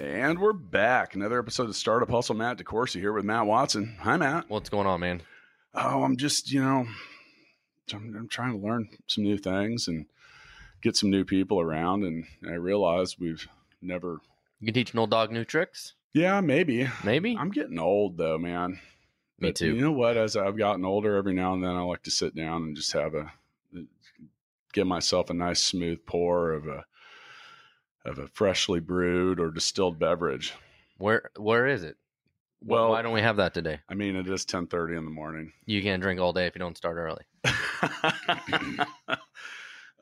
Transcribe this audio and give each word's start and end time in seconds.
And 0.00 0.38
we're 0.38 0.54
back. 0.54 1.14
Another 1.14 1.38
episode 1.38 1.68
of 1.68 1.76
Startup 1.76 2.08
Hustle. 2.08 2.34
Matt 2.34 2.56
DeCoursey 2.56 3.00
here 3.00 3.12
with 3.12 3.26
Matt 3.26 3.44
Watson. 3.44 3.98
Hi, 4.00 4.16
Matt. 4.16 4.48
What's 4.48 4.70
going 4.70 4.86
on, 4.86 5.00
man? 5.00 5.20
Oh, 5.74 6.04
I'm 6.04 6.16
just, 6.16 6.50
you 6.50 6.62
know, 6.62 6.86
I'm, 7.92 8.16
I'm 8.16 8.26
trying 8.26 8.58
to 8.58 8.66
learn 8.66 8.88
some 9.08 9.24
new 9.24 9.36
things 9.36 9.88
and 9.88 10.06
get 10.80 10.96
some 10.96 11.10
new 11.10 11.26
people 11.26 11.60
around. 11.60 12.04
And 12.04 12.24
I 12.48 12.54
realize 12.54 13.18
we've 13.18 13.46
never. 13.82 14.22
You 14.60 14.68
can 14.68 14.72
teach 14.72 14.94
an 14.94 15.00
old 15.00 15.10
dog 15.10 15.32
new 15.32 15.44
tricks? 15.44 15.92
Yeah, 16.14 16.40
maybe. 16.40 16.88
Maybe. 17.04 17.36
I'm 17.38 17.50
getting 17.50 17.78
old, 17.78 18.16
though, 18.16 18.38
man. 18.38 18.80
Me 19.38 19.48
But 19.48 19.56
too. 19.56 19.74
You 19.74 19.82
know 19.82 19.92
what? 19.92 20.16
As 20.16 20.34
I've 20.34 20.56
gotten 20.56 20.86
older, 20.86 21.14
every 21.14 21.34
now 21.34 21.52
and 21.52 21.62
then 21.62 21.76
I 21.76 21.82
like 21.82 22.04
to 22.04 22.10
sit 22.10 22.34
down 22.34 22.62
and 22.62 22.74
just 22.74 22.92
have 22.92 23.14
a 23.14 23.30
give 24.72 24.86
myself 24.86 25.28
a 25.28 25.34
nice 25.34 25.62
smooth 25.62 26.06
pour 26.06 26.52
of 26.52 26.68
a 26.68 26.86
of 28.04 28.18
a 28.18 28.26
freshly 28.28 28.80
brewed 28.80 29.38
or 29.40 29.50
distilled 29.50 29.98
beverage. 29.98 30.54
Where 30.98 31.30
Where 31.36 31.66
is 31.66 31.82
it? 31.82 31.96
Well- 32.62 32.90
why 32.90 33.02
don't 33.02 33.12
we 33.12 33.22
have 33.22 33.36
that 33.36 33.54
today? 33.54 33.80
I 33.88 33.94
mean, 33.94 34.16
it 34.16 34.28
is 34.28 34.44
ten 34.44 34.66
thirty 34.66 34.96
in 34.96 35.04
the 35.04 35.10
morning. 35.10 35.52
You 35.66 35.82
can't 35.82 36.02
drink 36.02 36.20
all 36.20 36.32
day 36.32 36.46
if 36.46 36.54
you 36.54 36.58
don't 36.58 36.76
start 36.76 36.96
early. 36.96 37.24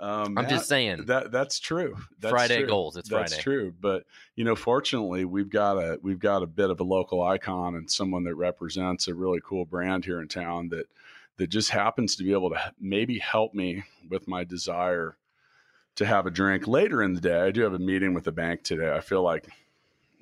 um, 0.01 0.37
I'm 0.39 0.49
just 0.49 0.69
saying. 0.69 1.05
that 1.07 1.31
that's 1.31 1.61
true. 1.61 1.97
That's 2.21 2.33
Friday 2.33 2.59
true. 2.59 2.67
goals. 2.67 2.97
It's 2.97 3.09
That's 3.09 3.33
Friday. 3.35 3.43
true, 3.43 3.75
but 3.81 4.05
you 4.35 4.45
know, 4.45 4.57
fortunately, 4.57 5.25
we've 5.25 5.51
got 5.51 5.77
a 5.77 5.99
we've 6.03 6.19
got 6.19 6.43
a 6.43 6.47
bit 6.47 6.71
of 6.71 6.81
a 6.81 6.85
local 6.85 7.23
icon 7.23 7.77
and 7.77 7.91
someone 7.91 8.25
that 8.25 8.35
represents 8.35 9.07
a 9.09 9.15
really 9.15 9.41
cool 9.45 9.65
brand 9.65 10.05
here 10.05 10.21
in 10.21 10.29
town 10.29 10.69
that 10.71 10.87
that 11.37 11.49
just 11.51 11.71
happens 11.71 12.17
to 12.17 12.25
be 12.25 12.33
able 12.33 12.51
to 12.51 12.73
maybe 12.81 13.19
help 13.19 13.55
me 13.55 13.85
with 14.11 14.27
my 14.27 14.43
desire 14.43 15.17
to 15.99 16.07
have 16.07 16.27
a 16.27 16.31
drink 16.31 16.69
later 16.69 17.03
in 17.03 17.15
the 17.15 17.21
day. 17.21 17.41
I 17.41 17.51
do 17.51 17.63
have 17.63 17.75
a 17.75 17.79
meeting 17.79 18.15
with 18.15 18.23
the 18.23 18.33
bank 18.33 18.63
today. 18.63 18.95
I 18.95 19.01
feel 19.01 19.23
like 19.23 19.49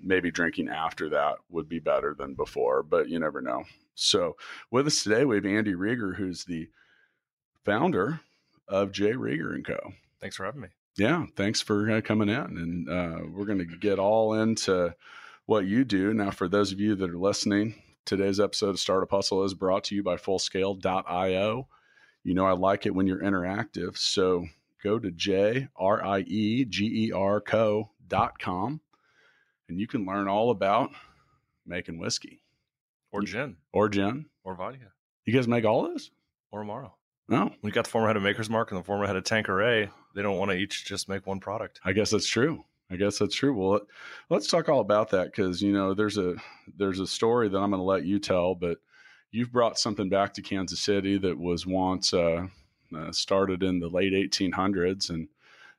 maybe 0.03 0.31
drinking 0.31 0.71
after 0.71 1.11
that 1.11 1.37
would 1.51 1.69
be 1.69 1.79
better 1.81 2.15
than 2.19 2.33
before, 2.33 2.83
but 2.83 3.11
you 3.11 3.19
never 3.19 3.43
know. 3.43 3.65
So, 3.95 4.37
with 4.71 4.87
us 4.87 5.03
today, 5.03 5.27
we 5.27 5.37
have 5.37 5.45
Andy 5.45 5.75
Rieger, 5.75 6.17
who's 6.17 6.45
the 6.45 6.69
founder 7.67 8.21
of 8.67 8.91
J. 8.91 9.13
Rieger 9.13 9.55
and 9.55 9.67
Co. 9.67 9.93
Thanks 10.19 10.37
for 10.37 10.47
having 10.47 10.63
me. 10.63 10.69
Yeah, 10.97 11.27
thanks 11.37 11.61
for 11.61 11.91
uh, 11.91 12.01
coming 12.01 12.31
in. 12.31 12.37
And 12.37 12.89
uh, 12.89 13.27
we're 13.35 13.45
going 13.45 13.59
to 13.59 13.77
get 13.77 13.99
all 13.99 14.33
into 14.33 14.95
what 15.45 15.67
you 15.67 15.85
do. 15.85 16.15
Now, 16.15 16.31
for 16.31 16.49
those 16.49 16.73
of 16.73 16.81
you 16.81 16.95
that 16.95 17.11
are 17.11 17.19
listening, 17.19 17.75
today's 18.07 18.41
episode 18.41 18.71
of 18.71 18.81
Startup 18.81 19.11
Hustle 19.11 19.45
is 19.45 19.53
brought 19.53 19.85
to 19.85 19.95
you 19.95 20.03
by 20.03 20.17
Fullscale.io. 20.17 21.69
You 22.25 22.35
know, 22.35 22.47
I 22.47 22.53
like 22.53 22.87
it 22.87 22.95
when 22.95 23.07
you're 23.07 23.21
interactive. 23.21 23.99
So 23.99 24.47
go 24.83 24.99
to 24.99 25.11
J 25.11 25.69
R 25.77 26.05
I 26.05 26.21
E 26.21 26.65
G 26.65 27.07
E 27.07 27.13
R 27.13 27.41
co.com 27.41 28.81
and 29.69 29.81
you 29.81 29.87
can 29.87 30.07
learn 30.07 30.29
all 30.29 30.51
about 30.51 30.91
making 31.67 31.99
whiskey 31.99 32.43
Or 33.13 33.23
gin, 33.23 33.57
or 33.73 33.89
gin. 33.89 34.27
or 34.45 34.55
vodka, 34.55 34.93
You 35.25 35.33
guys 35.35 35.49
make 35.49 35.65
all 35.65 35.83
those? 35.89 36.11
or 36.53 36.65
Amaro. 36.65 36.93
No, 37.29 37.51
we 37.63 37.73
got 37.73 37.85
the 37.85 37.91
former 37.91 38.07
head 38.07 38.17
of 38.17 38.23
Maker's 38.23 38.49
Mark 38.49 38.71
and 38.71 38.79
the 38.81 38.85
former 38.85 39.05
head 39.07 39.17
of 39.17 39.25
Tanqueray, 39.25 39.91
they 40.15 40.23
don't 40.23 40.39
want 40.39 40.53
to 40.53 40.57
each 40.57 40.85
just 40.85 41.09
make 41.09 41.27
one 41.27 41.41
product. 41.41 41.81
I 41.85 41.93
guess 41.93 42.11
that's 42.11 42.29
true. 42.29 42.63
I 42.89 42.95
guess 42.95 43.19
that's 43.19 43.35
true. 43.35 43.53
Well, 43.53 43.71
let- 43.73 43.83
let's 44.31 44.47
talk 44.47 44.69
all 44.69 44.79
about 44.79 45.11
that 45.11 45.27
because 45.27 45.61
you 45.61 45.73
know 45.73 45.93
there's 45.93 46.19
a 46.19 46.37
there's 46.79 47.01
a 47.01 47.07
story 47.07 47.49
that 47.49 47.59
I'm 47.59 47.71
going 47.71 47.81
to 47.81 47.85
let 47.85 48.05
you 48.05 48.21
tell, 48.21 48.55
but 48.55 48.79
you've 49.33 49.51
brought 49.51 49.77
something 49.77 50.09
back 50.09 50.35
to 50.35 50.43
Kansas 50.43 50.79
City 50.81 51.19
that 51.19 51.37
was 51.37 51.67
once 51.67 52.15
uh, 52.15 52.47
uh, 52.95 53.13
started 53.13 53.63
in 53.63 53.81
the 53.81 53.89
late 53.89 54.13
1800s 54.13 55.11
and 55.11 55.29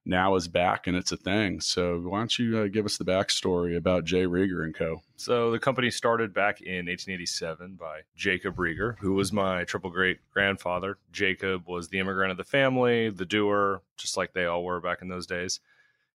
now 0.07 0.35
is 0.35 0.47
back 0.47 0.87
and 0.87 0.95
it's 0.95 1.11
a 1.11 1.17
thing. 1.17 1.59
So 1.59 1.99
why 1.99 2.19
don't 2.19 2.39
you 2.39 2.59
uh, 2.59 2.67
give 2.67 2.85
us 2.85 2.97
the 2.97 3.03
backstory 3.03 3.75
about 3.75 4.05
J. 4.05 4.23
Rieger 4.23 4.63
and 4.63 4.73
Co. 4.73 5.01
So 5.17 5.51
the 5.51 5.59
company 5.59 5.91
started 5.91 6.33
back 6.33 6.61
in 6.61 6.85
1887 6.85 7.75
by 7.75 8.01
Jacob 8.15 8.55
Rieger, 8.55 8.97
who 8.99 9.13
was 9.13 9.33
my 9.33 9.65
triple 9.65 9.89
great 9.89 10.19
grandfather. 10.31 10.97
Jacob 11.11 11.67
was 11.67 11.89
the 11.89 11.99
immigrant 11.99 12.31
of 12.31 12.37
the 12.37 12.43
family, 12.43 13.09
the 13.09 13.25
doer, 13.25 13.81
just 13.97 14.17
like 14.17 14.33
they 14.33 14.45
all 14.45 14.63
were 14.63 14.79
back 14.79 15.01
in 15.01 15.09
those 15.09 15.27
days. 15.27 15.59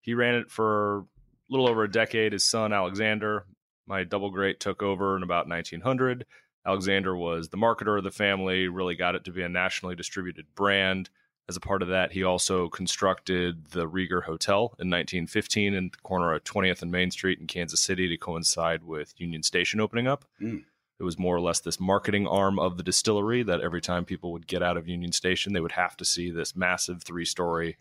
He 0.00 0.14
ran 0.14 0.34
it 0.34 0.50
for 0.50 0.98
a 0.98 1.04
little 1.50 1.68
over 1.68 1.84
a 1.84 1.90
decade. 1.90 2.32
His 2.32 2.44
son, 2.44 2.72
Alexander, 2.72 3.44
my 3.86 4.04
double 4.04 4.30
great, 4.30 4.58
took 4.58 4.82
over 4.82 5.16
in 5.16 5.22
about 5.22 5.48
1900. 5.48 6.24
Alexander 6.64 7.16
was 7.16 7.48
the 7.48 7.56
marketer 7.56 7.98
of 7.98 8.04
the 8.04 8.10
family, 8.10 8.68
really 8.68 8.94
got 8.94 9.14
it 9.14 9.24
to 9.24 9.32
be 9.32 9.42
a 9.42 9.48
nationally 9.48 9.96
distributed 9.96 10.46
brand. 10.54 11.10
As 11.48 11.56
a 11.56 11.60
part 11.60 11.82
of 11.82 11.88
that, 11.88 12.12
he 12.12 12.22
also 12.22 12.68
constructed 12.68 13.66
the 13.70 13.88
Rieger 13.88 14.22
Hotel 14.22 14.74
in 14.78 14.88
1915 14.88 15.74
in 15.74 15.90
the 15.90 15.98
corner 15.98 16.32
of 16.32 16.44
20th 16.44 16.82
and 16.82 16.92
Main 16.92 17.10
Street 17.10 17.40
in 17.40 17.48
Kansas 17.48 17.80
City 17.80 18.08
to 18.08 18.16
coincide 18.16 18.84
with 18.84 19.12
Union 19.16 19.42
Station 19.42 19.80
opening 19.80 20.06
up. 20.06 20.24
Mm. 20.40 20.62
It 21.00 21.04
was 21.04 21.18
more 21.18 21.34
or 21.34 21.40
less 21.40 21.58
this 21.58 21.80
marketing 21.80 22.28
arm 22.28 22.60
of 22.60 22.76
the 22.76 22.84
distillery 22.84 23.42
that 23.42 23.60
every 23.60 23.80
time 23.80 24.04
people 24.04 24.30
would 24.32 24.46
get 24.46 24.62
out 24.62 24.76
of 24.76 24.86
Union 24.86 25.10
Station, 25.10 25.52
they 25.52 25.60
would 25.60 25.72
have 25.72 25.96
to 25.96 26.04
see 26.04 26.30
this 26.30 26.54
massive 26.54 27.02
three 27.02 27.24
story 27.24 27.76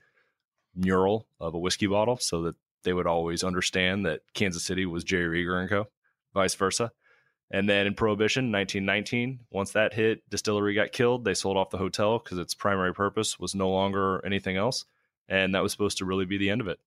mural 0.76 1.28
of 1.40 1.54
a 1.54 1.60
whiskey 1.60 1.86
bottle 1.86 2.18
so 2.18 2.42
that 2.42 2.56
they 2.84 2.94
would 2.94 3.06
always 3.06 3.44
understand 3.44 4.08
that 4.08 4.22
Kansas 4.34 4.64
City 4.64 4.88
was 4.88 5.04
J. 5.04 5.18
Rieger 5.18 5.60
and 5.60 5.70
Co., 5.70 5.88
vice 6.34 6.56
versa. 6.56 6.92
And 7.54 7.70
then 7.70 7.86
in 7.86 7.96
Prohibition, 7.96 8.52
1919, 8.52 9.42
once 9.52 9.72
that 9.74 9.94
hit, 9.94 10.28
distillery 10.30 10.74
got 10.74 10.94
killed. 10.94 11.26
They 11.26 11.34
sold 11.34 11.58
off 11.58 11.70
the 11.70 11.78
hotel 11.78 12.18
because 12.18 12.38
its 12.38 12.54
primary 12.54 12.94
purpose 12.94 13.38
was 13.38 13.54
no 13.54 13.70
longer 13.70 14.26
anything 14.26 14.56
else, 14.56 14.86
and 15.28 15.54
that 15.54 15.62
was 15.62 15.74
supposed 15.74 15.98
to 15.98 16.06
really 16.06 16.26
be 16.26 16.38
the 16.38 16.50
end 16.50 16.62
of 16.62 16.68
it. 16.68 16.80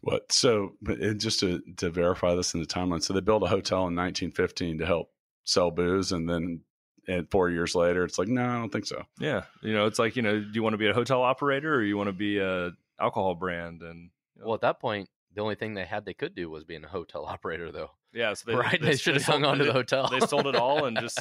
What? 0.00 0.32
So, 0.32 0.74
and 0.86 1.20
just 1.20 1.40
to, 1.40 1.60
to 1.78 1.90
verify 1.90 2.34
this 2.34 2.54
in 2.54 2.60
the 2.60 2.66
timeline, 2.66 3.02
so 3.02 3.12
they 3.12 3.20
built 3.20 3.42
a 3.42 3.48
hotel 3.48 3.78
in 3.80 3.96
1915 3.96 4.78
to 4.78 4.86
help 4.86 5.10
sell 5.44 5.70
booze, 5.70 6.12
and 6.12 6.28
then 6.28 6.60
and 7.08 7.28
four 7.30 7.50
years 7.50 7.74
later, 7.74 8.04
it's 8.04 8.18
like, 8.18 8.28
no, 8.28 8.44
I 8.44 8.58
don't 8.58 8.70
think 8.70 8.86
so. 8.86 9.02
Yeah, 9.18 9.42
you 9.60 9.74
know, 9.74 9.86
it's 9.86 9.98
like 9.98 10.14
you 10.14 10.22
know, 10.22 10.38
do 10.40 10.50
you 10.52 10.62
want 10.62 10.74
to 10.74 10.78
be 10.78 10.88
a 10.88 10.94
hotel 10.94 11.22
operator 11.22 11.74
or 11.74 11.82
you 11.82 11.96
want 11.96 12.08
to 12.08 12.12
be 12.12 12.38
a 12.38 12.70
alcohol 13.00 13.34
brand? 13.34 13.82
And 13.82 14.10
you 14.36 14.40
know, 14.40 14.46
Well, 14.46 14.54
at 14.54 14.60
that 14.60 14.80
point, 14.80 15.08
the 15.34 15.42
only 15.42 15.56
thing 15.56 15.74
they 15.74 15.84
had 15.84 16.04
they 16.04 16.14
could 16.14 16.34
do 16.34 16.48
was 16.48 16.64
being 16.64 16.84
a 16.84 16.88
hotel 16.88 17.24
operator, 17.28 17.72
though. 17.72 17.90
Yeah, 18.12 18.34
so 18.34 18.50
they, 18.50 18.56
right? 18.56 18.80
They, 18.80 18.96
should 18.96 19.14
have 19.14 19.24
hung 19.24 19.44
on 19.44 19.58
to 19.58 19.64
the 19.64 19.72
hotel. 19.72 20.08
They 20.08 20.20
sold 20.20 20.46
it 20.46 20.56
all 20.56 20.84
and 20.84 20.98
just 20.98 21.20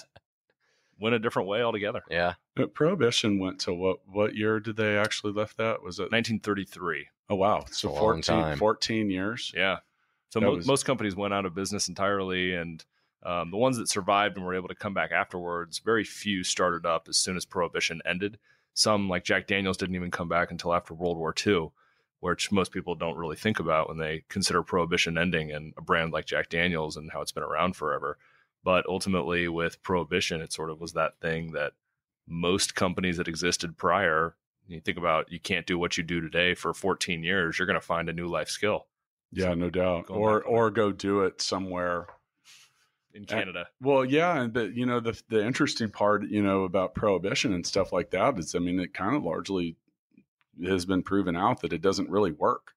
went 1.00 1.16
a 1.16 1.20
different 1.20 1.48
way 1.48 1.62
altogether. 1.62 2.04
yeah. 2.10 2.34
But 2.56 2.74
Prohibition 2.74 3.40
went 3.40 3.60
to 3.62 3.74
what? 3.74 4.00
What 4.06 4.36
year 4.36 4.60
did 4.60 4.76
they 4.76 4.98
actually 4.98 5.34
lift 5.34 5.58
that? 5.58 5.82
Was 5.82 6.00
it? 6.00 6.12
1933. 6.12 7.08
Oh 7.30 7.36
wow! 7.36 7.64
So 7.72 7.90
a 7.90 7.92
long 7.92 8.22
14, 8.22 8.22
time. 8.22 8.58
14 8.58 9.10
years. 9.10 9.54
Yeah. 9.56 9.78
So 10.30 10.40
mo- 10.42 10.56
was- 10.56 10.68
most 10.68 10.86
companies 10.86 11.16
went 11.16 11.34
out 11.34 11.46
of 11.46 11.56
business 11.56 11.88
entirely, 11.88 12.56
and 12.56 12.84
um, 13.24 13.52
the 13.52 13.58
ones 13.58 13.78
that 13.78 13.88
survived 13.90 14.38
and 14.38 14.46
were 14.46 14.56
able 14.56 14.68
to 14.68 14.76
come 14.76 14.94
back 14.94 15.12
afterwards, 15.12 15.80
very 15.80 16.04
few 16.04 16.44
started 16.44 16.86
up 16.86 17.08
as 17.08 17.18
soon 17.18 17.38
as 17.38 17.46
Prohibition 17.46 18.02
ended. 18.06 18.38
Some, 18.74 19.10
like 19.10 19.24
Jack 19.26 19.48
Daniels, 19.48 19.78
didn't 19.78 19.96
even 19.96 20.12
come 20.12 20.30
back 20.30 20.50
until 20.52 20.74
after 20.74 20.94
World 20.94 21.18
War 21.18 21.34
II, 21.46 21.72
which 22.22 22.52
most 22.52 22.72
people 22.72 22.96
don't 22.96 23.18
really 23.18 23.36
think 23.36 23.60
about 23.60 23.90
when 23.90 23.98
they 23.98 24.24
consider 24.30 24.64
Prohibition 24.64 25.18
ending 25.18 25.52
and 25.52 25.74
a 25.78 25.82
brand 25.82 26.14
like 26.14 26.26
Jack 26.26 26.50
Daniels 26.50 26.96
and 26.96 27.12
how 27.12 27.22
it's 27.22 27.32
been 27.32 27.44
around 27.44 27.76
forever. 27.76 28.18
But 28.64 28.86
ultimately, 28.88 29.48
with 29.48 29.82
Prohibition, 29.84 30.40
it 30.40 30.54
sort 30.54 30.70
of 30.70 30.80
was 30.80 30.94
that 30.94 31.20
thing 31.20 31.52
that 31.52 31.74
most 32.28 32.76
companies 32.76 33.18
that 33.18 33.28
existed 33.28 33.78
prior. 33.78 34.36
You 34.68 34.80
think 34.80 34.98
about 34.98 35.32
you 35.32 35.40
can't 35.40 35.66
do 35.66 35.78
what 35.78 35.98
you 35.98 36.04
do 36.04 36.22
today 36.22 36.54
for 36.54 36.74
14 36.74 37.24
years. 37.24 37.58
You're 37.58 37.66
going 37.66 37.80
to 37.80 37.86
find 37.86 38.08
a 38.08 38.14
new 38.14 38.28
life 38.28 38.50
skill. 38.50 38.88
Yeah, 39.32 39.54
no 39.56 39.70
doubt. 39.70 40.06
Or 40.10 40.44
or 40.44 40.70
go 40.70 40.92
do 40.92 41.22
it 41.22 41.42
somewhere. 41.42 42.08
in 43.14 43.26
Canada. 43.26 43.68
Well, 43.82 44.06
yeah, 44.06 44.42
and 44.42 44.54
but 44.54 44.76
you 44.76 44.86
know 44.86 45.00
the 45.00 45.20
the 45.30 45.46
interesting 45.46 45.90
part, 45.90 46.24
you 46.28 46.42
know, 46.42 46.64
about 46.64 46.96
prohibition 46.96 47.54
and 47.54 47.66
stuff 47.66 47.92
like 47.92 48.12
that 48.12 48.38
is, 48.38 48.56
I 48.56 48.60
mean, 48.60 48.80
it 48.80 48.94
kind 48.94 49.16
of 49.16 49.24
largely 49.24 49.76
has 50.66 50.86
been 50.86 51.04
proven 51.04 51.36
out 51.36 51.62
that 51.62 51.74
it 51.74 51.82
doesn't 51.82 52.10
really 52.10 52.32
work 52.32 52.74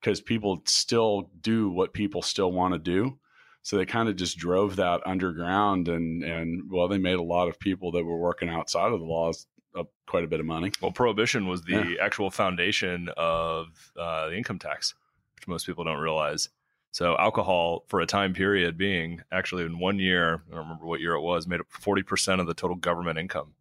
because 0.00 0.20
people 0.20 0.62
still 0.64 1.30
do 1.40 1.68
what 1.70 1.92
people 1.92 2.22
still 2.22 2.52
want 2.52 2.74
to 2.74 2.78
do. 2.78 3.18
So 3.62 3.76
they 3.76 3.84
kind 3.86 4.08
of 4.08 4.16
just 4.16 4.38
drove 4.38 4.76
that 4.76 5.02
underground, 5.06 5.88
and 5.88 6.22
and 6.22 6.70
well, 6.70 6.88
they 6.88 6.96
made 6.98 7.16
a 7.18 7.22
lot 7.22 7.48
of 7.48 7.58
people 7.58 7.92
that 7.92 8.04
were 8.04 8.16
working 8.18 8.48
outside 8.48 8.92
of 8.92 9.00
the 9.00 9.04
laws 9.06 9.46
up 9.76 9.90
quite 10.06 10.24
a 10.24 10.28
bit 10.28 10.40
of 10.40 10.46
money. 10.46 10.72
Well, 10.80 10.92
prohibition 10.92 11.46
was 11.46 11.62
the 11.62 11.72
Yeah. 11.72 11.94
actual 12.00 12.30
foundation 12.30 13.10
of 13.16 13.92
uh, 13.98 14.28
the 14.28 14.36
income 14.36 14.58
tax, 14.58 14.94
which 15.34 15.46
most 15.48 15.66
people 15.66 15.84
don't 15.84 15.98
realize. 15.98 16.48
So 16.92 17.16
alcohol 17.18 17.84
for 17.88 18.00
a 18.00 18.06
time 18.06 18.32
period 18.32 18.78
being 18.78 19.20
actually 19.30 19.64
in 19.64 19.78
one 19.78 19.98
year, 19.98 20.42
I 20.48 20.54
don't 20.54 20.60
remember 20.64 20.86
what 20.86 21.00
year 21.00 21.12
it 21.12 21.20
was, 21.20 21.46
made 21.46 21.60
up 21.60 21.66
40% 21.70 22.40
of 22.40 22.46
the 22.46 22.54
total 22.54 22.76
government 22.76 23.18
income. 23.18 23.52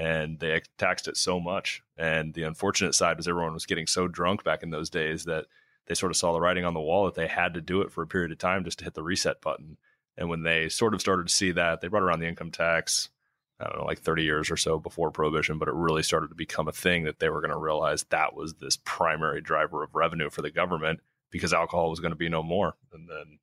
And 0.00 0.38
they 0.38 0.62
taxed 0.78 1.08
it 1.08 1.16
so 1.18 1.38
much. 1.38 1.82
And 1.98 2.32
the 2.32 2.44
unfortunate 2.44 2.94
side 2.94 3.18
was 3.18 3.28
everyone 3.28 3.52
was 3.52 3.66
getting 3.66 3.86
so 3.86 4.08
drunk 4.08 4.44
back 4.44 4.62
in 4.62 4.70
those 4.70 4.88
days 4.88 5.24
that 5.24 5.44
they 5.86 5.94
sort 5.94 6.10
of 6.10 6.16
saw 6.16 6.32
the 6.32 6.40
writing 6.40 6.64
on 6.64 6.72
the 6.72 6.80
wall 6.80 7.04
that 7.04 7.16
they 7.16 7.26
had 7.26 7.52
to 7.52 7.60
do 7.60 7.82
it 7.82 7.92
for 7.92 8.02
a 8.02 8.06
period 8.06 8.32
of 8.32 8.38
time 8.38 8.64
just 8.64 8.78
to 8.78 8.84
hit 8.84 8.94
the 8.94 9.02
reset 9.02 9.42
button. 9.42 9.76
And 10.16 10.30
when 10.30 10.42
they 10.42 10.70
sort 10.70 10.94
of 10.94 11.02
started 11.02 11.26
to 11.26 11.34
see 11.34 11.52
that, 11.52 11.82
they 11.82 11.88
brought 11.88 12.02
around 12.02 12.20
the 12.20 12.28
income 12.28 12.50
tax, 12.50 13.10
I 13.60 13.64
don't 13.64 13.80
know, 13.80 13.84
like 13.84 14.00
30 14.00 14.22
years 14.22 14.50
or 14.50 14.56
so 14.56 14.78
before 14.78 15.10
prohibition, 15.10 15.58
but 15.58 15.68
it 15.68 15.74
really 15.74 16.02
started 16.02 16.28
to 16.28 16.34
become 16.34 16.66
a 16.66 16.72
thing 16.72 17.04
that 17.04 17.18
they 17.18 17.28
were 17.28 17.42
going 17.42 17.50
to 17.50 17.58
realize 17.58 18.04
that 18.04 18.34
was 18.34 18.54
this 18.54 18.78
primary 18.84 19.42
driver 19.42 19.82
of 19.82 19.94
revenue 19.94 20.30
for 20.30 20.40
the 20.40 20.50
government 20.50 21.00
because 21.30 21.52
alcohol 21.52 21.90
was 21.90 22.00
going 22.00 22.12
to 22.12 22.16
be 22.16 22.30
no 22.30 22.42
more. 22.42 22.74
And 22.92 23.06
then, 23.06 23.38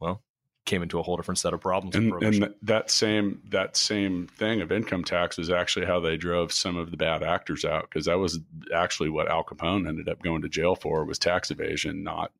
well, 0.00 0.22
came 0.64 0.82
into 0.82 0.98
a 0.98 1.02
whole 1.02 1.16
different 1.16 1.38
set 1.38 1.52
of 1.52 1.60
problems. 1.60 1.94
And, 1.94 2.12
and, 2.22 2.54
that 2.62 2.90
same 2.90 3.42
that 3.50 3.76
same 3.76 4.26
thing 4.26 4.60
of 4.60 4.72
income 4.72 5.04
tax 5.04 5.38
is 5.38 5.50
actually 5.50 5.86
how 5.86 6.00
they 6.00 6.16
drove 6.16 6.52
some 6.52 6.76
of 6.76 6.90
the 6.90 6.96
bad 6.96 7.22
actors 7.22 7.64
out 7.64 7.82
because 7.82 8.06
that 8.06 8.18
was 8.18 8.40
actually 8.74 9.10
what 9.10 9.30
Al 9.30 9.44
Capone 9.44 9.86
ended 9.88 10.08
up 10.08 10.22
going 10.22 10.42
to 10.42 10.48
jail 10.48 10.74
for 10.74 11.04
was 11.04 11.18
tax 11.18 11.50
evasion, 11.50 12.02
not 12.02 12.32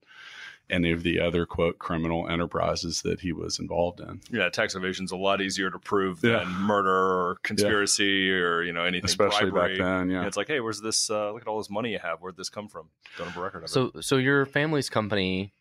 any 0.71 0.91
of 0.93 1.03
the 1.03 1.21
other 1.21 1.45
quote 1.45 1.79
criminal 1.79 2.29
enterprises 2.29 3.03
that 3.03 3.21
he 3.21 3.33
was 3.33 3.59
involved 3.59 4.01
in. 4.01 4.21
Yeah, 4.31 4.49
tax 4.49 4.75
evasion 4.75 5.05
is 5.05 5.13
a 5.13 5.17
lot 5.17 5.43
easier 5.43 5.71
to 5.71 5.79
prove 5.79 6.23
than 6.23 6.49
murder 6.49 6.91
or 6.91 7.37
conspiracy 7.43 8.05
yeah. 8.05 8.35
or 8.35 8.63
you 8.63 8.73
know 8.73 8.85
anything. 8.85 9.05
Especially 9.05 9.51
bribery. 9.51 9.79
back 9.79 9.85
then, 9.85 10.11
yeah. 10.11 10.19
And 10.19 10.27
it's 10.27 10.37
like, 10.37 10.49
hey, 10.49 10.61
where's 10.61 10.81
this? 10.81 11.11
Uh, 11.11 11.33
look 11.33 11.43
at 11.43 11.49
all 11.49 11.59
this 11.59 11.71
money 11.71 11.93
you 11.93 11.99
have. 11.99 12.21
Where'd 12.21 12.37
this 12.37 12.49
come 12.49 12.69
from? 12.69 12.89
Don't 13.19 13.29
have 13.29 13.37
a 13.37 13.41
record 13.41 13.65
of 13.65 13.71
so, 13.71 13.93
it. 13.95 14.05
So, 14.05 14.17
your 14.17 14.47
family's 14.47 14.89
company 14.89 15.53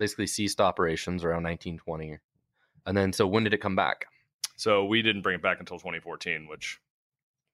basically 0.00 0.26
ceased 0.26 0.60
operations 0.60 1.22
around 1.22 1.44
1920, 1.44 2.18
and 2.86 2.96
then 2.96 3.12
so 3.12 3.26
when 3.28 3.44
did 3.44 3.54
it 3.54 3.58
come 3.60 3.76
back? 3.76 4.06
So 4.56 4.84
we 4.84 5.02
didn't 5.02 5.22
bring 5.22 5.36
it 5.36 5.42
back 5.42 5.60
until 5.60 5.78
2014, 5.78 6.48
which 6.48 6.80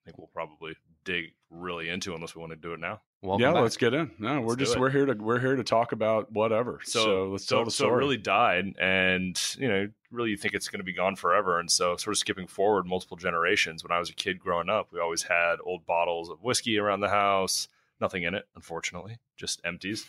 I 0.03 0.05
think 0.07 0.19
we'll 0.19 0.31
probably 0.33 0.77
dig 1.05 1.33
really 1.51 1.89
into 1.89 2.15
unless 2.15 2.35
we 2.35 2.41
want 2.41 2.53
to 2.53 2.57
do 2.57 2.73
it 2.73 2.81
now. 2.81 3.01
Welcome 3.23 3.43
yeah, 3.43 3.53
back. 3.53 3.63
let's 3.63 3.77
get 3.77 3.93
in. 3.93 4.13
No, 4.19 4.41
we're 4.41 4.57
just 4.57 4.79
we're 4.79 4.91
here 4.91 5.07
to 5.07 5.15
we're 5.15 5.41
here 5.41 5.57
to 5.57 5.65
talk 5.65 5.93
about 5.93 6.31
whatever. 6.31 6.81
So, 6.85 7.03
so 7.03 7.29
let's 7.33 7.47
so, 7.47 7.57
tell 7.57 7.65
the 7.65 7.71
story. 7.71 7.91
So 7.91 7.95
it 7.95 7.99
really 7.99 8.17
died, 8.17 8.75
and 8.81 9.41
you 9.59 9.69
know, 9.69 9.89
really 10.13 10.31
you 10.31 10.37
think 10.37 10.55
it's 10.55 10.69
going 10.69 10.79
to 10.81 10.85
be 10.85 10.93
gone 10.93 11.17
forever. 11.17 11.59
And 11.59 11.71
so, 11.71 11.97
sort 11.97 12.15
of 12.15 12.19
skipping 12.19 12.47
forward 12.47 12.87
multiple 12.87 13.17
generations. 13.17 13.83
When 13.83 13.91
I 13.91 13.99
was 13.99 14.11
a 14.11 14.15
kid 14.15 14.39
growing 14.39 14.69
up, 14.69 14.89
we 14.93 15.01
always 15.01 15.25
had 15.25 15.57
old 15.65 15.87
bottles 15.87 16.31
of 16.31 16.43
whiskey 16.43 16.79
around 16.79 17.01
the 17.01 17.09
house. 17.09 17.69
Nothing 18.01 18.23
in 18.23 18.35
it, 18.35 18.47
unfortunately, 18.55 19.19
just 19.37 19.61
empties. 19.65 20.07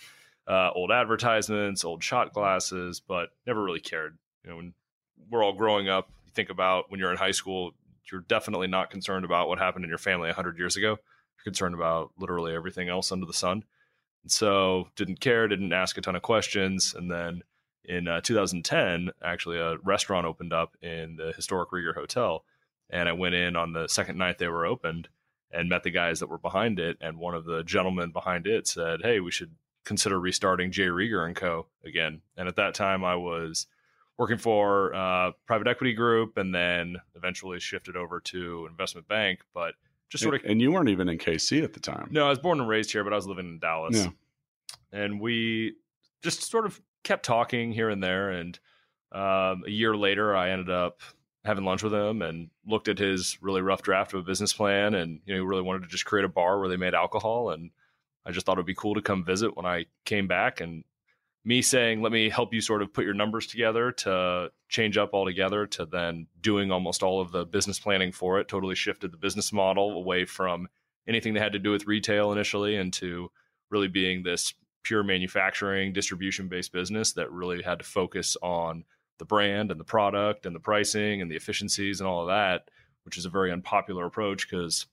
Uh, 0.47 0.71
old 0.73 0.91
advertisements, 0.91 1.83
old 1.83 2.03
shot 2.03 2.33
glasses, 2.33 3.01
but 3.01 3.29
never 3.45 3.61
really 3.61 3.81
cared. 3.81 4.17
You 4.43 4.49
know, 4.49 4.55
when 4.55 4.73
we're 5.29 5.43
all 5.43 5.53
growing 5.53 5.89
up, 5.89 6.09
you 6.25 6.31
think 6.31 6.49
about 6.49 6.89
when 6.89 6.99
you're 6.99 7.11
in 7.11 7.17
high 7.17 7.31
school, 7.31 7.73
you're 8.11 8.21
definitely 8.21 8.67
not 8.67 8.89
concerned 8.89 9.25
about 9.25 9.49
what 9.49 9.59
happened 9.59 9.83
in 9.83 9.89
your 9.89 9.97
family 9.97 10.27
100 10.27 10.57
years 10.57 10.77
ago 10.77 10.91
You're 10.91 11.43
concerned 11.43 11.75
about 11.75 12.11
literally 12.17 12.55
everything 12.55 12.89
else 12.89 13.11
under 13.11 13.25
the 13.25 13.33
sun. 13.33 13.63
And 14.23 14.31
so 14.31 14.87
didn't 14.95 15.19
care, 15.19 15.47
didn't 15.47 15.73
ask 15.73 15.97
a 15.97 16.01
ton 16.01 16.15
of 16.15 16.21
questions. 16.21 16.93
And 16.97 17.11
then 17.11 17.41
in 17.83 18.07
uh, 18.07 18.21
2010, 18.21 19.11
actually, 19.23 19.59
a 19.59 19.77
restaurant 19.77 20.25
opened 20.25 20.53
up 20.53 20.75
in 20.81 21.15
the 21.17 21.33
historic 21.35 21.71
Rieger 21.71 21.95
Hotel. 21.95 22.43
And 22.89 23.09
I 23.09 23.13
went 23.13 23.35
in 23.35 23.55
on 23.55 23.73
the 23.73 23.87
second 23.87 24.17
night 24.17 24.37
they 24.37 24.47
were 24.47 24.65
opened 24.65 25.09
and 25.51 25.69
met 25.69 25.83
the 25.83 25.91
guys 25.91 26.19
that 26.19 26.29
were 26.29 26.37
behind 26.37 26.79
it. 26.79 26.97
And 27.01 27.17
one 27.17 27.35
of 27.35 27.45
the 27.45 27.63
gentlemen 27.63 28.11
behind 28.11 28.47
it 28.47 28.67
said, 28.67 29.01
Hey, 29.03 29.19
we 29.19 29.31
should 29.31 29.55
consider 29.87 30.19
restarting 30.19 30.69
J. 30.69 30.83
Rieger 30.87 31.25
and 31.25 31.35
Co. 31.35 31.65
again. 31.85 32.21
And 32.35 32.47
at 32.47 32.57
that 32.57 32.75
time, 32.75 33.05
I 33.05 33.15
was 33.15 33.67
working 34.17 34.37
for 34.37 34.91
a 34.91 34.97
uh, 34.97 35.31
private 35.45 35.67
equity 35.67 35.93
group 35.93 36.37
and 36.37 36.53
then 36.53 36.97
eventually 37.15 37.59
shifted 37.59 37.95
over 37.95 38.19
to 38.19 38.67
investment 38.69 39.07
bank. 39.07 39.39
But 39.53 39.75
just 40.09 40.23
sort 40.23 40.35
of. 40.35 40.41
And 40.43 40.61
you 40.61 40.71
weren't 40.71 40.89
even 40.89 41.07
in 41.07 41.17
KC 41.17 41.63
at 41.63 41.73
the 41.73 41.79
time. 41.79 42.09
No, 42.11 42.25
I 42.25 42.29
was 42.29 42.39
born 42.39 42.59
and 42.59 42.67
raised 42.67 42.91
here, 42.91 43.03
but 43.03 43.13
I 43.13 43.15
was 43.15 43.27
living 43.27 43.47
in 43.47 43.59
Dallas. 43.59 43.95
Yeah. 43.95 44.09
And 44.91 45.21
we 45.21 45.75
just 46.21 46.49
sort 46.49 46.65
of 46.65 46.79
kept 47.03 47.25
talking 47.25 47.71
here 47.71 47.89
and 47.89 48.03
there. 48.03 48.31
And 48.31 48.59
um, 49.13 49.63
a 49.65 49.71
year 49.71 49.95
later, 49.95 50.35
I 50.35 50.49
ended 50.49 50.69
up 50.69 50.99
having 51.45 51.63
lunch 51.63 51.81
with 51.81 51.93
him 51.93 52.21
and 52.21 52.49
looked 52.65 52.89
at 52.89 52.99
his 52.99 53.37
really 53.41 53.61
rough 53.61 53.81
draft 53.81 54.13
of 54.13 54.19
a 54.19 54.23
business 54.23 54.51
plan. 54.51 54.95
And, 54.95 55.21
you 55.25 55.33
know, 55.33 55.41
he 55.41 55.47
really 55.47 55.61
wanted 55.61 55.83
to 55.83 55.87
just 55.87 56.05
create 56.05 56.25
a 56.25 56.29
bar 56.29 56.59
where 56.59 56.67
they 56.67 56.75
made 56.75 56.93
alcohol. 56.93 57.51
And 57.51 57.71
I 58.27 58.31
just 58.31 58.45
thought 58.45 58.57
it 58.57 58.59
would 58.59 58.65
be 58.65 58.75
cool 58.75 58.95
to 58.95 59.01
come 59.01 59.23
visit 59.23 59.55
when 59.55 59.65
I 59.65 59.85
came 60.03 60.27
back 60.27 60.59
and 60.59 60.83
me 61.45 61.61
saying, 61.61 62.01
let 62.01 62.11
me 62.11 62.29
help 62.29 62.53
you 62.53 62.59
sort 62.59 62.81
of 62.81 62.91
put 62.91 63.05
your 63.05 63.13
numbers 63.13 63.47
together 63.47 63.93
to 63.93 64.51
change 64.67 64.97
up 64.97 65.13
altogether 65.13 65.65
to 65.65 65.85
then 65.85 66.27
doing 66.41 66.69
almost 66.69 67.03
all 67.03 67.21
of 67.21 67.31
the 67.31 67.45
business 67.45 67.79
planning 67.79 68.11
for 68.11 68.37
it, 68.37 68.49
totally 68.49 68.75
shifted 68.75 69.13
the 69.13 69.17
business 69.17 69.53
model 69.53 69.93
away 69.93 70.25
from 70.25 70.67
anything 71.07 71.33
that 71.33 71.41
had 71.41 71.53
to 71.53 71.59
do 71.59 71.71
with 71.71 71.87
retail 71.87 72.33
initially 72.33 72.75
into 72.75 73.31
really 73.69 73.87
being 73.87 74.23
this 74.23 74.53
pure 74.83 75.03
manufacturing, 75.03 75.93
distribution 75.93 76.49
based 76.49 76.73
business 76.73 77.13
that 77.13 77.31
really 77.31 77.63
had 77.63 77.79
to 77.79 77.85
focus 77.85 78.35
on 78.41 78.83
the 79.19 79.25
brand 79.25 79.71
and 79.71 79.79
the 79.79 79.85
product 79.85 80.45
and 80.45 80.53
the 80.53 80.59
pricing 80.59 81.21
and 81.21 81.31
the 81.31 81.35
efficiencies 81.37 82.01
and 82.01 82.09
all 82.09 82.23
of 82.23 82.27
that, 82.27 82.69
which 83.05 83.17
is 83.17 83.25
a 83.25 83.29
very 83.29 83.53
unpopular 83.53 84.05
approach 84.05 84.49
because 84.49 84.85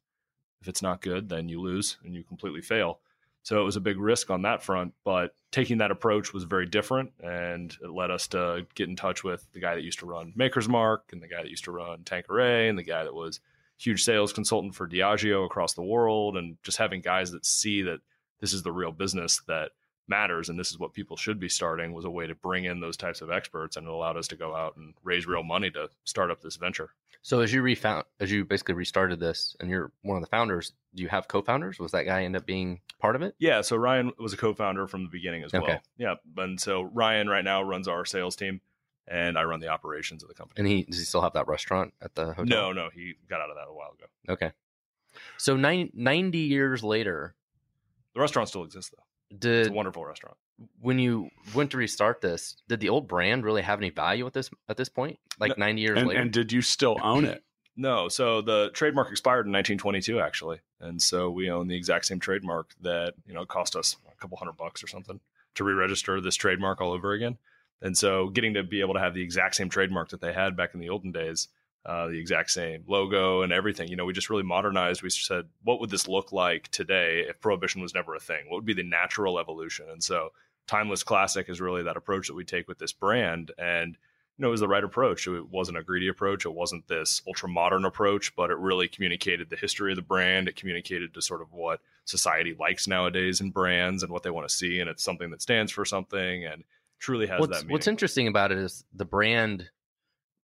if 0.61 0.69
it's 0.69 0.83
not 0.83 1.03
good, 1.03 1.29
then 1.29 1.49
you 1.49 1.61
lose 1.61 1.97
and 2.05 2.15
you 2.15 2.23
completely 2.23 2.63
fail. 2.63 3.01
So 3.45 3.61
it 3.61 3.65
was 3.65 3.77
a 3.77 3.81
big 3.81 4.01
risk 4.01 4.31
on 4.31 4.43
that 4.43 4.63
front, 4.63 4.95
but 5.05 5.35
taking 5.53 5.79
that 5.79 5.91
approach 5.91 6.33
was 6.33 6.45
very 6.45 6.67
different 6.67 7.13
and 7.23 7.77
it 7.83 7.91
led 7.91 8.11
us 8.11 8.27
to 8.29 8.67
get 8.75 8.89
in 8.89 8.97
touch 8.97 9.23
with 9.23 9.47
the 9.53 9.61
guy 9.61 9.75
that 9.75 9.85
used 9.85 9.99
to 10.01 10.07
run 10.07 10.33
Maker's 10.35 10.69
Mark 10.69 11.11
and 11.13 11.23
the 11.23 11.29
guy 11.29 11.43
that 11.43 11.51
used 11.51 11.65
to 11.65 11.71
run 11.71 12.03
Tanqueray 12.05 12.69
and 12.69 12.79
the 12.79 12.83
guy 12.83 13.05
that 13.05 13.15
was 13.15 13.41
huge 13.79 14.03
sales 14.03 14.33
consultant 14.33 14.75
for 14.75 14.89
Diageo 14.89 15.45
across 15.45 15.75
the 15.75 15.83
world 15.83 16.39
and 16.39 16.57
just 16.63 16.79
having 16.79 17.03
guys 17.03 17.33
that 17.33 17.45
see 17.45 17.83
that 17.83 18.01
this 18.41 18.55
is 18.55 18.63
the 18.63 18.73
real 18.73 18.93
business 18.93 19.43
that 19.47 19.73
matters 20.09 20.49
and 20.49 20.59
this 20.59 20.71
is 20.71 20.79
what 20.79 20.93
people 20.93 21.17
should 21.17 21.41
be 21.41 21.49
starting 21.49 21.93
was 21.93 22.05
a 22.05 22.11
way 22.11 22.27
to 22.27 22.35
bring 22.35 22.65
in 22.65 22.81
those 22.81 22.97
types 22.97 23.23
of 23.23 23.31
experts 23.31 23.77
and 23.77 23.87
it 23.87 23.91
allowed 23.91 24.17
us 24.17 24.29
to 24.29 24.37
go 24.37 24.55
out 24.55 24.77
and 24.77 24.95
raise 25.03 25.27
real 25.27 25.43
money 25.43 25.71
to 25.71 25.89
start 26.05 26.31
up 26.31 26.41
this 26.43 26.57
venture. 26.57 26.91
So 27.25 27.41
as 27.41 27.55
you 27.55 27.63
refound, 27.63 28.05
as 28.21 28.31
you 28.31 28.45
basically 28.45 28.75
restarted 28.75 29.19
this, 29.19 29.57
and 29.59 29.71
you're 29.71 29.91
one 30.03 30.19
of 30.19 30.23
the 30.23 30.29
founders, 30.29 30.75
do 30.95 31.03
you 31.03 31.09
have 31.09 31.27
co-founders? 31.27 31.79
Was 31.79 31.93
that 31.93 32.05
guy 32.05 32.25
end 32.25 32.37
up 32.37 32.45
being 32.45 32.83
part 33.01 33.17
of 33.17 33.23
it? 33.23 33.35
Yeah. 33.39 33.63
So 33.63 33.77
Ryan 33.77 34.13
was 34.19 34.35
a 34.35 34.37
co-founder 34.37 34.87
from 34.87 35.05
the 35.05 35.09
beginning 35.09 35.43
as 35.43 35.55
okay. 35.55 35.67
well. 35.67 35.81
Yeah. 35.97 36.15
And 36.37 36.61
so 36.61 36.83
Ryan 36.83 37.27
right 37.27 37.43
now 37.43 37.63
runs 37.63 37.89
our 37.89 38.05
sales 38.05 38.37
team, 38.37 38.61
and 39.09 39.39
I 39.39 39.45
run 39.45 39.61
the 39.61 39.69
operations 39.69 40.23
of 40.23 40.29
the 40.29 40.35
company. 40.35 40.59
And 40.59 40.69
he 40.69 40.83
does 40.85 40.99
he 40.99 41.07
still 41.07 41.23
have 41.23 41.33
that 41.33 41.49
restaurant 41.49 41.95
at 42.03 42.15
the 42.15 42.27
hotel? 42.27 42.45
No, 42.45 42.73
no, 42.73 42.91
he 42.95 43.15
got 43.27 43.41
out 43.41 43.49
of 43.49 43.57
that 43.57 43.71
a 43.71 43.75
while 43.75 43.93
ago. 43.93 44.05
Okay. 44.29 44.53
So 45.39 45.57
90, 45.57 45.93
90 45.95 46.39
years 46.39 46.85
later, 46.85 47.35
the 48.15 48.21
restaurant 48.21 48.51
still 48.51 48.65
exists 48.65 48.91
though. 48.95 49.03
Did 49.37 49.61
it's 49.61 49.69
a 49.69 49.73
wonderful 49.73 50.05
restaurant. 50.05 50.37
When 50.81 50.99
you 50.99 51.31
went 51.55 51.73
to 51.73 51.77
restart 51.77 52.21
this, 52.21 52.57
did 52.69 52.81
the 52.81 52.89
old 52.89 53.09
brand 53.09 53.45
really 53.45 53.63
have 53.63 53.81
any 53.81 53.91
value 53.91 54.27
at 54.27 54.33
this 54.33 54.51
at 54.69 54.77
this 54.77 54.89
point? 54.89 55.19
Like 55.39 55.59
no, 55.59 55.65
ninety 55.65 55.83
years 55.83 55.99
and, 55.99 56.09
later, 56.09 56.21
and 56.21 56.33
did 56.33 56.53
you 56.53 56.63
still 56.63 56.97
own 57.03 57.25
it? 57.25 57.43
no. 57.77 58.09
So 58.09 58.41
the 58.41 58.71
trademark 58.73 59.11
expired 59.11 59.47
in 59.47 59.53
1922, 59.53 60.21
actually, 60.21 60.61
and 60.81 61.03
so 61.03 61.31
we 61.31 61.51
own 61.51 61.67
the 61.67 61.77
exact 61.77 62.07
same 62.07 62.21
trademark 62.21 62.71
that 62.83 63.15
you 63.27 63.35
know 63.35 63.45
cost 63.45 63.75
us 63.75 63.97
a 64.11 64.17
couple 64.21 64.37
hundred 64.37 64.57
bucks 64.57 64.85
or 64.85 64.87
something 64.87 65.21
to 65.57 65.65
re-register 65.65 66.21
this 66.21 66.37
trademark 66.37 66.81
all 66.81 66.93
over 66.93 67.13
again. 67.13 67.39
And 67.83 67.97
so 67.97 68.29
getting 68.29 68.55
to 68.55 68.63
be 68.63 68.81
able 68.81 68.95
to 68.95 69.01
have 69.01 69.15
the 69.15 69.23
exact 69.23 69.57
same 69.57 69.69
trademark 69.69 70.11
that 70.11 70.21
they 70.21 70.33
had 70.33 70.57
back 70.57 70.75
in 70.75 70.81
the 70.81 70.89
olden 70.89 71.13
days 71.13 71.49
uh, 71.87 72.09
the 72.09 72.19
exact 72.19 72.51
same 72.51 72.83
logo 72.87 73.43
and 73.43 73.53
everything. 73.53 73.89
You 73.89 73.97
know, 73.97 74.05
we 74.05 74.13
just 74.13 74.31
really 74.31 74.43
modernized. 74.43 75.03
We 75.03 75.11
said, 75.11 75.47
what 75.63 75.81
would 75.81 75.91
this 75.91 76.09
look 76.09 76.33
like 76.33 76.69
today 76.69 77.25
if 77.29 77.41
prohibition 77.41 77.83
was 77.83 77.95
never 77.95 78.15
a 78.15 78.21
thing? 78.21 78.45
What 78.49 78.57
would 78.57 78.65
be 78.65 78.75
the 78.75 78.83
natural 78.83 79.39
evolution? 79.39 79.87
And 79.91 80.03
so, 80.03 80.31
timeless 80.67 81.03
classic 81.03 81.51
is 81.51 81.61
really 81.61 81.83
that 81.83 81.97
approach 81.97 82.29
that 82.29 82.35
we 82.35 82.45
take 82.45 82.69
with 82.69 82.79
this 82.79 82.93
brand. 82.93 83.53
And 83.59 83.99
you 84.37 84.43
know, 84.43 84.49
it 84.49 84.53
was 84.53 84.61
the 84.61 84.69
right 84.69 84.83
approach. 84.83 85.29
It 85.29 85.49
wasn't 85.49 85.79
a 85.79 85.85
greedy 85.85 86.09
approach. 86.09 86.45
It 86.45 86.55
wasn't 86.55 86.89
this 86.89 87.23
ultra 87.27 87.49
modern 87.49 87.85
approach, 87.85 88.35
but 88.35 88.51
it 88.51 88.59
really 88.59 88.89
communicated 88.89 89.49
the 89.49 89.57
history 89.57 89.93
of 89.93 89.97
the 89.97 90.03
brand. 90.03 90.49
It 90.49 90.57
communicated 90.57 91.15
to 91.15 91.23
sort 91.23 91.41
of 91.41 91.53
what 91.53 91.81
society 92.05 92.57
likes 92.59 92.89
nowadays 92.89 93.41
in 93.41 93.51
brands 93.51 94.03
and 94.03 94.11
what 94.11 94.25
they 94.25 94.31
want 94.31 94.49
to 94.49 94.55
see. 94.55 94.81
And 94.81 94.91
it's 94.91 95.05
something 95.05 95.31
that 95.31 95.43
stands 95.43 95.71
for 95.71 95.85
something 95.85 96.47
and 96.47 96.65
truly 96.99 97.29
has 97.29 97.39
what's, 97.39 97.53
that 97.53 97.65
meaning. 97.65 97.73
What's 97.75 97.87
interesting 97.87 98.27
about 98.27 98.51
it 98.51 98.59
is 98.59 98.85
the 98.93 99.05
brand 99.05 99.71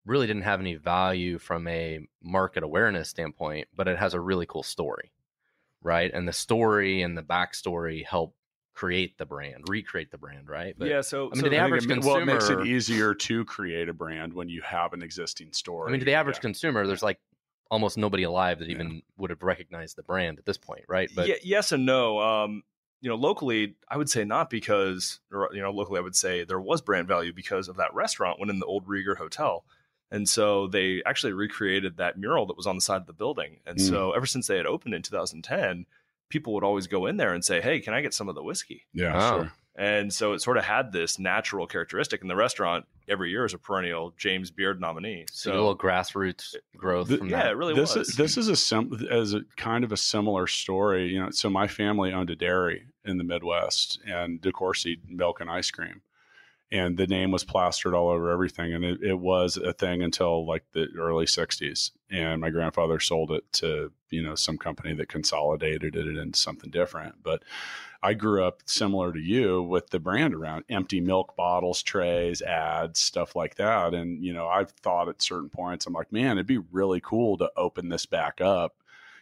really 0.06 0.26
didn't 0.26 0.42
have 0.42 0.60
any 0.60 0.74
value 0.74 1.38
from 1.38 1.66
a 1.68 2.00
market 2.22 2.62
awareness 2.62 3.08
standpoint, 3.08 3.68
but 3.74 3.88
it 3.88 3.98
has 3.98 4.14
a 4.14 4.20
really 4.20 4.46
cool 4.46 4.62
story, 4.62 5.12
right? 5.82 6.10
And 6.12 6.26
the 6.26 6.32
story 6.32 7.02
and 7.02 7.16
the 7.16 7.22
backstory 7.22 8.04
help 8.04 8.34
create 8.72 9.18
the 9.18 9.26
brand, 9.26 9.64
recreate 9.68 10.10
the 10.10 10.18
brand, 10.18 10.48
right? 10.48 10.74
But, 10.78 10.88
yeah. 10.88 11.02
So, 11.02 11.26
I 11.26 11.34
mean, 11.34 11.44
so 11.44 11.48
the 11.50 11.58
average 11.58 11.84
it, 11.84 11.88
consumer, 11.88 12.14
well, 12.14 12.22
it 12.22 12.26
makes 12.26 12.48
it 12.48 12.66
easier 12.66 13.14
to 13.14 13.44
create 13.44 13.88
a 13.88 13.92
brand 13.92 14.32
when 14.32 14.48
you 14.48 14.62
have 14.62 14.92
an 14.92 15.02
existing 15.02 15.52
story. 15.52 15.88
I 15.88 15.90
mean, 15.92 16.00
to 16.00 16.06
the 16.06 16.14
average 16.14 16.36
yeah. 16.36 16.42
consumer, 16.42 16.86
there's 16.86 17.02
like 17.02 17.20
almost 17.70 17.98
nobody 17.98 18.22
alive 18.22 18.58
that 18.60 18.68
even 18.68 18.90
yeah. 18.90 19.00
would 19.18 19.30
have 19.30 19.42
recognized 19.42 19.96
the 19.96 20.02
brand 20.02 20.38
at 20.38 20.46
this 20.46 20.56
point, 20.56 20.84
right? 20.88 21.10
But 21.14 21.28
yeah, 21.28 21.34
yes 21.42 21.72
and 21.72 21.84
no. 21.84 22.20
Um, 22.20 22.62
you 23.02 23.08
know, 23.08 23.16
locally, 23.16 23.76
I 23.88 23.96
would 23.96 24.10
say 24.10 24.24
not 24.24 24.50
because, 24.50 25.20
or, 25.32 25.50
you 25.52 25.62
know, 25.62 25.70
locally, 25.70 25.98
I 25.98 26.02
would 26.02 26.16
say 26.16 26.44
there 26.44 26.60
was 26.60 26.80
brand 26.80 27.06
value 27.06 27.32
because 27.32 27.68
of 27.68 27.76
that 27.76 27.94
restaurant 27.94 28.40
when 28.40 28.50
in 28.50 28.60
the 28.60 28.66
old 28.66 28.86
Rieger 28.86 29.16
Hotel. 29.16 29.64
And 30.10 30.28
so 30.28 30.66
they 30.66 31.02
actually 31.06 31.32
recreated 31.32 31.96
that 31.98 32.18
mural 32.18 32.46
that 32.46 32.56
was 32.56 32.66
on 32.66 32.74
the 32.76 32.80
side 32.80 33.00
of 33.00 33.06
the 33.06 33.12
building. 33.12 33.60
And 33.66 33.78
Mm. 33.78 33.88
so 33.88 34.12
ever 34.12 34.26
since 34.26 34.46
they 34.48 34.56
had 34.56 34.66
opened 34.66 34.94
in 34.94 35.02
2010, 35.02 35.86
people 36.28 36.52
would 36.54 36.64
always 36.64 36.86
go 36.86 37.06
in 37.06 37.16
there 37.16 37.32
and 37.32 37.44
say, 37.44 37.60
Hey, 37.60 37.80
can 37.80 37.94
I 37.94 38.00
get 38.02 38.14
some 38.14 38.28
of 38.28 38.34
the 38.34 38.42
whiskey? 38.42 38.86
Yeah, 38.92 39.14
Oh. 39.16 39.38
sure. 39.42 39.52
And 39.76 40.12
so 40.12 40.32
it 40.32 40.40
sort 40.40 40.58
of 40.58 40.64
had 40.64 40.92
this 40.92 41.18
natural 41.18 41.66
characteristic. 41.66 42.20
And 42.20 42.28
the 42.30 42.36
restaurant 42.36 42.86
every 43.08 43.30
year 43.30 43.44
is 43.44 43.54
a 43.54 43.58
perennial 43.58 44.12
James 44.18 44.50
Beard 44.50 44.80
nominee. 44.80 45.24
So, 45.30 45.50
a 45.50 45.54
So, 45.54 45.58
little 45.58 45.78
grassroots 45.78 46.54
growth 46.76 47.08
The- 47.08 47.18
from 47.18 47.28
yeah, 47.30 47.44
that. 47.44 47.52
it 47.52 47.56
really 47.56 47.74
this 47.74 47.94
was. 47.94 48.08
is 48.10 48.16
this 48.16 48.36
is 48.36 48.48
a 48.48 48.56
sim- 48.56 49.06
as 49.10 49.32
a 49.32 49.42
kind 49.56 49.84
of 49.84 49.92
a 49.92 49.96
similar 49.96 50.46
story. 50.48 51.08
You 51.12 51.22
know, 51.22 51.30
so 51.30 51.48
my 51.48 51.66
family 51.68 52.12
owned 52.12 52.30
a 52.30 52.36
dairy 52.36 52.88
in 53.04 53.16
the 53.18 53.24
Midwest 53.24 54.00
and 54.04 54.42
DeCoursey 54.42 54.98
milk 55.08 55.40
and 55.40 55.48
ice 55.50 55.70
cream, 55.70 56.02
and 56.72 56.96
the 56.96 57.06
name 57.06 57.30
was 57.32 57.44
plastered 57.44 57.94
all 57.94 58.08
over 58.08 58.30
everything, 58.30 58.72
and 58.72 58.84
it, 58.84 59.02
it 59.02 59.18
was 59.18 59.56
a 59.56 59.72
thing 59.72 60.02
until 60.02 60.46
like 60.46 60.64
the 60.72 60.86
early 60.98 61.26
'60s. 61.26 61.90
And 62.10 62.40
my 62.40 62.50
grandfather 62.50 63.00
sold 63.00 63.30
it 63.32 63.44
to 63.54 63.92
you 64.10 64.22
know 64.22 64.34
some 64.34 64.58
company 64.58 64.94
that 64.94 65.08
consolidated 65.08 65.96
it 65.96 66.16
into 66.16 66.38
something 66.38 66.70
different, 66.70 67.22
but. 67.22 67.42
I 68.02 68.14
grew 68.14 68.44
up 68.44 68.62
similar 68.64 69.12
to 69.12 69.20
you 69.20 69.62
with 69.62 69.90
the 69.90 70.00
brand 70.00 70.34
around 70.34 70.64
empty 70.70 71.00
milk 71.00 71.36
bottles, 71.36 71.82
trays, 71.82 72.40
ads, 72.40 72.98
stuff 72.98 73.36
like 73.36 73.56
that. 73.56 73.92
And, 73.92 74.24
you 74.24 74.32
know, 74.32 74.48
I've 74.48 74.70
thought 74.70 75.10
at 75.10 75.20
certain 75.20 75.50
points, 75.50 75.86
I'm 75.86 75.92
like, 75.92 76.10
man, 76.10 76.38
it'd 76.38 76.46
be 76.46 76.62
really 76.72 77.00
cool 77.00 77.36
to 77.36 77.50
open 77.58 77.90
this 77.90 78.06
back 78.06 78.40
up, 78.40 78.76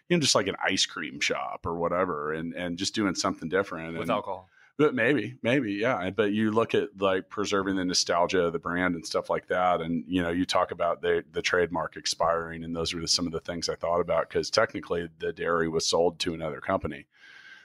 you 0.09 0.17
know, 0.17 0.21
just 0.21 0.37
like 0.37 0.47
an 0.47 0.55
ice 0.65 0.87
cream 0.87 1.19
shop 1.19 1.67
or 1.67 1.75
whatever, 1.75 2.33
and, 2.33 2.55
and 2.55 2.79
just 2.79 2.95
doing 2.95 3.17
something 3.17 3.49
different. 3.49 3.95
with 3.95 4.03
and, 4.03 4.11
alcohol. 4.13 4.49
But 4.79 4.95
maybe, 4.95 5.37
maybe, 5.43 5.73
yeah. 5.73 6.09
But 6.11 6.33
you 6.33 6.53
look 6.53 6.73
at 6.73 7.01
like 7.01 7.29
preserving 7.29 7.75
the 7.75 7.85
nostalgia 7.85 8.45
of 8.45 8.53
the 8.53 8.61
brand 8.61 8.95
and 8.95 9.05
stuff 9.05 9.29
like 9.29 9.49
that, 9.49 9.81
and 9.81 10.05
you 10.07 10.23
know, 10.23 10.31
you 10.31 10.47
talk 10.47 10.71
about 10.71 11.03
the 11.03 11.25
the 11.33 11.43
trademark 11.43 11.97
expiring, 11.97 12.63
and 12.63 12.75
those 12.77 12.95
were 12.95 13.05
some 13.09 13.27
of 13.27 13.33
the 13.33 13.41
things 13.41 13.69
I 13.69 13.75
thought 13.75 14.01
about 14.01 14.29
because 14.29 14.51
technically 14.51 15.09
the 15.19 15.33
dairy 15.33 15.69
was 15.69 15.85
sold 15.85 16.21
to 16.21 16.33
another 16.33 16.61
company, 16.61 17.07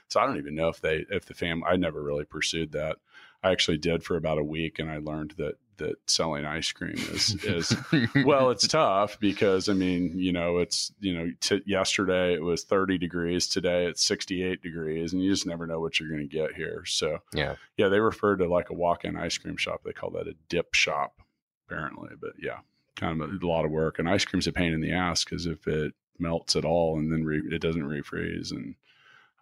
so 0.08 0.18
I 0.20 0.26
don't 0.26 0.38
even 0.38 0.56
know 0.56 0.68
if 0.68 0.80
they 0.80 1.06
if 1.08 1.24
the 1.26 1.34
family. 1.34 1.66
I 1.68 1.76
never 1.76 2.02
really 2.02 2.24
pursued 2.24 2.72
that. 2.72 2.96
I 3.44 3.52
actually 3.52 3.78
did 3.78 4.02
for 4.02 4.16
about 4.16 4.38
a 4.38 4.44
week, 4.44 4.80
and 4.80 4.90
I 4.90 4.98
learned 4.98 5.34
that 5.36 5.54
that 5.78 5.96
selling 6.06 6.44
ice 6.44 6.72
cream 6.72 6.94
is 6.94 7.34
is 7.44 7.76
well, 8.24 8.50
it's 8.50 8.66
tough 8.66 9.18
because 9.20 9.68
I 9.68 9.72
mean, 9.72 10.18
you 10.18 10.32
know, 10.32 10.58
it's 10.58 10.92
you 11.00 11.14
know, 11.14 11.30
t- 11.40 11.62
yesterday 11.66 12.34
it 12.34 12.42
was 12.42 12.64
30 12.64 12.98
degrees, 12.98 13.46
today 13.46 13.86
it's 13.86 14.04
68 14.04 14.62
degrees, 14.62 15.12
and 15.12 15.22
you 15.22 15.30
just 15.30 15.46
never 15.46 15.66
know 15.66 15.80
what 15.80 15.98
you're 15.98 16.08
going 16.08 16.28
to 16.28 16.36
get 16.36 16.54
here. 16.54 16.84
So, 16.86 17.18
yeah. 17.32 17.56
yeah, 17.76 17.88
they 17.88 18.00
refer 18.00 18.36
to 18.36 18.46
like 18.46 18.70
a 18.70 18.74
walk-in 18.74 19.16
ice 19.16 19.38
cream 19.38 19.56
shop. 19.56 19.82
They 19.84 19.92
call 19.92 20.10
that 20.10 20.28
a 20.28 20.34
dip 20.48 20.74
shop, 20.74 21.20
apparently. 21.66 22.10
But 22.20 22.32
yeah, 22.38 22.58
kind 22.96 23.20
of 23.20 23.30
a, 23.30 23.44
a 23.44 23.46
lot 23.46 23.64
of 23.64 23.70
work, 23.70 23.98
and 23.98 24.08
ice 24.08 24.24
cream's 24.24 24.46
a 24.46 24.52
pain 24.52 24.72
in 24.72 24.80
the 24.80 24.92
ass 24.92 25.24
because 25.24 25.46
if 25.46 25.66
it 25.66 25.94
melts 26.18 26.56
at 26.56 26.64
all 26.64 26.98
and 26.98 27.12
then 27.12 27.24
re- 27.24 27.42
it 27.50 27.60
doesn't 27.60 27.82
refreeze, 27.82 28.52
and 28.52 28.74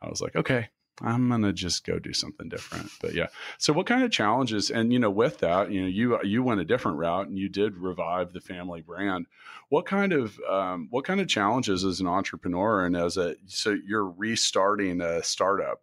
I 0.00 0.08
was 0.08 0.20
like, 0.20 0.36
okay. 0.36 0.68
I'm 1.00 1.28
gonna 1.28 1.52
just 1.52 1.86
go 1.86 1.98
do 1.98 2.12
something 2.12 2.48
different, 2.48 2.90
but 3.00 3.14
yeah. 3.14 3.28
So, 3.58 3.72
what 3.72 3.86
kind 3.86 4.02
of 4.02 4.10
challenges? 4.10 4.70
And 4.70 4.92
you 4.92 4.98
know, 4.98 5.10
with 5.10 5.38
that, 5.38 5.70
you 5.70 5.82
know, 5.82 5.88
you 5.88 6.18
you 6.22 6.42
went 6.42 6.60
a 6.60 6.64
different 6.64 6.98
route, 6.98 7.28
and 7.28 7.38
you 7.38 7.48
did 7.48 7.78
revive 7.78 8.32
the 8.32 8.40
family 8.40 8.82
brand. 8.82 9.26
What 9.70 9.86
kind 9.86 10.12
of 10.12 10.38
um, 10.48 10.88
what 10.90 11.04
kind 11.04 11.20
of 11.20 11.28
challenges 11.28 11.84
as 11.84 12.00
an 12.00 12.06
entrepreneur 12.06 12.84
and 12.84 12.96
as 12.96 13.16
a 13.16 13.36
so 13.46 13.76
you're 13.86 14.08
restarting 14.08 15.00
a 15.00 15.22
startup? 15.22 15.82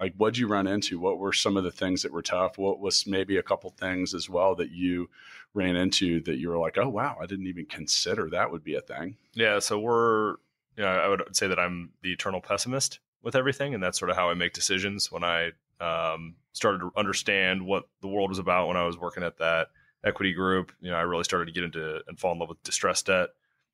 Like, 0.00 0.14
what'd 0.16 0.38
you 0.38 0.46
run 0.46 0.66
into? 0.66 0.98
What 0.98 1.18
were 1.18 1.32
some 1.32 1.56
of 1.56 1.64
the 1.64 1.70
things 1.70 2.02
that 2.02 2.12
were 2.12 2.22
tough? 2.22 2.58
What 2.58 2.80
was 2.80 3.06
maybe 3.06 3.36
a 3.38 3.42
couple 3.42 3.70
things 3.70 4.14
as 4.14 4.28
well 4.28 4.54
that 4.56 4.70
you 4.70 5.08
ran 5.54 5.74
into 5.74 6.20
that 6.22 6.36
you 6.36 6.50
were 6.50 6.58
like, 6.58 6.76
oh 6.76 6.88
wow, 6.88 7.16
I 7.20 7.26
didn't 7.26 7.46
even 7.46 7.66
consider 7.66 8.28
that 8.30 8.50
would 8.50 8.62
be 8.62 8.74
a 8.74 8.82
thing. 8.82 9.16
Yeah, 9.32 9.58
so 9.58 9.78
we're, 9.78 10.32
you 10.76 10.84
know, 10.84 10.88
I 10.88 11.08
would 11.08 11.34
say 11.34 11.46
that 11.46 11.58
I'm 11.58 11.92
the 12.02 12.12
eternal 12.12 12.42
pessimist 12.42 13.00
with 13.26 13.34
everything, 13.34 13.74
and 13.74 13.82
that's 13.82 13.98
sort 13.98 14.08
of 14.08 14.16
how 14.16 14.30
I 14.30 14.34
make 14.34 14.52
decisions. 14.52 15.10
When 15.10 15.24
I 15.24 15.50
um, 15.80 16.36
started 16.52 16.78
to 16.78 16.92
understand 16.96 17.66
what 17.66 17.88
the 18.00 18.06
world 18.06 18.30
was 18.30 18.38
about 18.38 18.68
when 18.68 18.76
I 18.76 18.86
was 18.86 18.96
working 18.96 19.24
at 19.24 19.38
that 19.38 19.66
equity 20.04 20.32
group, 20.32 20.70
you 20.80 20.92
know, 20.92 20.96
I 20.96 21.00
really 21.00 21.24
started 21.24 21.46
to 21.46 21.52
get 21.52 21.64
into 21.64 22.02
and 22.06 22.16
fall 22.16 22.32
in 22.34 22.38
love 22.38 22.50
with 22.50 22.62
distressed 22.62 23.06
debt, 23.06 23.30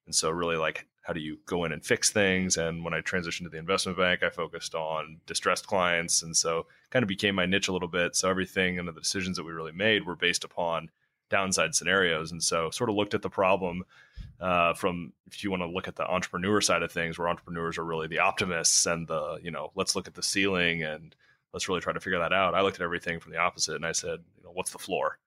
and 0.07 0.15
so 0.15 0.31
really 0.31 0.57
like 0.57 0.87
how 1.03 1.13
do 1.13 1.21
you 1.21 1.37
go 1.45 1.65
in 1.65 1.73
and 1.73 1.85
fix 1.85 2.11
things? 2.11 2.57
And 2.57 2.83
when 2.83 2.95
I 2.95 3.03
transitioned 3.03 3.43
to 3.43 3.51
the 3.51 3.59
investment 3.59 3.99
bank, 3.99 4.23
I 4.23 4.31
focused 4.31 4.75
on 4.75 5.19
distressed 5.27 5.67
clients, 5.67 6.23
and 6.23 6.35
so 6.35 6.65
kind 6.89 7.03
of 7.03 7.09
became 7.09 7.35
my 7.35 7.45
niche 7.45 7.69
a 7.69 7.73
little 7.73 7.89
bit. 7.89 8.17
So 8.17 8.31
everything 8.31 8.79
and 8.79 8.89
the 8.89 8.93
decisions 8.93 9.37
that 9.37 9.45
we 9.45 9.53
really 9.53 9.73
made 9.73 10.07
were 10.07 10.17
based 10.17 10.45
upon 10.45 10.89
downside 11.29 11.75
scenarios, 11.75 12.33
and 12.33 12.43
so 12.43 12.71
sort 12.71 12.89
of 12.89 12.97
looked 12.97 13.13
at 13.13 13.21
the 13.21 13.29
problem 13.29 13.85
uh, 14.41 14.75
from 14.75 15.13
if 15.27 15.43
you 15.45 15.51
want 15.51 15.63
to 15.63 15.69
look 15.69 15.89
at 15.89 15.97
the 15.97 16.07
entrepreneur 16.07 16.61
side 16.61 16.83
of 16.83 16.93
things, 16.93 17.19
where 17.19 17.29
entrepreneurs 17.29 17.79
are 17.79 17.85
really 17.85 18.07
the 18.07 18.19
optimists 18.19 18.87
and 18.87 19.07
the 19.07 19.39
you 19.43 19.51
know 19.51 19.71
let's 19.75 19.95
look 19.97 20.09
at 20.09 20.15
the 20.15 20.23
ceiling 20.23 20.83
and 20.83 21.15
let's 21.53 21.69
really 21.69 21.81
try 21.81 21.93
to 21.93 22.01
figure 22.01 22.19
that 22.19 22.33
out. 22.33 22.55
I 22.55 22.63
looked 22.63 22.77
at 22.77 22.83
everything 22.83 23.21
from 23.21 23.33
the 23.33 23.39
opposite 23.39 23.77
and 23.77 23.87
I 23.87 23.93
said, 23.93 24.21
you 24.37 24.45
know, 24.45 24.51
what's 24.53 24.71
the 24.71 24.79
floor 24.79 25.19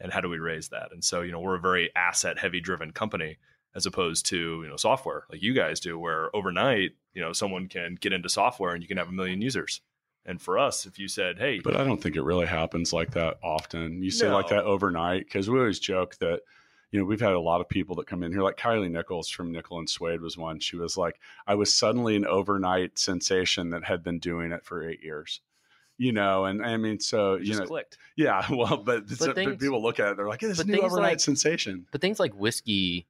and 0.00 0.12
how 0.12 0.20
do 0.20 0.28
we 0.28 0.38
raise 0.38 0.68
that? 0.68 0.92
And 0.92 1.02
so 1.04 1.22
you 1.22 1.32
know 1.32 1.40
we're 1.40 1.56
a 1.56 1.60
very 1.60 1.90
asset 1.96 2.38
heavy 2.38 2.60
driven 2.60 2.92
company 2.92 3.38
as 3.74 3.86
opposed 3.86 4.26
to 4.26 4.62
you 4.62 4.68
know 4.68 4.76
software 4.76 5.24
like 5.30 5.42
you 5.42 5.54
guys 5.54 5.80
do, 5.80 5.98
where 5.98 6.34
overnight 6.34 6.92
you 7.14 7.22
know 7.22 7.32
someone 7.32 7.68
can 7.68 7.96
get 8.00 8.12
into 8.12 8.28
software 8.28 8.72
and 8.74 8.82
you 8.82 8.88
can 8.88 8.96
have 8.96 9.08
a 9.08 9.12
million 9.12 9.40
users. 9.40 9.80
And 10.26 10.40
for 10.40 10.58
us, 10.58 10.84
if 10.84 10.98
you 10.98 11.08
said, 11.08 11.38
hey, 11.38 11.60
But 11.64 11.76
I 11.76 11.84
don't 11.84 12.00
think 12.00 12.14
it 12.14 12.22
really 12.22 12.46
happens 12.46 12.92
like 12.92 13.12
that 13.12 13.38
often. 13.42 14.02
You 14.02 14.10
say 14.10 14.30
like 14.30 14.48
that 14.48 14.64
overnight 14.64 15.24
because 15.24 15.48
we 15.48 15.58
always 15.58 15.78
joke 15.78 16.16
that, 16.18 16.42
you 16.90 16.98
know, 16.98 17.04
we've 17.04 17.20
had 17.20 17.32
a 17.32 17.40
lot 17.40 17.60
of 17.60 17.68
people 17.68 17.94
that 17.96 18.06
come 18.06 18.22
in 18.22 18.32
here, 18.32 18.42
like 18.42 18.56
Kylie 18.56 18.90
Nichols 18.90 19.28
from 19.28 19.52
Nickel 19.52 19.78
and 19.78 19.88
Suede 19.88 20.20
was 20.20 20.36
one. 20.36 20.58
She 20.58 20.76
was 20.76 20.96
like, 20.96 21.20
I 21.46 21.54
was 21.54 21.72
suddenly 21.72 22.16
an 22.16 22.26
overnight 22.26 22.98
sensation 22.98 23.70
that 23.70 23.84
had 23.84 24.02
been 24.02 24.18
doing 24.18 24.50
it 24.52 24.64
for 24.64 24.88
eight 24.88 25.02
years. 25.02 25.40
You 25.98 26.12
know, 26.12 26.46
and 26.46 26.64
I 26.64 26.78
mean, 26.78 26.98
so 26.98 27.34
you 27.36 27.44
just 27.44 27.60
know, 27.60 27.66
clicked. 27.66 27.98
yeah. 28.16 28.46
Well, 28.50 28.78
but, 28.78 29.06
but 29.18 29.34
things- 29.34 29.56
people 29.58 29.82
look 29.82 30.00
at 30.00 30.12
it, 30.12 30.16
they're 30.16 30.26
like, 30.28 30.40
"This 30.40 30.56
but 30.56 30.66
new 30.66 30.80
overnight 30.80 31.12
like- 31.12 31.20
sensation." 31.20 31.86
But 31.92 32.00
things 32.00 32.18
like 32.18 32.32
whiskey, 32.34 33.06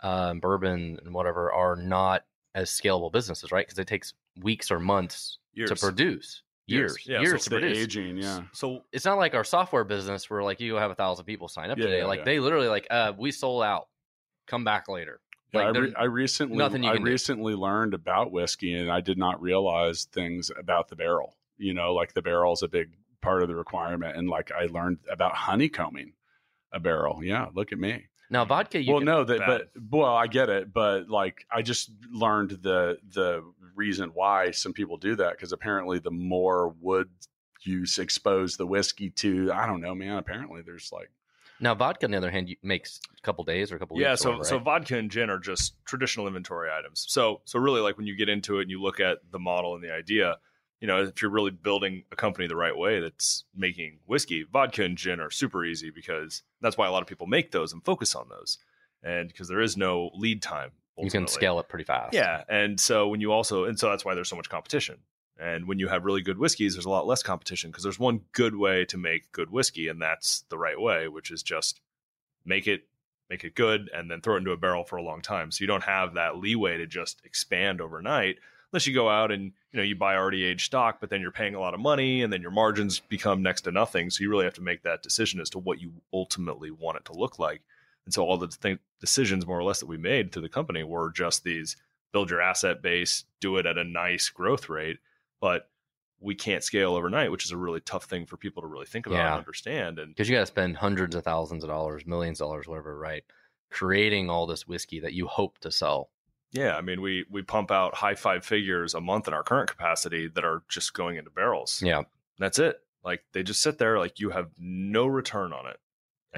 um, 0.00 0.40
bourbon, 0.40 0.98
and 1.04 1.14
whatever 1.14 1.52
are 1.52 1.76
not 1.76 2.24
as 2.56 2.70
scalable 2.70 3.12
businesses, 3.12 3.52
right? 3.52 3.64
Because 3.66 3.78
it 3.78 3.86
takes 3.86 4.14
weeks 4.40 4.70
or 4.72 4.80
months 4.80 5.38
Years. 5.54 5.70
to 5.70 5.76
produce. 5.76 6.42
Years. 6.68 6.92
Years, 6.92 7.06
Yeah, 7.06 7.20
years, 7.20 7.44
so 7.44 7.50
to 7.56 7.60
produce. 7.60 7.78
aging, 7.78 8.18
yeah. 8.18 8.42
So 8.52 8.84
It's 8.92 9.04
not 9.04 9.16
like 9.18 9.34
our 9.34 9.44
software 9.44 9.84
business 9.84 10.28
where 10.30 10.42
like 10.42 10.60
you 10.60 10.74
have 10.76 10.90
a 10.90 10.94
thousand 10.94 11.24
people 11.24 11.48
sign 11.48 11.70
up 11.70 11.78
Yeah, 11.78 11.84
today. 11.86 11.98
yeah, 12.00 12.04
like 12.06 12.24
they 12.24 12.38
literally 12.40 12.68
like, 12.68 12.86
uh, 12.90 13.12
we 13.16 13.30
sold 13.32 13.62
out. 13.64 13.88
Come 14.46 14.64
back 14.64 14.88
later. 14.88 15.20
Like, 15.52 15.64
I, 15.64 15.68
re- 15.78 15.94
I 15.98 16.04
recently 16.04 16.56
nothing 16.58 16.82
you 16.82 16.90
I 16.90 16.94
can 16.94 17.04
do. 17.04 17.10
recently 17.10 17.54
learned 17.54 17.94
about 17.94 18.32
whiskey, 18.32 18.74
and 18.74 18.90
I 18.90 19.00
did 19.00 19.16
not 19.18 19.40
realize 19.40 20.04
things 20.12 20.50
about 20.58 20.88
the 20.88 20.96
barrel. 20.96 21.36
You 21.56 21.72
know, 21.74 21.94
like 21.94 22.12
the 22.14 22.22
barrel 22.22 22.52
is 22.52 22.62
a 22.62 22.68
big 22.68 22.90
part 23.22 23.42
of 23.42 23.48
the 23.48 23.54
requirement, 23.56 24.16
and 24.16 24.28
like 24.28 24.52
I 24.52 24.66
learned 24.66 24.98
about 25.10 25.34
honeycombing 25.34 26.12
a 26.72 26.80
barrel. 26.80 27.20
Yeah, 27.24 27.46
look 27.54 27.72
at 27.72 27.78
me. 27.78 28.08
Now 28.30 28.44
vodka, 28.44 28.82
you 28.82 28.92
well, 28.92 29.00
no, 29.02 29.24
that 29.24 29.38
but 29.46 29.70
well, 29.90 30.14
I 30.14 30.26
get 30.26 30.50
it, 30.50 30.70
but 30.72 31.08
like 31.08 31.46
I 31.50 31.62
just 31.62 31.90
learned 32.12 32.50
the 32.62 32.98
the 33.14 33.42
reason 33.78 34.10
why 34.12 34.50
some 34.50 34.74
people 34.74 34.98
do 34.98 35.16
that 35.16 35.32
because 35.32 35.52
apparently 35.52 35.98
the 35.98 36.10
more 36.10 36.74
wood 36.80 37.08
you 37.62 37.84
expose 37.98 38.56
the 38.56 38.66
whiskey 38.66 39.10
to, 39.10 39.50
I 39.52 39.66
don't 39.66 39.80
know, 39.80 39.94
man. 39.94 40.16
Apparently, 40.16 40.62
there's 40.62 40.90
like 40.92 41.10
now 41.60 41.74
vodka 41.74 42.06
on 42.06 42.10
the 42.10 42.16
other 42.16 42.30
hand 42.30 42.54
makes 42.62 43.00
a 43.16 43.22
couple 43.22 43.44
days 43.44 43.72
or 43.72 43.76
a 43.76 43.78
couple 43.78 43.96
weeks. 43.96 44.04
yeah 44.04 44.14
so 44.14 44.30
whatever, 44.30 44.44
so 44.44 44.58
vodka 44.58 44.96
and 44.96 45.10
gin 45.10 45.30
are 45.30 45.38
just 45.38 45.74
traditional 45.84 46.26
inventory 46.26 46.70
items 46.70 47.04
so 47.08 47.40
so 47.44 47.58
really 47.58 47.80
like 47.80 47.96
when 47.96 48.06
you 48.06 48.16
get 48.16 48.28
into 48.28 48.58
it 48.58 48.62
and 48.62 48.70
you 48.70 48.80
look 48.80 49.00
at 49.00 49.18
the 49.32 49.38
model 49.38 49.74
and 49.74 49.82
the 49.82 49.92
idea 49.92 50.36
you 50.80 50.86
know 50.86 51.02
if 51.02 51.20
you're 51.20 51.30
really 51.30 51.50
building 51.50 52.04
a 52.12 52.16
company 52.16 52.46
the 52.46 52.54
right 52.54 52.76
way 52.76 53.00
that's 53.00 53.44
making 53.56 53.98
whiskey 54.06 54.44
vodka 54.52 54.84
and 54.84 54.96
gin 54.96 55.20
are 55.20 55.30
super 55.30 55.64
easy 55.64 55.90
because 55.90 56.42
that's 56.60 56.76
why 56.78 56.86
a 56.86 56.92
lot 56.92 57.02
of 57.02 57.08
people 57.08 57.26
make 57.26 57.50
those 57.50 57.72
and 57.72 57.84
focus 57.84 58.14
on 58.14 58.28
those 58.28 58.58
and 59.02 59.28
because 59.28 59.48
there 59.48 59.60
is 59.60 59.76
no 59.76 60.10
lead 60.14 60.40
time 60.40 60.70
you 61.04 61.10
can 61.10 61.26
scale 61.26 61.58
it 61.60 61.68
pretty 61.68 61.84
fast. 61.84 62.14
yeah 62.14 62.42
and 62.48 62.80
so 62.80 63.08
when 63.08 63.20
you 63.20 63.32
also 63.32 63.64
and 63.64 63.78
so 63.78 63.88
that's 63.88 64.04
why 64.04 64.14
there's 64.14 64.28
so 64.28 64.36
much 64.36 64.48
competition. 64.48 64.98
And 65.40 65.68
when 65.68 65.78
you 65.78 65.86
have 65.86 66.04
really 66.04 66.22
good 66.22 66.38
whiskeys 66.38 66.74
there's 66.74 66.84
a 66.84 66.90
lot 66.90 67.06
less 67.06 67.22
competition 67.22 67.70
because 67.70 67.84
there's 67.84 67.98
one 67.98 68.22
good 68.32 68.56
way 68.56 68.84
to 68.86 68.96
make 68.96 69.30
good 69.32 69.50
whiskey 69.50 69.88
and 69.88 70.02
that's 70.02 70.44
the 70.48 70.58
right 70.58 70.80
way 70.80 71.06
which 71.08 71.30
is 71.30 71.42
just 71.42 71.80
make 72.44 72.66
it 72.66 72.82
make 73.30 73.44
it 73.44 73.54
good 73.54 73.90
and 73.94 74.10
then 74.10 74.20
throw 74.20 74.34
it 74.34 74.38
into 74.38 74.52
a 74.52 74.56
barrel 74.56 74.84
for 74.84 74.96
a 74.96 75.02
long 75.02 75.20
time. 75.20 75.50
So 75.50 75.62
you 75.62 75.68
don't 75.68 75.84
have 75.84 76.14
that 76.14 76.38
leeway 76.38 76.78
to 76.78 76.86
just 76.86 77.20
expand 77.24 77.80
overnight 77.80 78.38
unless 78.72 78.86
you 78.86 78.94
go 78.94 79.08
out 79.08 79.30
and 79.30 79.52
you 79.72 79.76
know 79.76 79.82
you 79.82 79.96
buy 79.96 80.16
already 80.16 80.44
aged 80.44 80.66
stock 80.66 80.98
but 81.00 81.08
then 81.10 81.20
you're 81.20 81.30
paying 81.30 81.54
a 81.54 81.60
lot 81.60 81.74
of 81.74 81.80
money 81.80 82.22
and 82.22 82.32
then 82.32 82.42
your 82.42 82.50
margins 82.50 83.00
become 83.00 83.42
next 83.42 83.62
to 83.62 83.70
nothing. 83.70 84.10
So 84.10 84.22
you 84.22 84.30
really 84.30 84.44
have 84.44 84.54
to 84.54 84.62
make 84.62 84.82
that 84.82 85.02
decision 85.02 85.40
as 85.40 85.50
to 85.50 85.58
what 85.58 85.80
you 85.80 85.92
ultimately 86.12 86.70
want 86.70 86.96
it 86.96 87.04
to 87.06 87.12
look 87.12 87.38
like 87.38 87.62
and 88.08 88.14
so 88.14 88.24
all 88.24 88.38
the 88.38 88.48
th- 88.48 88.78
decisions 89.00 89.46
more 89.46 89.58
or 89.58 89.62
less 89.64 89.80
that 89.80 89.86
we 89.86 89.98
made 89.98 90.32
to 90.32 90.40
the 90.40 90.48
company 90.48 90.82
were 90.82 91.12
just 91.12 91.44
these 91.44 91.76
build 92.12 92.30
your 92.30 92.40
asset 92.40 92.80
base 92.80 93.24
do 93.40 93.58
it 93.58 93.66
at 93.66 93.76
a 93.76 93.84
nice 93.84 94.30
growth 94.30 94.68
rate 94.70 94.96
but 95.40 95.68
we 96.20 96.34
can't 96.34 96.64
scale 96.64 96.96
overnight, 96.96 97.30
which 97.30 97.44
is 97.44 97.52
a 97.52 97.56
really 97.56 97.78
tough 97.80 98.06
thing 98.06 98.26
for 98.26 98.36
people 98.36 98.60
to 98.62 98.66
really 98.66 98.86
think 98.86 99.06
about 99.06 99.16
Yeah. 99.18 99.28
and 99.32 99.38
understand. 99.38 99.98
And 100.00 100.12
because 100.12 100.28
you 100.28 100.34
got 100.34 100.40
to 100.40 100.46
spend 100.46 100.76
hundreds 100.76 101.14
of 101.14 101.22
thousands 101.22 101.62
of 101.62 101.70
dollars, 101.70 102.04
millions 102.06 102.40
of 102.40 102.46
dollars, 102.48 102.66
whatever, 102.66 102.98
right? 102.98 103.22
Creating 103.70 104.28
all 104.30 104.46
this 104.46 104.66
whiskey 104.66 104.98
that 105.00 105.12
you 105.12 105.28
hope 105.28 105.58
to 105.58 105.70
sell. 105.70 106.10
yeah, 106.50 106.76
I 106.76 106.80
mean, 106.80 107.02
we 107.02 107.24
we 107.30 107.42
pump 107.42 107.70
out 107.70 107.94
high 107.94 108.14
five 108.16 108.44
figures 108.44 108.94
a 108.94 109.00
month 109.00 109.28
in 109.28 109.34
our 109.34 109.44
current 109.44 109.70
capacity 109.70 110.26
that 110.26 110.44
are 110.44 110.62
just 110.68 110.92
going 110.94 111.18
into 111.18 111.30
barrels. 111.30 111.80
Yeah, 111.84 112.02
That's 112.38 112.58
it. 112.58 112.80
Like 113.04 113.22
they 113.32 113.44
just 113.44 113.62
sit 113.62 113.78
there, 113.78 113.98
like 114.00 114.18
you 114.18 114.30
have 114.30 114.50
no 114.58 115.06
return 115.06 115.52
on 115.52 115.68
it, 115.68 115.78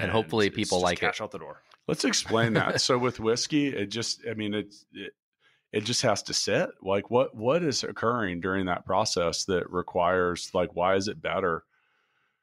And 0.00 0.10
hopefully 0.10 0.46
it's 0.48 0.56
people 0.56 0.78
just 0.78 0.84
like 0.84 0.98
it. 0.98 1.00
cash 1.06 1.20
out 1.20 1.30
the 1.30 1.38
door. 1.38 1.62
Let's 1.88 2.04
explain 2.04 2.52
that. 2.54 2.80
so 2.86 2.98
with 2.98 3.20
whiskey, 3.20 3.68
it 3.68 3.86
just 3.86 4.22
I 4.30 4.34
mean 4.34 4.54
it's 4.54 4.84
it, 4.92 5.12
it 5.72 5.84
just 5.84 6.02
has 6.02 6.22
to 6.24 6.34
sit. 6.34 6.70
Like 6.82 7.10
what 7.10 7.34
what 7.36 7.62
is 7.62 7.84
occurring 7.84 8.40
during 8.40 8.66
that 8.66 8.84
process 8.86 9.44
that 9.44 9.70
requires 9.70 10.50
like 10.54 10.74
why 10.74 10.96
is 10.96 11.08
it 11.08 11.20
better 11.22 11.64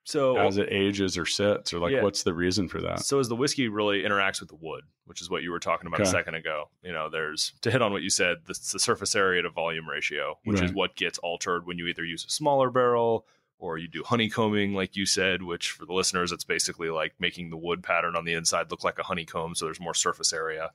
So 0.03 0.37
as 0.37 0.57
it 0.57 0.69
ages 0.71 1.17
or 1.17 1.25
sits 1.25 1.73
or 1.73 1.79
like 1.79 1.93
Yeah. 1.93 2.03
what's 2.03 2.23
the 2.23 2.33
reason 2.33 2.67
for 2.69 2.81
that? 2.81 3.01
So 3.01 3.19
as 3.19 3.27
the 3.27 3.35
whiskey 3.35 3.67
really 3.67 4.03
interacts 4.03 4.39
with 4.39 4.49
the 4.49 4.55
wood, 4.55 4.83
which 5.05 5.21
is 5.21 5.29
what 5.29 5.43
you 5.43 5.51
were 5.51 5.59
talking 5.59 5.87
about 5.87 5.99
a 6.01 6.05
second 6.05 6.35
ago, 6.35 6.69
you 6.81 6.93
know, 6.93 7.09
there's 7.09 7.53
to 7.61 7.71
hit 7.71 7.81
on 7.81 7.91
what 7.91 8.01
you 8.03 8.09
said, 8.09 8.37
the, 8.45 8.57
the 8.71 8.79
surface 8.79 9.15
area 9.15 9.41
to 9.41 9.49
volume 9.49 9.87
ratio, 9.89 10.39
which 10.45 10.61
is 10.61 10.71
what 10.73 10.95
gets 10.95 11.17
altered 11.19 11.65
when 11.65 11.77
you 11.77 11.87
either 11.87 12.05
use 12.05 12.23
a 12.25 12.29
smaller 12.29 12.69
barrel 12.69 13.25
or 13.59 13.77
you 13.77 13.87
do 13.87 14.03
honeycombing, 14.03 14.73
like 14.73 14.95
you 14.95 15.05
said, 15.05 15.41
which 15.41 15.71
for 15.71 15.85
the 15.85 15.93
listeners, 15.93 16.31
it's 16.31 16.43
basically 16.43 16.89
like 16.89 17.13
making 17.19 17.49
the 17.49 17.57
wood 17.57 17.83
pattern 17.83 18.15
on 18.15 18.25
the 18.25 18.33
inside 18.33 18.69
look 18.69 18.83
like 18.83 18.99
a 18.99 19.03
honeycomb, 19.03 19.55
so 19.55 19.65
there's 19.65 19.79
more 19.79 19.93
surface 19.93 20.33
area. 20.33 20.71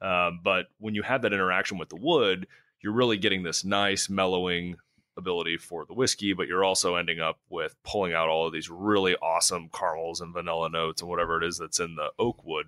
Um, 0.00 0.40
but 0.42 0.66
when 0.78 0.94
you 0.94 1.02
have 1.02 1.22
that 1.22 1.32
interaction 1.32 1.78
with 1.78 1.88
the 1.88 1.96
wood, 1.96 2.46
you're 2.80 2.92
really 2.92 3.18
getting 3.18 3.42
this 3.42 3.64
nice 3.64 4.08
mellowing 4.08 4.76
ability 5.16 5.58
for 5.58 5.84
the 5.84 5.94
whiskey, 5.94 6.32
but 6.32 6.48
you're 6.48 6.64
also 6.64 6.96
ending 6.96 7.20
up 7.20 7.38
with 7.50 7.76
pulling 7.84 8.14
out 8.14 8.28
all 8.28 8.46
of 8.46 8.52
these 8.52 8.70
really 8.70 9.14
awesome 9.16 9.68
caramels 9.72 10.20
and 10.20 10.32
vanilla 10.32 10.68
notes 10.70 11.02
and 11.02 11.10
whatever 11.10 11.40
it 11.40 11.46
is 11.46 11.58
that's 11.58 11.80
in 11.80 11.94
the 11.96 12.10
oak 12.18 12.44
wood. 12.44 12.66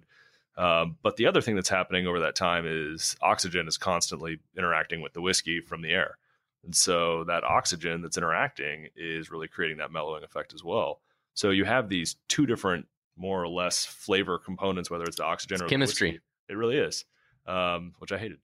Um, 0.57 0.99
but 1.03 1.17
the 1.17 1.27
other 1.27 1.41
thing 1.41 1.57
that's 1.57 1.69
happening 1.69 2.07
over 2.07 2.21
that 2.21 2.37
time 2.37 2.65
is 2.67 3.17
oxygen 3.21 3.67
is 3.67 3.77
constantly 3.77 4.39
interacting 4.57 5.01
with 5.01 5.15
the 5.15 5.23
whiskey 5.23 5.61
from 5.61 5.83
the 5.83 5.91
air. 5.91 6.17
And 6.65 6.75
so 6.75 7.25
that 7.25 7.45
oxygen 7.45 8.03
that's 8.03 8.17
interacting 8.17 8.89
is 8.97 9.31
really 9.31 9.49
creating 9.49 9.79
that 9.79 9.93
mellowing 9.93 10.25
effect 10.25 10.55
as 10.55 10.65
well. 10.65 11.01
So 11.35 11.51
you 11.51 11.65
have 11.65 11.89
these 11.89 12.17
two 12.29 12.47
different, 12.47 12.87
more 13.17 13.43
or 13.43 13.49
less 13.49 13.85
flavor 13.85 14.39
components, 14.39 14.91
whether 14.91 15.05
it's 15.05 15.17
the 15.17 15.25
oxygen 15.25 15.57
It's 15.57 15.63
or 15.63 15.67
the 15.67 15.71
chemistry. 15.71 16.11
whiskey. 16.13 16.23
It 16.49 16.55
really 16.55 16.79
is, 16.79 17.05
um, 17.47 17.93
which 17.99 18.13
I 18.13 18.19
hated. 18.19 18.39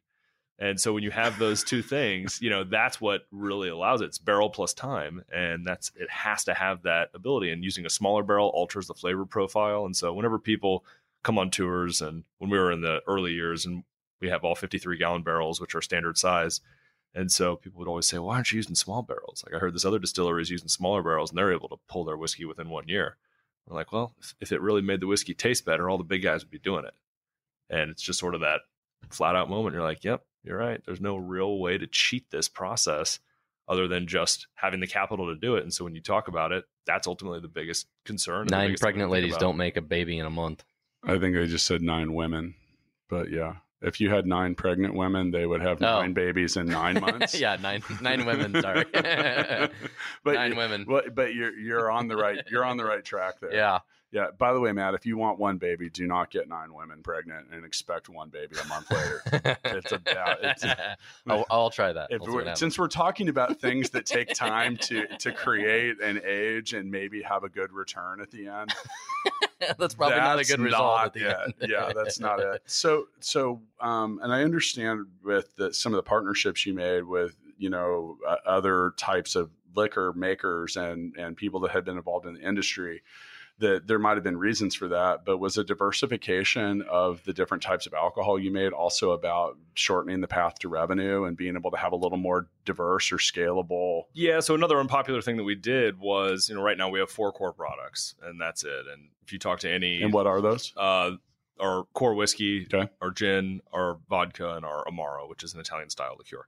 And 0.59 0.79
so 0.79 0.93
when 0.93 1.03
you 1.03 1.11
have 1.11 1.39
those 1.39 1.65
two 1.65 1.81
things, 1.81 2.41
you 2.43 2.51
know, 2.51 2.65
that's 2.65 3.01
what 3.01 3.23
really 3.31 3.71
allows 3.71 4.03
it. 4.03 4.07
It's 4.07 4.19
barrel 4.19 4.51
plus 4.51 4.75
time. 4.75 5.25
And 5.33 5.67
that's 5.67 5.91
it 5.97 6.11
has 6.11 6.45
to 6.45 6.55
have 6.55 6.83
that 6.83 7.09
ability. 7.15 7.51
And 7.51 7.65
using 7.65 7.87
a 7.87 7.91
smaller 7.91 8.23
barrel 8.23 8.49
alters 8.51 8.87
the 8.87 8.95
flavor 8.95 9.25
profile. 9.25 9.87
And 9.87 9.97
so 9.97 10.13
whenever 10.13 10.39
people 10.39 10.85
come 11.23 11.39
on 11.39 11.51
tours 11.51 12.03
and 12.03 12.25
when 12.39 12.51
we 12.51 12.59
were 12.59 12.73
in 12.73 12.83
the 12.83 13.01
early 13.07 13.33
years 13.33 13.65
and 13.65 13.85
we 14.21 14.29
have 14.29 14.45
all 14.45 14.55
53 14.55 14.99
gallon 14.99 15.23
barrels, 15.23 15.61
which 15.61 15.75
are 15.75 15.81
standard 15.81 16.19
size. 16.19 16.61
And 17.15 17.31
so 17.31 17.57
people 17.57 17.79
would 17.81 17.89
always 17.89 18.07
say, 18.07 18.19
Why 18.19 18.37
aren't 18.37 18.53
you 18.53 18.57
using 18.57 18.75
small 18.75 19.03
barrels? 19.03 19.43
Like 19.45 19.55
I 19.55 19.59
heard 19.59 19.75
this 19.75 19.85
other 19.85 19.99
distillery 19.99 20.43
is 20.43 20.51
using 20.51 20.69
smaller 20.69 21.03
barrels 21.03 21.31
and 21.31 21.39
they're 21.39 21.53
able 21.53 21.69
to 21.71 21.77
pull 21.89 22.05
their 22.05 22.17
whiskey 22.17 22.45
within 22.45 22.69
one 22.69 22.89
year. 22.89 23.17
We're 23.67 23.77
like, 23.77 23.93
well, 23.93 24.15
if, 24.19 24.35
if 24.41 24.53
it 24.53 24.61
really 24.61 24.83
made 24.83 25.01
the 25.01 25.07
whiskey 25.07 25.35
taste 25.35 25.65
better, 25.65 25.89
all 25.89 25.99
the 25.99 26.05
big 26.05 26.23
guys 26.23 26.43
would 26.43 26.51
be 26.51 26.59
doing 26.59 26.85
it. 26.85 26.95
And 27.69 27.91
it's 27.91 28.03
just 28.03 28.19
sort 28.19 28.35
of 28.35 28.41
that 28.41 28.61
flat 29.11 29.37
out 29.37 29.49
moment. 29.49 29.75
You're 29.75 29.85
like, 29.85 30.03
yep, 30.03 30.25
you're 30.43 30.59
right. 30.59 30.81
There's 30.85 31.01
no 31.01 31.17
real 31.17 31.59
way 31.59 31.79
to 31.79 31.87
cheat 31.87 32.31
this 32.31 32.49
process 32.49 33.21
other 33.69 33.87
than 33.87 34.09
just 34.09 34.49
having 34.55 34.81
the 34.81 34.87
capital 34.87 35.27
to 35.27 35.37
do 35.37 35.55
it. 35.55 35.63
And 35.63 35.73
so 35.73 35.85
when 35.85 35.95
you 35.95 36.01
talk 36.01 36.27
about 36.27 36.51
it, 36.51 36.65
that's 36.87 37.07
ultimately 37.07 37.39
the 37.39 37.49
biggest 37.49 37.87
concern. 38.05 38.49
nine 38.49 38.69
biggest 38.69 38.83
pregnant 38.83 39.11
ladies 39.11 39.37
don't 39.37 39.57
make 39.57 39.77
a 39.77 39.83
baby 39.83 40.19
in 40.19 40.27
a 40.27 40.31
month. 40.31 40.65
I 41.05 41.19
think 41.19 41.37
I 41.37 41.47
just 41.47 41.67
said 41.67 41.81
nine 41.81 42.13
women. 42.15 42.55
But 43.09 43.31
yeah. 43.31 43.57
If 43.83 44.01
you 44.01 44.11
had 44.11 44.27
nine 44.27 44.55
pregnant 44.55 44.95
women, 44.95 45.31
they 45.31 45.47
would 45.47 45.63
have 45.63 45.83
Oh. 45.83 46.01
nine 46.01 46.13
babies 46.13 46.57
in 46.57 46.67
nine 46.67 47.01
months. 47.01 47.39
yeah, 47.39 47.57
nine 47.61 47.83
nine 48.01 48.27
women. 48.27 48.61
Sorry, 48.61 48.85
but 48.93 50.35
nine 50.35 50.53
you- 50.53 50.57
women. 50.57 50.85
Well, 50.89 51.03
but 51.15 51.35
you're 51.35 51.57
you're 51.59 51.91
on 51.91 52.09
the 52.09 52.17
right 52.17 52.39
you're 52.51 52.65
on 52.65 52.77
the 52.77 52.85
right 52.85 53.05
track 53.05 53.41
there. 53.41 53.55
Yeah, 53.55 53.79
Yeah. 54.13 54.27
By 54.37 54.53
the 54.53 54.61
way, 54.61 54.73
Matt, 54.73 54.93
if 54.95 55.07
you 55.07 55.17
want 55.17 55.39
one 55.39 55.57
baby, 55.57 55.89
do 55.89 56.07
not 56.07 56.31
get 56.31 56.49
nine 56.49 56.75
women 56.75 57.03
pregnant 57.03 57.47
and 57.53 57.65
expect 57.65 58.09
one 58.11 58.29
baby 58.29 58.57
a 58.63 58.67
month 58.69 58.91
later. 58.91 59.23
It's 59.65 59.93
about- 59.93 60.45
it's- 60.45 60.77
I'll, 61.27 61.47
I'll 61.51 61.71
try 61.71 61.93
that. 61.93 62.09
If 62.11 62.21
We'll 62.21 62.31
see 62.41 62.49
we're, 62.49 62.55
since 62.57 62.79
we're 62.79 62.89
talking 62.89 63.29
about 63.31 63.61
things 63.61 63.91
that 63.91 64.05
take 64.05 64.35
time 64.35 64.77
to 64.79 65.07
to 65.07 65.33
create 65.33 65.97
and 66.03 66.19
age 66.19 66.75
and 66.75 66.91
maybe 66.91 67.23
have 67.23 67.45
a 67.45 67.49
good 67.49 67.73
return 67.73 68.21
at 68.21 68.31
the 68.31 68.49
end, 68.49 68.75
that's 69.79 69.95
probably 69.95 70.19
not 70.19 70.39
a 70.39 70.45
good 70.45 70.61
result 70.61 70.97
not 70.97 71.07
at 71.07 71.13
the 71.13 71.31
it. 71.31 71.37
end. 71.45 71.71
yeah, 71.71 71.93
that's 71.95 72.21
not 72.21 72.41
it. 72.41 72.63
So 72.67 73.07
so 73.21 73.61
um, 73.81 74.21
and 74.23 74.33
I 74.33 74.43
understand 74.43 75.07
with 75.23 75.55
the, 75.57 75.73
some 75.73 75.93
of 75.93 75.97
the 75.97 76.03
partnerships 76.03 76.65
you 76.67 76.75
made 76.75 77.05
with 77.05 77.37
you 77.59 77.71
know 77.71 78.17
uh, 78.27 78.37
other 78.47 78.95
types 78.97 79.37
of 79.37 79.51
liquor 79.75 80.13
makers 80.15 80.77
and 80.77 81.15
and 81.17 81.37
people 81.37 81.61
that 81.61 81.71
had 81.71 81.85
been 81.85 81.97
involved 81.97 82.27
in 82.27 82.35
the 82.35 82.47
industry 82.47 83.03
that 83.61 83.87
there 83.87 83.99
might 83.99 84.17
have 84.17 84.25
been 84.25 84.37
reasons 84.37 84.75
for 84.75 84.89
that 84.89 85.25
but 85.25 85.39
was 85.39 85.57
a 85.57 85.65
diversification 85.65 86.83
of 86.83 87.23
the 87.25 87.33
different 87.33 87.63
types 87.63 87.87
of 87.87 87.95
alcohol 87.95 88.39
you 88.39 88.51
made 88.51 88.73
also 88.73 89.13
about 89.13 89.57
shortening 89.75 90.21
the 90.21 90.29
path 90.29 90.59
to 90.59 90.69
revenue 90.69 91.25
and 91.25 91.37
being 91.37 91.55
able 91.57 91.71
to 91.71 91.77
have 91.77 91.93
a 91.93 91.97
little 91.97 92.19
more 92.19 92.49
diverse 92.65 93.13
or 93.13 93.17
scalable 93.17 94.05
Yeah. 94.13 94.41
So 94.41 94.55
another 94.55 94.79
unpopular 94.79 95.23
thing 95.23 95.37
that 95.37 95.45
we 95.45 95.55
did 95.55 95.99
was, 96.01 96.49
you 96.49 96.55
know, 96.55 96.63
right 96.63 96.77
now 96.77 96.89
we 96.89 96.99
have 96.99 97.11
four 97.11 97.33
core 97.33 97.53
products 97.53 98.15
and 98.23 98.41
that's 98.41 98.65
it. 98.65 98.87
And 98.93 99.09
if 99.23 99.33
you 99.33 99.39
talk 99.39 99.61
to 99.61 99.71
any, 99.71 100.03
and 100.03 100.13
what 100.13 100.27
are 100.27 100.41
those 100.41 100.73
uh, 100.77 101.13
our 101.59 101.85
core 101.93 102.15
whiskey, 102.15 102.67
Okay. 102.73 102.91
our 103.03 103.11
gin, 103.11 103.61
our 103.73 103.99
vodka, 104.09 104.55
and 104.57 104.65
our 104.65 104.85
Amaro, 104.87 105.29
which 105.29 105.45
is 105.45 105.55
an 105.55 105.61
Italian 105.61 105.91
style 105.91 106.17
liqueur. 106.19 106.47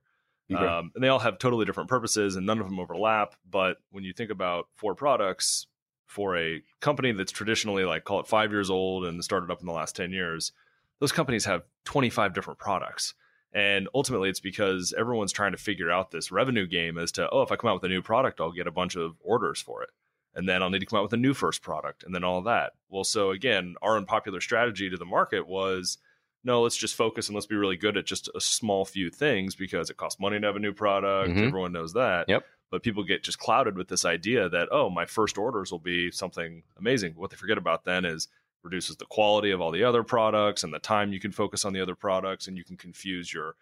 Okay. 0.51 0.65
Um, 0.65 0.91
and 0.95 1.03
they 1.03 1.07
all 1.07 1.19
have 1.19 1.37
totally 1.39 1.65
different 1.65 1.89
purposes 1.89 2.35
and 2.35 2.45
none 2.45 2.59
of 2.59 2.65
them 2.67 2.79
overlap. 2.79 3.35
But 3.49 3.77
when 3.91 4.03
you 4.03 4.11
think 4.13 4.29
about 4.31 4.67
four 4.75 4.95
products 4.95 5.67
for 6.13 6.37
a 6.37 6.61
company 6.79 7.11
that's 7.11 7.31
traditionally 7.31 7.85
like 7.85 8.03
call 8.03 8.19
it 8.19 8.27
five 8.27 8.51
years 8.51 8.69
old 8.69 9.03
and 9.05 9.23
started 9.23 9.49
up 9.49 9.59
in 9.61 9.65
the 9.65 9.73
last 9.73 9.95
10 9.95 10.11
years, 10.11 10.51
those 10.99 11.11
companies 11.11 11.45
have 11.45 11.63
25 11.85 12.33
different 12.35 12.59
products. 12.59 13.15
And 13.51 13.87
ultimately, 13.93 14.29
it's 14.29 14.39
because 14.39 14.93
everyone's 14.97 15.31
trying 15.31 15.51
to 15.53 15.57
figure 15.57 15.91
out 15.91 16.11
this 16.11 16.31
revenue 16.31 16.65
game 16.67 16.97
as 16.97 17.11
to, 17.13 17.29
oh, 17.31 17.41
if 17.41 17.51
I 17.51 17.55
come 17.55 17.69
out 17.69 17.81
with 17.81 17.83
a 17.91 17.93
new 17.93 18.01
product, 18.01 18.39
I'll 18.39 18.51
get 18.51 18.67
a 18.67 18.71
bunch 18.71 18.95
of 18.95 19.15
orders 19.21 19.59
for 19.61 19.81
it. 19.83 19.89
And 20.35 20.47
then 20.47 20.61
I'll 20.63 20.69
need 20.71 20.79
to 20.79 20.85
come 20.85 20.97
out 20.97 21.03
with 21.03 21.13
a 21.13 21.17
new 21.17 21.33
first 21.33 21.61
product 21.61 22.03
and 22.03 22.13
then 22.13 22.23
all 22.23 22.41
that. 22.43 22.73
Well, 22.89 23.03
so 23.03 23.31
again, 23.31 23.75
our 23.81 23.97
unpopular 23.97 24.41
strategy 24.41 24.89
to 24.89 24.97
the 24.97 25.05
market 25.05 25.47
was 25.47 25.97
no, 26.43 26.61
let's 26.61 26.75
just 26.77 26.95
focus 26.95 27.27
and 27.29 27.35
let's 27.35 27.45
be 27.47 27.55
really 27.55 27.77
good 27.77 27.95
at 27.95 28.05
just 28.05 28.29
a 28.35 28.41
small 28.41 28.83
few 28.85 29.09
things 29.09 29.55
because 29.55 29.89
it 29.89 29.97
costs 29.97 30.19
money 30.19 30.39
to 30.39 30.45
have 30.45 30.55
a 30.57 30.59
new 30.59 30.73
product. 30.73 31.31
Mhm. 31.31 31.47
Everyone 31.47 31.71
knows 31.71 31.93
that. 31.93 32.27
Yep. 32.27 32.45
But 32.73 32.81
people 32.81 33.03
get 33.03 33.21
just 33.21 33.37
clouded 33.37 33.77
with 33.77 33.87
this 33.87 34.03
idea 34.03 34.49
that, 34.49 34.67
oh, 34.71 34.89
my 34.89 35.05
first 35.05 35.37
orders 35.37 35.71
will 35.71 35.77
be 35.77 36.09
something 36.09 36.63
amazing. 36.79 37.13
What 37.15 37.29
they 37.29 37.35
forget 37.35 37.59
about 37.59 37.83
then 37.83 38.03
is 38.03 38.29
reduces 38.63 38.97
the 38.97 39.05
quality 39.05 39.51
of 39.51 39.61
all 39.61 39.69
the 39.69 39.83
other 39.83 40.01
products 40.01 40.63
and 40.63 40.73
the 40.73 40.79
time 40.79 41.13
you 41.13 41.19
can 41.19 41.31
focus 41.31 41.65
on 41.65 41.73
the 41.73 41.79
other 41.79 41.93
products 41.93 42.47
and 42.47 42.57
you 42.57 42.63
can 42.63 42.75
confuse 42.75 43.31
your 43.31 43.53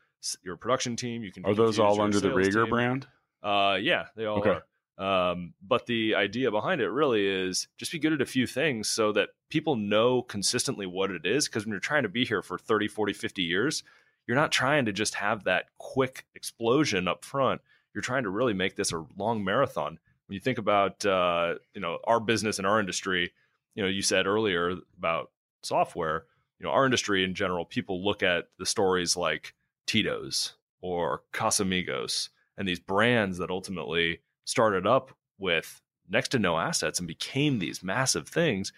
your 0.46 0.56
production 0.56 0.96
team. 0.96 1.24
You 1.24 1.32
can 1.34 1.46
are 1.46 1.54
those 1.54 1.78
all 1.78 2.00
under 2.00 2.22
the 2.22 2.30
Rieger 2.30 2.64
team. 2.64 2.70
brand 2.70 3.08
Uh, 3.44 3.78
yeah, 3.82 4.06
they 4.16 4.24
all 4.24 4.38
Okay. 4.38 4.62
are. 4.98 5.32
Um, 5.32 5.56
but 5.62 5.88
the 5.88 6.16
idea 6.16 6.50
behind 6.50 6.80
it 6.80 6.88
really 6.88 7.28
is 7.28 7.68
just 7.78 7.92
be 7.92 8.00
good 8.00 8.14
at 8.14 8.22
a 8.22 8.26
few 8.26 8.48
things 8.48 8.88
so 8.88 9.12
that 9.12 9.32
people 9.50 9.76
know 9.76 10.22
consistently 10.22 10.86
what 10.86 11.12
it 11.12 11.26
is. 11.26 11.50
Because 11.50 11.66
when 11.66 11.72
you're 11.72 11.82
trying 11.82 12.04
to 12.04 12.10
be 12.10 12.24
here 12.24 12.42
for 12.42 12.58
30, 12.58 12.88
40, 12.88 13.12
50 13.12 13.42
years, 13.44 13.84
you're 14.26 14.38
not 14.38 14.54
trying 14.54 14.86
to 14.86 14.94
just 14.94 15.16
have 15.16 15.44
that 15.44 15.66
quick 15.80 16.28
explosion 16.34 17.10
up 17.10 17.26
front. 17.26 17.60
You're 17.94 18.02
trying 18.02 18.24
to 18.24 18.30
really 18.30 18.54
make 18.54 18.76
this 18.76 18.94
a 18.94 19.06
long 19.18 19.44
marathon. 19.44 20.00
When 20.28 20.34
you 20.34 20.40
think 20.40 20.58
about, 20.58 21.06
uh, 21.06 21.56
you 21.74 21.82
know, 21.82 22.00
our 22.06 22.20
business 22.20 22.58
and 22.58 22.68
our 22.68 22.80
industry, 22.80 23.32
you 23.76 23.84
know, 23.84 23.90
you 23.90 24.02
said 24.02 24.28
earlier 24.28 24.76
about 24.98 25.32
software, 25.64 26.26
you 26.60 26.66
know, 26.66 26.72
our 26.72 26.86
industry 26.86 27.24
in 27.24 27.34
general, 27.34 27.66
people 27.66 28.04
look 28.04 28.24
at 28.24 28.46
the 28.60 28.66
stories 28.66 29.18
like 29.18 29.54
Tito's 29.88 30.54
or 30.82 31.24
Casamigos 31.34 32.30
and 32.58 32.68
these 32.68 32.80
brands 32.80 33.38
that 33.40 33.50
ultimately 33.50 34.20
started 34.46 34.86
up 34.86 35.12
with 35.40 35.82
next 36.10 36.30
to 36.30 36.40
no 36.40 36.60
assets 36.60 37.00
and 37.00 37.08
became 37.08 37.60
these 37.60 37.84
massive 37.84 38.28
things. 38.28 38.72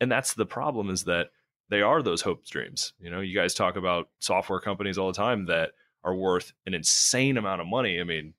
And 0.00 0.10
that's 0.10 0.34
the 0.34 0.46
problem 0.46 0.90
is 0.90 1.04
that 1.04 1.30
they 1.68 1.80
are 1.80 2.02
those 2.02 2.22
hope 2.22 2.44
dreams. 2.44 2.92
You 3.00 3.10
know, 3.10 3.20
you 3.20 3.34
guys 3.34 3.54
talk 3.54 3.76
about 3.76 4.10
software 4.18 4.60
companies 4.60 4.98
all 4.98 5.06
the 5.06 5.14
time 5.14 5.46
that 5.46 5.70
are 6.04 6.14
worth 6.14 6.52
an 6.66 6.74
insane 6.74 7.36
amount 7.36 7.60
of 7.60 7.66
money. 7.66 8.00
I 8.00 8.04
mean, 8.04 8.34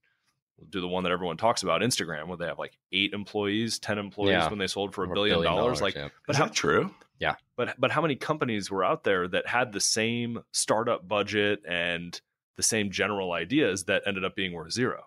do 0.70 0.82
the 0.82 0.88
one 0.88 1.04
that 1.04 1.12
everyone 1.12 1.38
talks 1.38 1.64
about, 1.64 1.82
Instagram, 1.82 2.28
where 2.28 2.38
they 2.38 2.46
have 2.46 2.60
like 2.60 2.78
eight 2.92 3.14
employees, 3.14 3.80
10 3.80 3.98
employees 3.98 4.32
Yeah. 4.32 4.50
when 4.50 4.60
they 4.60 4.68
sold 4.68 4.94
for 4.94 5.04
a 5.04 5.08
billion 5.08 5.42
dollars. 5.42 5.82
Like, 5.82 5.96
yeah. 5.96 6.10
but 6.26 6.36
is 6.36 6.38
how, 6.38 6.46
that 6.46 6.54
true 6.54 6.94
but 7.56 7.76
but 7.80 7.92
how 7.92 8.02
many 8.02 8.16
companies 8.16 8.70
were 8.72 8.84
out 8.84 9.04
there 9.04 9.28
that 9.28 9.48
had 9.48 9.72
the 9.72 9.80
same 9.80 10.44
startup 10.52 11.08
budget 11.08 11.62
and 11.68 12.20
the 12.58 12.64
same 12.64 12.92
general 12.92 13.32
ideas 13.32 13.86
that 13.86 14.04
ended 14.06 14.26
up 14.26 14.36
being 14.36 14.54
worth 14.54 14.72
zero? 14.72 15.06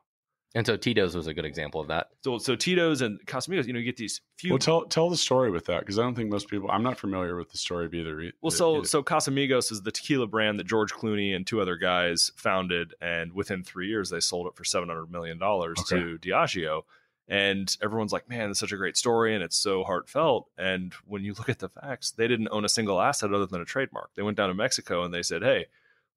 And 0.57 0.65
so 0.65 0.75
Tito's 0.75 1.15
was 1.15 1.27
a 1.27 1.35
good 1.35 1.45
example 1.45 1.83
of 1.83 1.89
that. 1.89 2.09
So, 2.25 2.39
so 2.39 2.57
Tito's 2.57 3.03
and 3.03 3.21
Casamigos, 3.27 3.67
you 3.67 3.75
know, 3.75 3.79
you 3.79 3.85
get 3.85 3.99
these 3.99 4.23
few. 4.39 4.53
Well, 4.53 4.59
tell 4.59 4.87
tell 4.87 5.11
the 5.11 5.17
story 5.17 5.51
with 5.51 5.67
that 5.67 5.81
because 5.81 5.99
I 5.99 6.03
don't 6.03 6.15
think 6.15 6.31
most 6.31 6.49
people. 6.49 6.71
I'm 6.71 6.83
not 6.83 6.99
familiar 6.99 7.37
with 7.37 7.51
the 7.51 7.59
story 7.59 7.85
of 7.85 7.93
either. 7.93 8.33
Well, 8.41 8.51
so 8.51 8.79
either. 8.79 8.87
so 8.87 9.03
Casamigos 9.03 9.71
is 9.71 9.83
the 9.83 9.93
tequila 9.93 10.27
brand 10.27 10.59
that 10.59 10.67
George 10.67 10.95
Clooney 10.95 11.37
and 11.37 11.47
two 11.47 11.61
other 11.61 11.77
guys 11.77 12.33
founded, 12.37 12.95
and 13.03 13.35
within 13.35 13.65
three 13.65 13.89
years 13.89 14.09
they 14.09 14.19
sold 14.19 14.47
it 14.47 14.57
for 14.57 14.65
seven 14.65 14.89
hundred 14.89 15.11
million 15.11 15.39
dollars 15.39 15.77
to 15.89 16.19
Diageo. 16.23 16.85
And 17.29 17.77
everyone's 17.83 18.15
like, 18.15 18.27
"Man, 18.27 18.49
it's 18.49 18.61
such 18.61 18.73
a 18.73 18.79
great 18.79 18.97
story, 18.97 19.35
and 19.35 19.45
it's 19.45 19.59
so 19.59 19.85
heartfelt." 19.85 20.49
And 20.57 20.95
when 21.05 21.23
you 21.23 21.35
look 21.35 21.51
at 21.51 21.59
the 21.59 21.69
facts, 21.69 22.13
they 22.13 22.29
didn't 22.29 22.49
own 22.51 22.65
a 22.65 22.71
single 22.71 22.99
asset 22.99 23.35
other 23.35 23.45
than 23.45 23.61
a 23.61 23.67
trademark. 23.67 24.15
They 24.15 24.23
went 24.23 24.39
down 24.39 24.49
to 24.49 24.55
Mexico 24.55 25.05
and 25.05 25.13
they 25.13 25.23
said, 25.23 25.43
"Hey, 25.43 25.67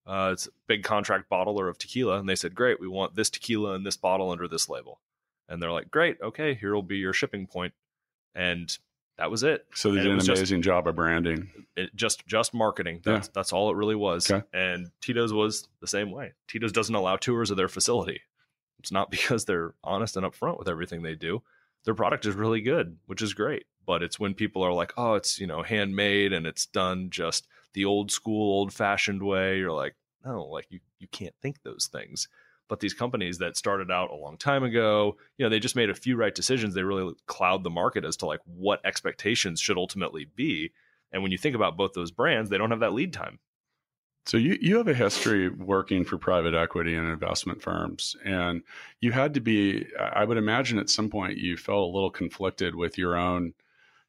uh, 0.10 0.32
it's 0.34 0.48
a 0.48 0.52
big 0.67 0.84
contract 0.84 1.30
bottler 1.30 1.69
of 1.69 1.78
tequila," 1.78 2.17
and 2.19 2.28
they 2.28 2.36
said, 2.36 2.56
"Great, 2.56 2.80
we 2.80 2.88
want 2.88 3.15
this 3.15 3.30
tequila 3.30 3.76
in 3.76 3.84
this 3.84 3.98
bottle 3.98 4.32
under 4.32 4.48
this 4.48 4.67
label." 4.67 5.00
And 5.48 5.62
they're 5.62 5.72
like, 5.72 5.91
"Great, 5.91 6.17
okay, 6.22 6.54
here 6.56 6.74
will 6.74 6.84
be 6.84 6.98
your 6.98 7.13
shipping 7.13 7.48
point," 7.48 7.74
and 8.36 8.76
that 9.17 9.30
was 9.30 9.43
it 9.43 9.65
so 9.76 9.91
they 9.91 9.98
and 9.98 10.04
did 10.06 10.12
an 10.12 10.15
was 10.17 10.26
just- 10.28 10.39
amazing 10.39 10.62
job 10.62 10.88
of 10.88 10.95
branding. 10.95 11.50
it 11.76 11.93
just 11.95 12.26
just 12.26 12.54
marketing. 12.54 13.02
That's 13.04 13.28
that's 13.30 13.52
all 13.54 13.69
it 13.69 13.76
really 13.76 13.95
was. 13.95 14.30
Okay. 14.32 14.45
And 14.54 14.91
Tito's 15.02 15.34
was 15.34 15.67
the 15.82 15.88
same 15.88 16.12
way. 16.12 16.34
Tito's 16.48 16.72
doesn't 16.72 16.95
allow 16.95 17.17
tours 17.17 17.52
of 17.52 17.58
their 17.58 17.67
facility. 17.67 18.22
It's 18.80 18.91
not 18.93 19.12
because 19.15 19.45
they're 19.45 19.74
honest 19.84 20.15
and 20.17 20.26
upfront 20.26 20.58
with 20.58 20.69
everything 20.69 21.02
they 21.02 21.15
do. 21.15 21.41
Their 21.86 21.95
product 21.95 22.26
is 22.26 22.36
really 22.36 22.62
good, 22.62 22.98
which 23.08 23.22
is 23.22 23.34
great. 23.34 23.65
But 23.86 24.04
it's 24.04 24.19
when 24.19 24.34
people 24.36 24.62
are 24.63 24.72
like, 24.74 24.93
"Oh, 24.98 25.15
it's 25.15 25.39
you 25.39 25.48
know 25.48 25.63
handmade 25.63 26.32
and 26.32 26.45
it's 26.48 26.65
done 26.65 27.10
just 27.10 27.48
the 27.74 27.86
old 27.86 28.12
school, 28.12 28.54
old 28.54 28.72
fashioned 28.74 29.24
way." 29.24 29.58
You're 29.58 29.72
like, 29.72 29.95
"No, 30.25 30.45
like 30.45 30.67
you 30.69 30.79
you 30.99 31.08
can't 31.08 31.36
think 31.41 31.63
those 31.63 31.89
things." 31.91 32.27
But 32.67 32.79
these 32.79 32.93
companies 32.93 33.39
that 33.39 33.58
started 33.58 33.89
out 33.89 34.12
a 34.12 34.15
long 34.15 34.38
time 34.38 34.63
ago, 34.63 35.17
you 35.38 35.45
know, 35.45 35.49
they 35.49 35.60
just 35.60 35.75
made 35.75 35.89
a 35.89 35.95
few 35.95 36.15
right 36.15 36.34
decisions. 36.34 36.75
They 36.75 36.84
really 36.84 37.15
cloud 37.25 37.63
the 37.63 37.69
market 37.71 38.05
as 38.05 38.15
to 38.17 38.27
like 38.27 38.41
what 38.45 38.86
expectations 38.86 39.60
should 39.60 39.77
ultimately 39.77 40.25
be. 40.36 40.71
And 41.12 41.23
when 41.23 41.32
you 41.32 41.38
think 41.39 41.55
about 41.55 41.77
both 41.77 41.93
those 41.93 42.12
brands, 42.12 42.49
they 42.49 42.60
don't 42.60 42.69
have 42.69 42.82
that 42.82 42.93
lead 42.93 43.12
time. 43.12 43.39
So 44.25 44.38
you 44.38 44.58
you 44.62 44.77
have 44.77 44.88
a 44.88 44.93
history 44.93 45.49
working 45.49 46.05
for 46.05 46.19
private 46.19 46.53
equity 46.53 46.93
and 46.93 47.08
investment 47.08 47.63
firms, 47.63 48.15
and 48.23 48.62
you 49.01 49.12
had 49.12 49.34
to 49.34 49.39
be. 49.39 49.88
I 49.99 50.23
would 50.23 50.38
imagine 50.38 50.77
at 50.77 50.91
some 50.91 51.10
point 51.10 51.39
you 51.39 51.58
felt 51.58 51.89
a 51.89 51.95
little 51.95 52.12
conflicted 52.12 52.75
with 52.75 52.97
your 52.97 53.15
own 53.17 53.53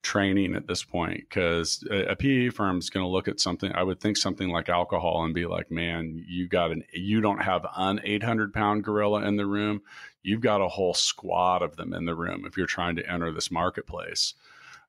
training 0.03 0.55
at 0.55 0.67
this 0.67 0.83
point 0.83 1.21
because 1.29 1.85
a, 1.91 2.13
a 2.13 2.17
PE 2.17 2.51
firm 2.51 2.79
is 2.79 2.91
going 2.91 3.05
to 3.05 3.11
look 3.11 3.29
at 3.29 3.41
something. 3.41 3.73
I 3.73 3.83
would 3.83 4.01
think 4.01 4.17
something 4.17 4.49
like 4.49 4.69
alcohol 4.69 5.25
and 5.25 5.35
be 5.35 5.47
like, 5.47 5.71
"Man, 5.71 6.25
you 6.27 6.49
got 6.49 6.71
an 6.71 6.85
you 6.93 7.21
don't 7.21 7.43
have 7.43 7.67
an 7.77 8.01
800 8.03 8.53
pound 8.53 8.85
gorilla 8.85 9.23
in 9.27 9.37
the 9.37 9.47
room. 9.47 9.83
You've 10.23 10.41
got 10.41 10.61
a 10.61 10.69
whole 10.69 10.95
squad 10.95 11.63
of 11.63 11.77
them 11.77 11.93
in 11.93 12.05
the 12.05 12.15
room 12.15 12.45
if 12.47 12.57
you're 12.57 12.67
trying 12.67 12.97
to 12.97 13.11
enter 13.11 13.33
this 13.33 13.51
marketplace." 13.51 14.35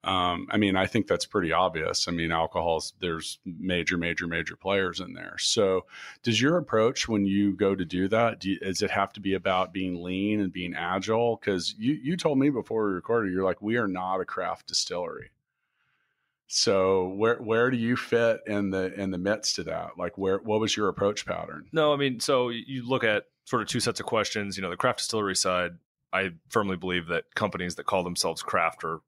Um, 0.03 0.47
I 0.49 0.57
mean, 0.57 0.75
I 0.75 0.87
think 0.87 1.05
that's 1.05 1.27
pretty 1.27 1.51
obvious. 1.51 2.07
I 2.07 2.11
mean, 2.11 2.31
alcohol's 2.31 2.93
there's 2.99 3.37
major, 3.45 3.97
major, 3.97 4.25
major 4.25 4.55
players 4.55 4.99
in 4.99 5.13
there. 5.13 5.35
So, 5.37 5.85
does 6.23 6.41
your 6.41 6.57
approach 6.57 7.07
when 7.07 7.25
you 7.25 7.55
go 7.55 7.75
to 7.75 7.85
do 7.85 8.07
that? 8.07 8.39
Do 8.39 8.49
you, 8.49 8.59
does 8.59 8.81
it 8.81 8.89
have 8.89 9.13
to 9.13 9.19
be 9.19 9.35
about 9.35 9.73
being 9.73 10.01
lean 10.01 10.39
and 10.39 10.51
being 10.51 10.73
agile? 10.73 11.35
Because 11.35 11.75
you 11.77 11.93
you 11.93 12.17
told 12.17 12.39
me 12.39 12.49
before 12.49 12.85
we 12.85 12.93
recorded, 12.93 13.31
you're 13.31 13.43
like, 13.43 13.61
we 13.61 13.77
are 13.77 13.87
not 13.87 14.21
a 14.21 14.25
craft 14.25 14.67
distillery. 14.67 15.29
So 16.47 17.09
where 17.09 17.37
where 17.37 17.69
do 17.69 17.77
you 17.77 17.95
fit 17.95 18.41
in 18.47 18.71
the 18.71 18.91
in 18.99 19.11
the 19.11 19.19
midst 19.19 19.59
of 19.59 19.65
that? 19.65 19.99
Like, 19.99 20.17
where 20.17 20.39
what 20.39 20.59
was 20.59 20.75
your 20.75 20.87
approach 20.87 21.27
pattern? 21.27 21.67
No, 21.71 21.93
I 21.93 21.95
mean, 21.95 22.19
so 22.19 22.49
you 22.49 22.87
look 22.87 23.03
at 23.03 23.25
sort 23.45 23.61
of 23.61 23.67
two 23.67 23.79
sets 23.79 23.99
of 23.99 24.07
questions. 24.07 24.57
You 24.57 24.63
know, 24.63 24.71
the 24.71 24.77
craft 24.77 24.97
distillery 24.97 25.35
side, 25.35 25.73
I 26.11 26.31
firmly 26.49 26.75
believe 26.75 27.07
that 27.07 27.35
companies 27.35 27.75
that 27.75 27.85
call 27.85 28.03
themselves 28.03 28.41
craft 28.41 28.83
are 28.83 28.99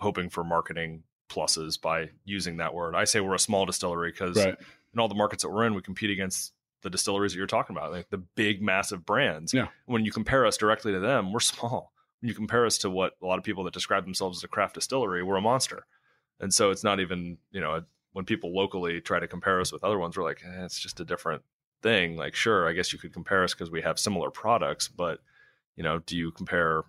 hoping 0.00 0.30
for 0.30 0.44
marketing 0.44 1.02
pluses 1.28 1.80
by 1.80 2.10
using 2.24 2.56
that 2.56 2.74
word. 2.74 2.94
I 2.94 3.04
say 3.04 3.20
we're 3.20 3.34
a 3.34 3.38
small 3.38 3.66
distillery 3.66 4.10
because 4.10 4.36
Right. 4.36 4.56
in 4.92 4.98
all 5.00 5.08
the 5.08 5.14
markets 5.14 5.42
that 5.44 5.50
we're 5.50 5.64
in, 5.66 5.74
we 5.74 5.82
compete 5.82 6.10
against 6.10 6.52
the 6.82 6.90
distilleries 6.90 7.32
that 7.32 7.38
you're 7.38 7.46
talking 7.46 7.76
about, 7.76 7.92
like 7.92 8.08
the 8.10 8.18
big, 8.18 8.62
massive 8.62 9.04
brands. 9.06 9.52
Yeah. 9.54 9.68
When 9.86 10.04
you 10.04 10.10
compare 10.12 10.46
us 10.46 10.56
directly 10.56 10.92
to 10.92 11.00
them, 11.00 11.32
we're 11.32 11.40
small. 11.40 11.92
When 12.20 12.28
you 12.28 12.34
compare 12.34 12.66
us 12.66 12.78
to 12.78 12.90
what 12.90 13.12
a 13.22 13.26
lot 13.26 13.38
of 13.38 13.44
people 13.44 13.64
that 13.64 13.74
describe 13.74 14.04
themselves 14.04 14.38
as 14.38 14.44
a 14.44 14.48
craft 14.48 14.74
distillery, 14.74 15.22
we're 15.22 15.36
a 15.36 15.40
monster. 15.42 15.86
And 16.40 16.52
so 16.52 16.70
it's 16.70 16.82
not 16.82 16.98
even, 17.00 17.38
you 17.50 17.60
know, 17.60 17.82
when 18.12 18.24
people 18.24 18.52
locally 18.54 19.00
try 19.00 19.20
to 19.20 19.28
compare 19.28 19.60
us 19.60 19.70
with 19.72 19.84
other 19.84 19.98
ones, 19.98 20.16
we're 20.16 20.24
like, 20.24 20.42
eh, 20.44 20.64
it's 20.64 20.80
just 20.80 20.98
a 21.00 21.04
different 21.04 21.42
thing. 21.82 22.16
Like, 22.16 22.34
sure, 22.34 22.68
I 22.68 22.72
guess 22.72 22.92
you 22.92 22.98
could 22.98 23.12
compare 23.12 23.44
us 23.44 23.54
because 23.54 23.70
we 23.70 23.82
have 23.82 23.98
similar 23.98 24.30
products, 24.30 24.88
but, 24.88 25.20
you 25.76 25.82
know, 25.84 25.98
do 26.00 26.16
you 26.16 26.32
compare 26.32 26.82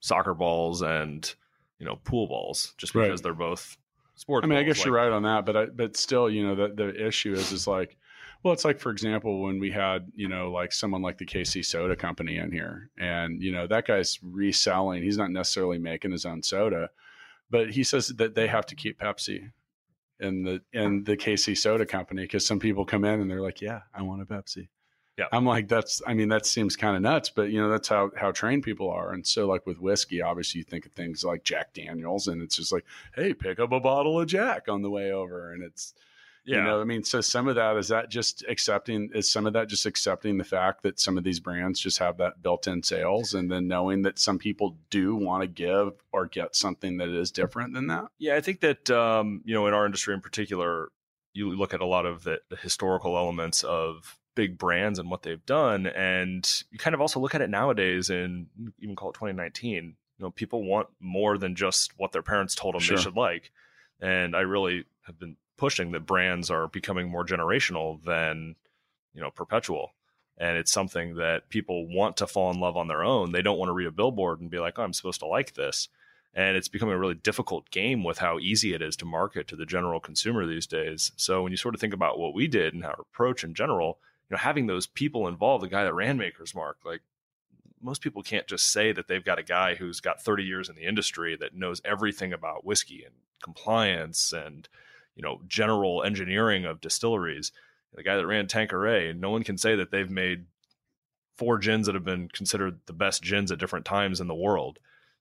soccer 0.00 0.34
balls 0.34 0.82
and, 0.82 1.34
you 1.80 1.86
know, 1.86 1.96
pool 2.04 2.28
balls 2.28 2.74
just 2.78 2.94
Right. 2.94 3.06
because 3.06 3.20
they're 3.22 3.34
both 3.34 3.76
sports 4.14 4.44
I 4.44 4.48
mean, 4.48 4.58
I 4.58 4.62
balls? 4.62 4.76
guess 4.76 4.84
you're 4.84 4.94
right 4.94 5.10
on 5.10 5.22
that, 5.24 5.44
but 5.46 5.56
I, 5.56 5.64
but 5.66 5.96
still, 5.96 6.30
you 6.30 6.46
know, 6.46 6.54
the 6.54 6.72
the 6.74 7.06
issue 7.06 7.32
is 7.32 7.50
is 7.50 7.66
like, 7.66 7.96
well, 8.42 8.52
it's 8.54 8.64
like 8.64 8.78
for 8.78 8.90
example 8.90 9.42
when 9.42 9.58
we 9.58 9.70
had 9.72 10.12
you 10.14 10.28
know 10.28 10.50
like 10.52 10.72
someone 10.72 11.02
like 11.02 11.18
the 11.18 11.26
KC 11.26 11.64
Soda 11.64 11.96
Company 11.96 12.36
in 12.36 12.52
here, 12.52 12.90
and 12.98 13.42
you 13.42 13.50
know 13.50 13.66
that 13.66 13.86
guy's 13.86 14.18
reselling. 14.22 15.02
He's 15.02 15.18
not 15.18 15.30
necessarily 15.30 15.78
making 15.78 16.12
his 16.12 16.24
own 16.26 16.42
soda, 16.42 16.90
but 17.50 17.70
he 17.70 17.82
says 17.82 18.08
that 18.08 18.34
they 18.34 18.46
have 18.46 18.66
to 18.66 18.74
keep 18.76 19.00
Pepsi 19.00 19.50
in 20.20 20.42
the 20.42 20.60
in 20.74 21.04
the 21.04 21.16
KC 21.16 21.56
Soda 21.56 21.86
Company 21.86 22.22
because 22.22 22.44
some 22.46 22.58
people 22.60 22.84
come 22.84 23.04
in 23.04 23.20
and 23.20 23.30
they're 23.30 23.40
like, 23.40 23.60
yeah, 23.62 23.80
I 23.94 24.02
want 24.02 24.20
a 24.22 24.26
Pepsi. 24.26 24.68
Yeah. 25.20 25.26
I'm 25.32 25.44
like, 25.44 25.68
that's, 25.68 26.00
I 26.06 26.14
mean, 26.14 26.30
that 26.30 26.46
seems 26.46 26.76
kind 26.76 26.96
of 26.96 27.02
nuts, 27.02 27.28
but 27.28 27.50
you 27.50 27.60
know, 27.60 27.68
that's 27.68 27.88
how, 27.88 28.10
how 28.16 28.32
trained 28.32 28.62
people 28.62 28.90
are. 28.90 29.12
And 29.12 29.26
so 29.26 29.46
like 29.46 29.66
with 29.66 29.78
whiskey, 29.78 30.22
obviously 30.22 30.60
you 30.60 30.64
think 30.64 30.86
of 30.86 30.92
things 30.92 31.22
like 31.22 31.44
Jack 31.44 31.74
Daniels 31.74 32.26
and 32.26 32.40
it's 32.40 32.56
just 32.56 32.72
like, 32.72 32.86
Hey, 33.14 33.34
pick 33.34 33.60
up 33.60 33.70
a 33.72 33.80
bottle 33.80 34.18
of 34.18 34.26
Jack 34.26 34.68
on 34.68 34.80
the 34.80 34.88
way 34.88 35.12
over. 35.12 35.52
And 35.52 35.62
it's, 35.62 35.92
yeah. 36.46 36.56
you 36.56 36.64
know, 36.64 36.80
I 36.80 36.84
mean, 36.84 37.04
so 37.04 37.20
some 37.20 37.48
of 37.48 37.56
that, 37.56 37.76
is 37.76 37.88
that 37.88 38.08
just 38.08 38.46
accepting, 38.48 39.10
is 39.14 39.30
some 39.30 39.46
of 39.46 39.52
that 39.52 39.68
just 39.68 39.84
accepting 39.84 40.38
the 40.38 40.44
fact 40.44 40.84
that 40.84 40.98
some 40.98 41.18
of 41.18 41.24
these 41.24 41.38
brands 41.38 41.78
just 41.78 41.98
have 41.98 42.16
that 42.16 42.42
built 42.42 42.66
in 42.66 42.82
sales 42.82 43.34
and 43.34 43.50
then 43.50 43.68
knowing 43.68 44.00
that 44.02 44.18
some 44.18 44.38
people 44.38 44.78
do 44.88 45.14
want 45.14 45.42
to 45.42 45.46
give 45.46 45.92
or 46.12 46.24
get 46.28 46.56
something 46.56 46.96
that 46.96 47.10
is 47.10 47.30
different 47.30 47.74
than 47.74 47.88
that? 47.88 48.06
Yeah, 48.18 48.36
I 48.36 48.40
think 48.40 48.60
that 48.60 48.88
um, 48.88 49.42
you 49.44 49.52
know, 49.52 49.66
in 49.66 49.74
our 49.74 49.84
industry 49.84 50.14
in 50.14 50.22
particular, 50.22 50.88
you 51.34 51.54
look 51.54 51.74
at 51.74 51.80
a 51.82 51.86
lot 51.86 52.06
of 52.06 52.24
the, 52.24 52.40
the 52.48 52.56
historical 52.56 53.18
elements 53.18 53.62
of 53.62 54.18
big 54.34 54.58
brands 54.58 54.98
and 54.98 55.10
what 55.10 55.22
they've 55.22 55.44
done, 55.46 55.86
and 55.86 56.62
you 56.70 56.78
kind 56.78 56.94
of 56.94 57.00
also 57.00 57.20
look 57.20 57.34
at 57.34 57.42
it 57.42 57.50
nowadays, 57.50 58.10
and 58.10 58.46
even 58.78 58.96
call 58.96 59.10
it 59.10 59.14
2019. 59.14 59.96
You 60.18 60.24
know, 60.24 60.30
people 60.30 60.64
want 60.64 60.88
more 61.00 61.38
than 61.38 61.54
just 61.54 61.92
what 61.98 62.12
their 62.12 62.22
parents 62.22 62.54
told 62.54 62.74
them 62.74 62.80
Sure. 62.80 62.96
they 62.96 63.02
should 63.02 63.16
like, 63.16 63.50
and 64.00 64.36
I 64.36 64.40
really 64.40 64.84
have 65.06 65.18
been 65.18 65.36
pushing 65.56 65.92
that 65.92 66.06
brands 66.06 66.50
are 66.50 66.68
becoming 66.68 67.08
more 67.08 67.24
generational 67.24 68.02
than 68.04 68.56
you 69.14 69.20
know 69.20 69.30
perpetual. 69.30 69.92
And 70.38 70.56
it's 70.56 70.72
something 70.72 71.16
that 71.16 71.50
people 71.50 71.86
want 71.86 72.16
to 72.18 72.26
fall 72.26 72.50
in 72.50 72.60
love 72.60 72.76
on 72.76 72.88
their 72.88 73.04
own. 73.04 73.32
They 73.32 73.42
don't 73.42 73.58
want 73.58 73.68
to 73.68 73.74
read 73.74 73.88
a 73.88 73.90
billboard 73.92 74.40
and 74.40 74.50
be 74.50 74.58
like, 74.58 74.78
"Oh, 74.78 74.82
I'm 74.82 74.92
supposed 74.92 75.20
to 75.20 75.26
like 75.26 75.54
this." 75.54 75.88
and 76.32 76.56
it's 76.56 76.68
becoming 76.68 76.94
a 76.94 76.98
really 76.98 77.14
difficult 77.14 77.68
game 77.70 78.04
with 78.04 78.18
how 78.18 78.38
easy 78.38 78.72
it 78.72 78.80
is 78.80 78.94
to 78.94 79.04
market 79.04 79.48
to 79.48 79.56
the 79.56 79.66
general 79.66 79.98
consumer 79.98 80.46
these 80.46 80.64
days. 80.66 81.10
So 81.16 81.42
when 81.42 81.50
you 81.50 81.56
sort 81.56 81.74
of 81.74 81.80
think 81.80 81.92
about 81.92 82.20
what 82.20 82.34
we 82.34 82.46
did 82.46 82.72
and 82.72 82.84
our 82.84 83.00
approach 83.00 83.42
in 83.42 83.52
general, 83.52 83.98
you 84.30 84.36
know, 84.36 84.38
having 84.38 84.66
those 84.66 84.86
people 84.86 85.28
involved, 85.28 85.64
the 85.64 85.68
guy 85.68 85.84
that 85.84 85.94
ran 85.94 86.16
Maker's 86.16 86.54
Mark, 86.54 86.78
like 86.84 87.00
most 87.82 88.02
people 88.02 88.22
can't 88.22 88.46
just 88.46 88.72
say 88.72 88.92
that 88.92 89.08
they've 89.08 89.24
got 89.24 89.38
a 89.38 89.42
guy 89.42 89.74
who's 89.74 90.00
got 90.00 90.22
30 90.22 90.44
years 90.44 90.68
in 90.68 90.76
the 90.76 90.86
industry 90.86 91.36
that 91.36 91.54
knows 91.54 91.80
everything 91.84 92.32
about 92.32 92.64
whiskey 92.64 93.02
and 93.04 93.14
compliance 93.42 94.32
and 94.32 94.68
you 95.16 95.22
know 95.22 95.40
general 95.46 96.02
engineering 96.02 96.64
of 96.64 96.80
distilleries. 96.80 97.52
The 97.94 98.02
guy 98.04 98.16
that 98.16 98.26
ran 98.26 98.46
Tanqueray, 98.46 99.12
no 99.14 99.30
one 99.30 99.42
can 99.42 99.58
say 99.58 99.74
that 99.74 99.90
they've 99.90 100.08
made 100.10 100.46
four 101.36 101.58
gins 101.58 101.86
that 101.86 101.94
have 101.96 102.04
been 102.04 102.28
considered 102.28 102.80
the 102.86 102.92
best 102.92 103.22
gins 103.22 103.50
at 103.50 103.58
different 103.58 103.84
times 103.84 104.20
in 104.20 104.28
the 104.28 104.34
world 104.34 104.78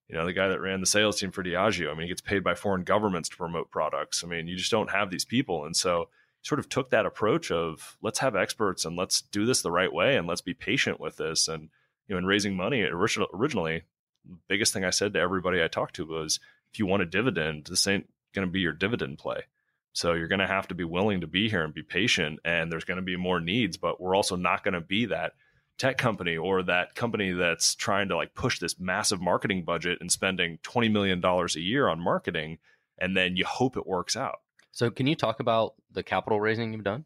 you 0.09 0.15
know, 0.17 0.25
the 0.25 0.33
guy 0.33 0.47
that 0.47 0.59
ran 0.59 0.79
the 0.79 0.87
sales 0.87 1.19
team 1.19 1.31
for 1.31 1.43
Diageo. 1.43 1.91
I 1.91 1.93
mean, 1.93 2.01
he 2.01 2.07
gets 2.07 2.21
paid 2.21 2.43
by 2.43 2.55
foreign 2.55 2.83
governments 2.83 3.29
to 3.29 3.37
promote 3.37 3.69
products. 3.69 4.23
I 4.23 4.27
mean, 4.27 4.47
you 4.47 4.57
just 4.57 4.71
don't 4.71 4.89
have 4.89 5.11
these 5.11 5.23
people. 5.23 5.65
And 5.65 5.77
so 5.77 6.09
sort 6.41 6.59
of 6.59 6.69
took 6.69 6.89
that 6.89 7.05
approach 7.05 7.51
of 7.51 7.97
let's 8.01 8.19
have 8.19 8.35
experts 8.35 8.85
and 8.85 8.95
let's 8.95 9.21
do 9.21 9.45
this 9.45 9.61
the 9.61 9.71
right 9.71 9.91
way 9.91 10.15
and 10.15 10.27
let's 10.27 10.41
be 10.41 10.53
patient 10.53 10.99
with 10.99 11.17
this. 11.17 11.47
And, 11.47 11.69
you 12.07 12.15
know, 12.15 12.17
in 12.17 12.25
raising 12.25 12.55
money 12.55 12.81
original, 12.83 13.27
originally, 13.33 13.83
the 14.25 14.37
biggest 14.47 14.73
thing 14.73 14.85
I 14.85 14.89
said 14.89 15.13
to 15.13 15.19
everybody 15.19 15.61
I 15.61 15.67
talked 15.67 15.95
to 15.95 16.05
was 16.05 16.39
if 16.71 16.79
you 16.79 16.85
want 16.85 17.03
a 17.03 17.07
dividend, 17.07 17.65
this 17.65 17.87
ain't 17.87 18.09
going 18.33 18.47
to 18.47 18.51
be 18.51 18.61
your 18.61 18.73
dividend 18.73 19.17
play. 19.17 19.43
So 19.91 20.13
you're 20.13 20.27
going 20.27 20.39
to 20.39 20.47
have 20.47 20.67
to 20.69 20.75
be 20.75 20.83
willing 20.83 21.21
to 21.21 21.27
be 21.27 21.49
here 21.49 21.63
and 21.63 21.73
be 21.73 21.83
patient. 21.83 22.39
And 22.45 22.71
there's 22.71 22.85
going 22.85 22.97
to 22.99 23.03
be 23.03 23.17
more 23.17 23.39
needs, 23.39 23.77
but 23.77 23.99
we're 23.99 24.15
also 24.15 24.35
not 24.35 24.63
going 24.63 24.75
to 24.75 24.81
be 24.81 25.07
that 25.07 25.33
tech 25.79 25.97
company 25.97 26.37
or 26.37 26.61
that 26.63 26.93
company 26.93 27.31
that's 27.31 27.73
trying 27.73 28.09
to 28.09 28.15
like 28.15 28.35
push 28.35 28.59
this 28.59 28.79
massive 28.79 29.21
marketing 29.21 29.63
budget 29.63 29.97
and 30.01 30.11
spending 30.11 30.59
$20 30.63 30.91
million 30.91 31.23
a 31.23 31.59
year 31.59 31.87
on 31.87 31.99
marketing 31.99 32.59
and 32.99 33.15
then 33.15 33.37
you 33.37 33.45
hope 33.45 33.77
it 33.77 33.87
works 33.87 34.17
out 34.17 34.39
So, 34.71 34.89
can 34.91 35.07
you 35.07 35.15
talk 35.15 35.39
about 35.39 35.73
the 35.91 36.03
capital 36.03 36.39
raising 36.39 36.73
you've 36.73 36.83
done? 36.83 37.05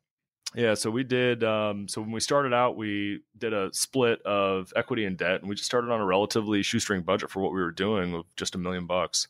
Yeah, 0.56 0.76
so 0.76 0.91
we 0.91 1.04
did. 1.04 1.43
Um, 1.43 1.88
so 1.88 2.02
when 2.02 2.12
we 2.12 2.19
started 2.19 2.54
out, 2.54 2.78
we 2.78 3.21
did 3.38 3.54
a 3.54 3.73
split 3.73 4.21
of 4.21 4.71
equity 4.76 5.06
and 5.06 5.17
debt, 5.17 5.41
and 5.41 5.49
we 5.49 5.56
just 5.56 5.65
started 5.65 5.89
on 5.91 5.99
a 5.99 6.06
relatively 6.06 6.62
shoestring 6.62 7.02
budget 7.02 7.32
for 7.32 7.41
what 7.41 7.54
we 7.54 7.62
were 7.62 7.71
doing 7.71 8.13
of 8.13 8.26
just 8.36 8.54
a 8.54 8.60
million 8.60 8.86
bucks. 8.86 9.28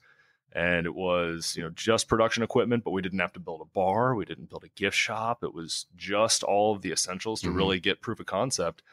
And 0.52 0.86
it 0.86 0.94
was, 0.94 1.56
you 1.56 1.64
know, 1.64 1.70
just 1.70 2.10
production 2.10 2.44
equipment, 2.44 2.84
but 2.84 2.92
we 2.92 3.02
didn't 3.02 3.20
have 3.20 3.34
to 3.34 3.40
build 3.40 3.62
a 3.62 3.66
bar, 3.74 4.16
we 4.16 4.26
didn't 4.26 4.50
build 4.50 4.66
a 4.66 4.70
gift 4.70 4.98
shop. 4.98 5.44
It 5.44 5.54
was 5.54 5.86
just 5.96 6.44
all 6.44 6.76
of 6.76 6.82
the 6.82 6.92
essentials 6.92 7.42
to 7.42 7.50
Mhm. 7.50 7.56
really 7.56 7.80
get 7.80 8.02
proof 8.02 8.20
of 8.20 8.26
concept. 8.26 8.84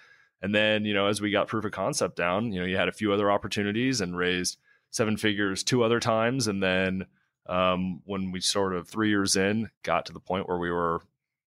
And 0.41 0.55
then, 0.55 0.85
you 0.87 0.95
know, 0.95 1.07
as 1.07 1.21
we 1.21 1.31
got 1.31 1.49
proof 1.49 1.65
of 1.67 1.73
concept 1.73 2.17
down, 2.17 2.53
you 2.53 2.61
know, 2.61 2.67
you 2.67 2.77
had 2.77 2.89
a 2.89 2.93
few 2.93 3.13
other 3.13 3.31
opportunities 3.31 4.01
and 4.01 4.17
raised 4.17 4.57
seven 4.91 5.17
figures 5.19 5.63
two 5.63 5.83
other 5.83 6.01
times, 6.01 6.47
and 6.47 6.63
then 6.63 7.07
um, 7.47 8.03
when 8.05 8.33
we 8.33 8.41
sort 8.41 8.75
of 8.75 8.89
three 8.89 9.09
years 9.09 9.37
in 9.37 9.71
got 9.83 10.07
to 10.07 10.13
the 10.13 10.21
point 10.21 10.49
where 10.49 10.59
we 10.59 10.71
were 10.71 11.03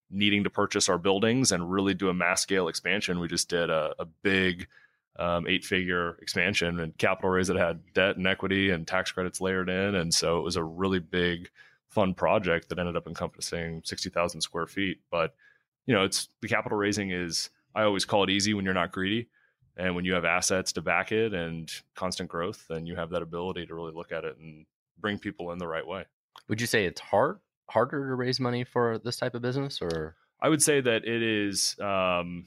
needing 0.10 0.44
to 0.44 0.50
purchase 0.50 0.90
our 0.90 0.98
buildings 0.98 1.52
and 1.52 1.72
really 1.72 1.94
do 1.94 2.10
a 2.10 2.14
mass 2.14 2.42
scale 2.42 2.68
expansion, 2.68 3.20
we 3.20 3.28
just 3.28 3.50
did 3.50 3.70
a, 3.70 3.94
a 4.00 4.06
big 4.06 4.68
um, 5.18 5.48
eight 5.48 5.64
figure 5.64 6.18
expansion 6.22 6.80
and 6.80 6.98
capital 6.98 7.30
raise 7.30 7.48
that 7.48 7.58
had 7.58 7.82
debt 7.94 8.18
and 8.18 8.28
equity 8.28 8.72
and 8.72 8.88
tax 8.88 9.12
credits 9.12 9.42
layered 9.42 9.70
in. 9.70 9.96
And 9.96 10.14
so 10.14 10.40
it 10.40 10.44
was 10.44 10.56
a 10.56 10.64
really 10.64 11.00
big, 11.00 11.50
fun 11.88 12.14
project 12.14 12.70
that 12.70 12.80
ended 12.80 12.98
up 12.98 13.08
encompassing 13.08 13.82
60,000 13.86 14.42
square 14.42 14.66
feet. 14.66 15.02
But, 15.12 15.36
you 15.86 15.94
know, 15.94 16.04
it's 16.04 16.30
the 16.42 16.48
capital 16.48 16.78
raising 16.78 17.12
is, 17.12 17.50
I 17.76 17.84
always 17.84 18.06
call 18.06 18.24
it 18.24 18.30
easy 18.30 18.54
when 18.54 18.66
you're 18.66 18.74
not 18.74 18.92
greedy. 18.92 19.30
And 19.76 19.96
when 19.96 20.06
you 20.06 20.14
have 20.14 20.26
assets 20.26 20.72
to 20.74 20.82
back 20.82 21.12
it 21.12 21.34
and 21.34 21.72
constant 21.96 22.30
growth, 22.30 22.66
then 22.70 22.86
you 22.86 22.96
have 22.96 23.10
that 23.12 23.24
ability 23.24 23.66
to 23.68 23.76
really 23.76 23.92
look 23.92 24.12
at 24.12 24.24
it 24.24 24.38
and 24.38 24.66
bring 25.00 25.20
people 25.20 25.52
in 25.52 25.60
the 25.60 25.68
right 25.68 25.86
way. 25.86 26.06
Would 26.50 26.62
you 26.62 26.68
say 26.68 26.86
it's 26.86 27.02
hard 27.02 27.40
harder 27.70 28.10
to 28.10 28.16
raise 28.16 28.40
money 28.40 28.64
for 28.64 29.00
this 29.00 29.18
type 29.18 29.36
of 29.36 29.42
business 29.42 29.82
or 29.82 30.16
I 30.44 30.50
would 30.50 30.62
say 30.62 30.82
that 30.82 31.06
it 31.06 31.24
is. 31.24 31.80
Um, 31.80 32.46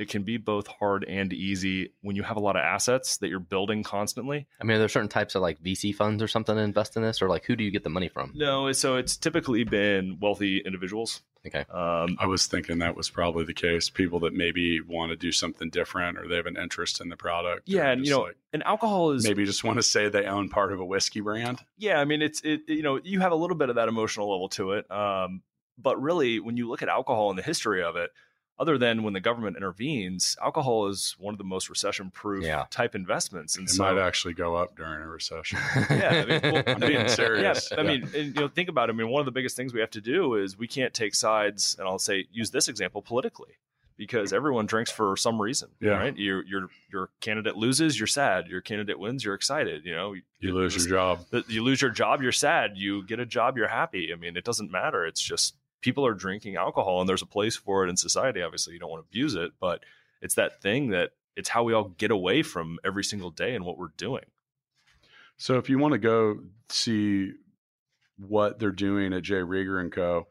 it 0.00 0.08
can 0.08 0.22
be 0.22 0.38
both 0.38 0.66
hard 0.66 1.04
and 1.04 1.30
easy 1.30 1.92
when 2.00 2.16
you 2.16 2.22
have 2.22 2.38
a 2.38 2.40
lot 2.40 2.56
of 2.56 2.62
assets 2.62 3.18
that 3.18 3.28
you're 3.28 3.38
building 3.38 3.82
constantly. 3.82 4.46
I 4.58 4.64
mean, 4.64 4.76
are 4.76 4.78
there 4.78 4.88
certain 4.88 5.10
types 5.10 5.34
of 5.34 5.42
like 5.42 5.62
VC 5.62 5.94
funds 5.94 6.22
or 6.22 6.26
something 6.26 6.56
to 6.56 6.62
invest 6.62 6.96
in 6.96 7.02
this, 7.02 7.20
or 7.20 7.28
like 7.28 7.44
who 7.44 7.54
do 7.54 7.62
you 7.62 7.70
get 7.70 7.84
the 7.84 7.90
money 7.90 8.08
from? 8.08 8.32
No, 8.34 8.72
so 8.72 8.96
it's 8.96 9.18
typically 9.18 9.62
been 9.64 10.16
wealthy 10.18 10.62
individuals. 10.64 11.20
Okay. 11.46 11.66
Um, 11.70 12.16
I 12.18 12.26
was 12.26 12.46
thinking 12.46 12.78
that 12.78 12.96
was 12.96 13.10
probably 13.10 13.44
the 13.44 13.52
case. 13.52 13.90
People 13.90 14.20
that 14.20 14.32
maybe 14.32 14.80
want 14.80 15.10
to 15.10 15.16
do 15.16 15.32
something 15.32 15.68
different 15.68 16.16
or 16.16 16.26
they 16.26 16.36
have 16.36 16.46
an 16.46 16.56
interest 16.56 17.02
in 17.02 17.10
the 17.10 17.16
product. 17.16 17.68
yeah, 17.68 17.90
and 17.90 18.02
you 18.02 18.10
know, 18.10 18.22
like 18.22 18.36
and 18.54 18.62
alcohol 18.62 19.10
is 19.10 19.24
maybe 19.24 19.44
just 19.44 19.64
want 19.64 19.76
to 19.76 19.82
say 19.82 20.08
they 20.08 20.24
own 20.24 20.48
part 20.48 20.72
of 20.72 20.80
a 20.80 20.84
whiskey 20.84 21.20
brand. 21.20 21.60
yeah. 21.76 22.00
I 22.00 22.06
mean, 22.06 22.22
it's 22.22 22.40
it. 22.40 22.62
You 22.68 22.82
know, 22.82 22.98
you 23.04 23.20
have 23.20 23.32
a 23.32 23.36
little 23.36 23.56
bit 23.56 23.68
of 23.68 23.74
that 23.74 23.88
emotional 23.88 24.30
level 24.30 24.48
to 24.50 24.72
it. 24.72 24.90
Um, 24.90 25.42
but 25.76 26.00
really, 26.00 26.40
when 26.40 26.56
you 26.56 26.70
look 26.70 26.80
at 26.80 26.88
alcohol 26.88 27.28
and 27.28 27.38
the 27.38 27.42
history 27.42 27.82
of 27.82 27.96
it, 27.96 28.10
other 28.60 28.76
than 28.78 29.02
when 29.02 29.14
the 29.14 29.20
government 29.20 29.56
intervenes, 29.56 30.36
alcohol 30.42 30.86
is 30.88 31.16
one 31.18 31.34
of 31.34 31.38
the 31.38 31.44
most 31.44 31.68
recession-proof 31.70 32.44
Yeah. 32.44 32.66
type 32.70 32.94
investments, 32.94 33.56
and 33.56 33.66
It 33.68 33.72
so 33.72 33.82
might 33.82 33.98
actually 34.00 34.34
go 34.34 34.54
up 34.54 34.76
during 34.76 35.00
a 35.02 35.06
recession. 35.08 35.58
yeah, 35.90 36.22
I 36.22 36.24
mean, 36.26 36.52
well, 36.52 36.62
I'm 36.66 36.80
being 36.80 37.08
serious. 37.08 37.70
Yeah, 37.72 37.80
I 37.80 37.82
mean, 37.82 38.02
and, 38.14 38.14
you 38.14 38.32
know, 38.34 38.48
think 38.48 38.68
about 38.68 38.90
it. 38.90 38.92
I 38.92 38.96
mean, 38.96 39.08
one 39.08 39.20
of 39.20 39.26
the 39.26 39.32
biggest 39.32 39.56
things 39.56 39.72
we 39.74 39.80
have 39.80 39.90
to 39.92 40.00
do 40.00 40.34
is 40.34 40.58
we 40.58 40.68
can't 40.68 40.92
take 40.94 41.14
sides, 41.14 41.74
and 41.78 41.88
I'll 41.88 41.98
say 41.98 42.26
use 42.30 42.50
this 42.50 42.68
example 42.68 43.00
politically, 43.02 43.54
because 43.96 44.32
everyone 44.32 44.66
drinks 44.66 44.90
for 44.90 45.16
some 45.16 45.40
reason. 45.40 45.68
Yeah. 45.80 45.90
right. 45.92 46.16
Your 46.16 46.42
your 46.44 46.68
your 46.92 47.08
candidate 47.20 47.56
loses, 47.56 47.98
you're 47.98 48.06
sad. 48.06 48.46
Your 48.48 48.60
candidate 48.60 48.98
wins, 48.98 49.24
you're 49.24 49.34
excited. 49.34 49.84
You 49.84 49.94
know, 49.94 50.14
You 50.38 50.54
lose 50.54 50.74
your 50.76 50.86
job. 50.88 51.26
you 51.48 51.62
lose 51.62 51.80
your 51.82 51.90
job, 51.90 52.22
you're 52.22 52.32
sad. 52.32 52.72
You 52.76 53.02
get 53.06 53.20
a 53.20 53.26
job, 53.26 53.56
you're 53.58 53.68
happy. 53.68 54.10
I 54.12 54.16
mean, 54.16 54.36
it 54.36 54.44
doesn't 54.44 54.70
matter. 54.70 55.04
It's 55.06 55.20
just 55.22 55.54
people 55.80 56.06
are 56.06 56.14
drinking 56.14 56.56
alcohol, 56.56 57.00
and 57.00 57.08
there's 57.08 57.22
a 57.22 57.26
place 57.26 57.56
for 57.56 57.84
it 57.84 57.90
in 57.90 57.96
society. 57.96 58.42
Obviously, 58.42 58.74
you 58.74 58.78
don't 58.78 58.90
want 58.90 59.02
to 59.02 59.08
abuse 59.08 59.34
it, 59.34 59.52
but 59.60 59.82
it's 60.20 60.34
that 60.34 60.60
thing 60.62 60.90
that 60.90 61.10
it's 61.36 61.48
how 61.48 61.62
we 61.62 61.72
all 61.72 61.88
get 61.96 62.10
away 62.10 62.42
from 62.42 62.78
every 62.84 63.04
single 63.04 63.30
day 63.30 63.54
and 63.54 63.64
what 63.64 63.78
we're 63.78 63.92
doing. 63.96 64.24
So 65.36 65.56
if 65.56 65.70
you 65.70 65.78
want 65.78 65.92
to 65.92 65.98
go 65.98 66.40
see 66.68 67.32
what 68.18 68.58
they're 68.58 68.70
doing 68.70 69.14
at 69.14 69.22
J 69.22 69.36
Rieger 69.36 69.80
and 69.80 69.90
Co., 69.90 70.26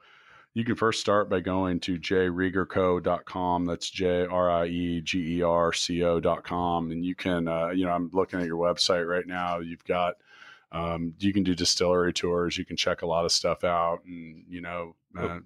you 0.54 0.64
can 0.64 0.76
first 0.76 1.00
start 1.00 1.30
by 1.30 1.40
going 1.40 1.80
to 1.82 1.98
jriegerco.com. 1.98 3.66
That's 3.66 3.90
J 3.90 4.26
R 4.26 4.52
I 4.52 4.66
E 4.66 5.02
G 5.02 5.38
E 5.38 5.42
R 5.42 5.72
C 5.74 6.04
O.com. 6.04 6.92
And 6.92 7.06
you 7.06 7.16
can, 7.16 7.48
uh, 7.48 7.70
you 7.70 7.86
know, 7.86 7.92
I'm 7.92 8.10
looking 8.14 8.40
at 8.40 8.48
your 8.48 8.58
website 8.58 9.08
right 9.08 9.26
now. 9.26 9.60
You've 9.60 9.86
got, 9.86 10.16
um, 10.72 11.14
you 11.20 11.34
can 11.34 11.44
do 11.44 11.56
distillery 11.56 12.14
tours. 12.14 12.58
You 12.58 12.66
can 12.66 12.78
check 12.78 13.04
a 13.04 13.08
lot 13.08 13.26
of 13.26 13.32
stuff 13.32 13.64
out. 13.64 14.00
And, 14.06 14.44
you 14.50 14.62
know, 14.62 14.96
uh, 15.18 15.40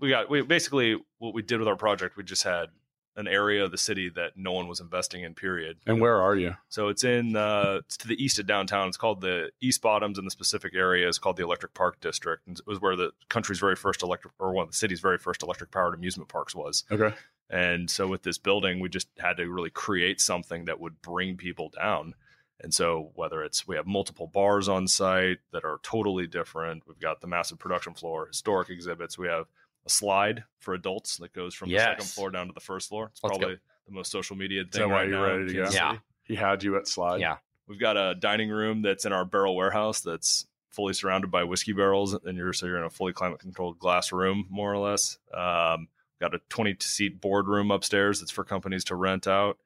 we 0.00 0.10
got 0.10 0.28
we 0.30 0.42
basically 0.42 0.96
what 1.18 1.34
we 1.34 1.42
did 1.42 1.58
with 1.58 1.68
our 1.68 1.76
project 1.76 2.16
we 2.16 2.22
just 2.22 2.44
had 2.44 2.68
an 3.16 3.28
area 3.28 3.64
of 3.64 3.70
the 3.70 3.78
city 3.78 4.08
that 4.08 4.32
no 4.36 4.52
one 4.52 4.68
was 4.68 4.80
investing 4.80 5.22
in 5.22 5.34
period. 5.34 5.76
And 5.86 6.00
where 6.00 6.20
are 6.22 6.34
you? 6.34 6.56
so 6.68 6.88
it's 6.88 7.04
in 7.04 7.36
uh 7.36 7.80
it's 7.84 7.96
to 7.98 8.08
the 8.08 8.22
east 8.22 8.38
of 8.38 8.46
downtown. 8.46 8.88
It's 8.88 8.96
called 8.96 9.20
the 9.20 9.50
east 9.60 9.82
bottoms 9.82 10.18
and 10.18 10.26
the 10.26 10.30
specific 10.30 10.74
area. 10.74 11.08
Is 11.08 11.18
called 11.18 11.36
the 11.36 11.42
electric 11.44 11.74
park 11.74 12.00
district. 12.00 12.46
And 12.46 12.58
it 12.58 12.66
was 12.66 12.80
where 12.80 12.96
the 12.96 13.12
country's 13.28 13.58
very 13.58 13.76
first 13.76 14.02
electric 14.02 14.32
or 14.38 14.52
one 14.52 14.64
of 14.64 14.70
the 14.70 14.76
city's 14.76 15.00
very 15.00 15.18
first 15.18 15.42
electric 15.42 15.70
powered 15.70 15.94
amusement 15.94 16.28
parks 16.28 16.54
was. 16.54 16.84
Okay. 16.90 17.14
and 17.50 17.90
so 17.90 18.06
with 18.06 18.22
this 18.22 18.38
building 18.38 18.80
we 18.80 18.88
just 18.88 19.08
had 19.18 19.36
to 19.36 19.44
really 19.44 19.70
create 19.70 20.20
something 20.20 20.64
that 20.64 20.80
would 20.80 21.02
bring 21.02 21.36
people 21.36 21.70
down 21.76 22.14
and 22.62 22.72
so 22.72 23.10
whether 23.14 23.42
it's 23.42 23.66
we 23.66 23.76
have 23.76 23.86
multiple 23.86 24.26
bars 24.26 24.68
on 24.68 24.86
site 24.86 25.38
that 25.52 25.64
are 25.64 25.78
totally 25.82 26.26
different 26.26 26.82
we've 26.86 27.00
got 27.00 27.20
the 27.20 27.26
massive 27.26 27.58
production 27.58 27.92
floor 27.94 28.26
historic 28.26 28.70
exhibits 28.70 29.18
we 29.18 29.26
have 29.28 29.46
a 29.86 29.90
slide 29.90 30.44
for 30.60 30.74
adults 30.74 31.16
that 31.18 31.32
goes 31.32 31.54
from 31.54 31.68
the 31.70 31.78
second 31.78 32.06
floor 32.06 32.30
down 32.30 32.46
to 32.46 32.52
the 32.52 32.60
first 32.60 32.88
floor. 32.88 33.10
It's 33.12 33.22
Let's 33.22 33.36
go. 33.36 33.38
probably 33.40 33.58
the 33.86 33.92
most 33.92 34.10
social 34.12 34.36
media 34.36 34.64
that 34.64 34.72
thing 34.72 34.88
why 34.88 35.00
right 35.00 35.08
you're 35.08 35.18
now. 35.18 35.36
ready 35.36 35.46
to 35.48 35.54
go? 35.54 35.64
City. 35.70 36.00
He 36.24 36.34
had 36.36 36.62
you 36.62 36.76
at 36.76 36.86
Slide. 36.86 37.20
Yeah. 37.20 37.38
We've 37.66 37.80
got 37.80 37.96
a 37.96 38.14
dining 38.14 38.50
room 38.50 38.82
that's 38.82 39.04
in 39.04 39.12
our 39.12 39.24
barrel 39.24 39.56
warehouse 39.56 40.00
that's 40.00 40.46
fully 40.70 40.94
surrounded 40.94 41.30
by 41.30 41.44
whiskey 41.44 41.72
barrels, 41.72 42.14
and 42.14 42.36
you're 42.36 42.52
so 42.52 42.66
you're 42.66 42.78
in 42.78 42.84
a 42.84 42.90
fully 42.90 43.12
climate 43.12 43.40
controlled 43.40 43.78
glass 43.78 44.12
room, 44.12 44.46
more 44.50 44.72
or 44.72 44.78
less. 44.78 45.18
Um, 45.34 45.88
got 46.20 46.34
a 46.34 46.40
20 46.48 46.76
seat 46.80 47.20
boardroom 47.20 47.70
upstairs 47.70 48.20
that's 48.20 48.30
for 48.30 48.44
companies 48.44 48.84
to 48.84 48.94
rent 48.94 49.26
out. 49.26 49.58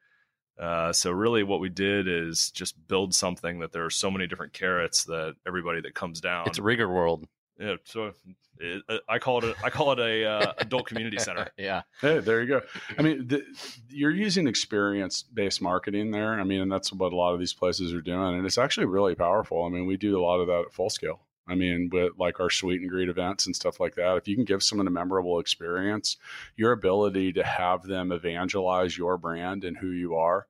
Uh, 0.59 0.92
so 0.92 1.11
really, 1.11 1.42
what 1.42 1.61
we 1.61 1.69
did 1.69 2.09
is 2.09 2.51
just 2.51 2.75
build 2.88 3.14
something 3.14 3.59
that 3.61 3.73
there 3.73 3.85
are 3.85 3.90
so 3.90 4.11
many 4.11 4.27
different 4.27 4.53
carrots 4.53 5.05
that 5.05 5.37
everybody 5.47 5.81
that 5.83 5.95
comes 5.95 6.21
down. 6.21 6.47
It's 6.47 6.59
a 6.59 6.62
Rieger 6.62 6.88
World. 6.88 7.27
yeah, 7.61 7.77
so 7.85 8.12
it, 8.59 8.83
I 9.09 9.19
call 9.19 9.38
it 9.38 9.45
a, 9.45 9.64
I 9.64 9.71
call 9.71 9.92
it 9.92 9.99
a 9.99 10.25
uh, 10.25 10.53
adult 10.59 10.87
community 10.87 11.19
center. 11.19 11.49
yeah. 11.59 11.83
Hey, 12.01 12.21
there 12.21 12.40
you 12.40 12.49
go. 12.49 12.62
I 12.99 13.03
mean, 13.03 13.29
the, 13.29 13.42
you're 13.88 14.11
using 14.11 14.47
experience 14.47 15.23
based 15.23 15.61
marketing 15.61 16.11
there. 16.11 16.38
I 16.38 16.45
mean, 16.45 16.62
and 16.62 16.73
that's 16.73 16.92
what 16.92 17.12
a 17.12 17.16
lot 17.16 17.35
of 17.35 17.40
these 17.40 17.53
places 17.53 17.92
are 17.92 18.01
doing. 18.01 18.37
And 18.37 18.47
it's 18.47 18.59
actually 18.59 18.87
really 18.87 19.14
powerful. 19.14 19.64
I 19.64 19.69
mean, 19.69 19.87
we 19.87 19.97
do 19.97 20.19
a 20.19 20.23
lot 20.23 20.40
of 20.40 20.47
that 20.47 20.64
at 20.66 20.73
full 20.73 20.90
scale. 20.90 21.21
I 21.48 21.54
mean, 21.54 21.90
with 21.92 22.12
like 22.18 22.40
our 22.40 22.50
sweet 22.50 22.80
and 22.80 22.90
greet 22.90 23.09
events 23.09 23.46
and 23.46 23.54
stuff 23.54 23.78
like 23.78 23.94
that, 23.94 24.16
if 24.16 24.26
you 24.26 24.35
can 24.35 24.44
give 24.44 24.62
someone 24.62 24.87
a 24.87 24.90
memorable 24.90 25.38
experience, 25.38 26.16
your 26.56 26.72
ability 26.72 27.32
to 27.35 27.44
have 27.44 27.85
them 27.85 28.11
evangelize 28.11 28.98
your 28.98 29.16
brand 29.16 29.64
and 29.64 29.76
who 29.76 29.90
you 29.90 30.16
are 30.16 30.46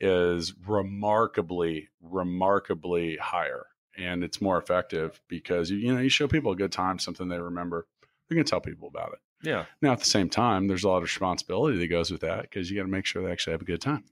is 0.00 0.54
remarkably, 0.66 1.88
remarkably 2.02 3.16
higher. 3.16 3.66
And 3.96 4.24
it's 4.24 4.40
more 4.40 4.58
effective 4.58 5.20
because 5.28 5.70
you, 5.70 5.78
you 5.78 5.94
know, 5.94 6.00
you 6.00 6.08
show 6.08 6.28
people 6.28 6.52
a 6.52 6.56
good 6.56 6.72
time, 6.72 6.98
something 6.98 7.28
they 7.28 7.38
remember, 7.38 7.86
they're 8.28 8.36
going 8.36 8.44
to 8.44 8.50
tell 8.50 8.60
people 8.60 8.88
about 8.88 9.12
it. 9.12 9.20
Yeah, 9.42 9.66
Now, 9.82 9.92
at 9.92 9.98
the 9.98 10.06
same 10.06 10.30
time, 10.30 10.68
there's 10.68 10.84
a 10.84 10.88
lot 10.88 10.98
of 10.98 11.02
responsibility 11.02 11.76
that 11.78 11.88
goes 11.88 12.10
with 12.10 12.22
that 12.22 12.42
because 12.42 12.70
you 12.70 12.76
got 12.76 12.84
to 12.84 12.88
make 12.88 13.04
sure 13.04 13.22
they 13.22 13.30
actually 13.30 13.52
have 13.52 13.60
a 13.60 13.66
good 13.66 13.80
time. 13.80 14.04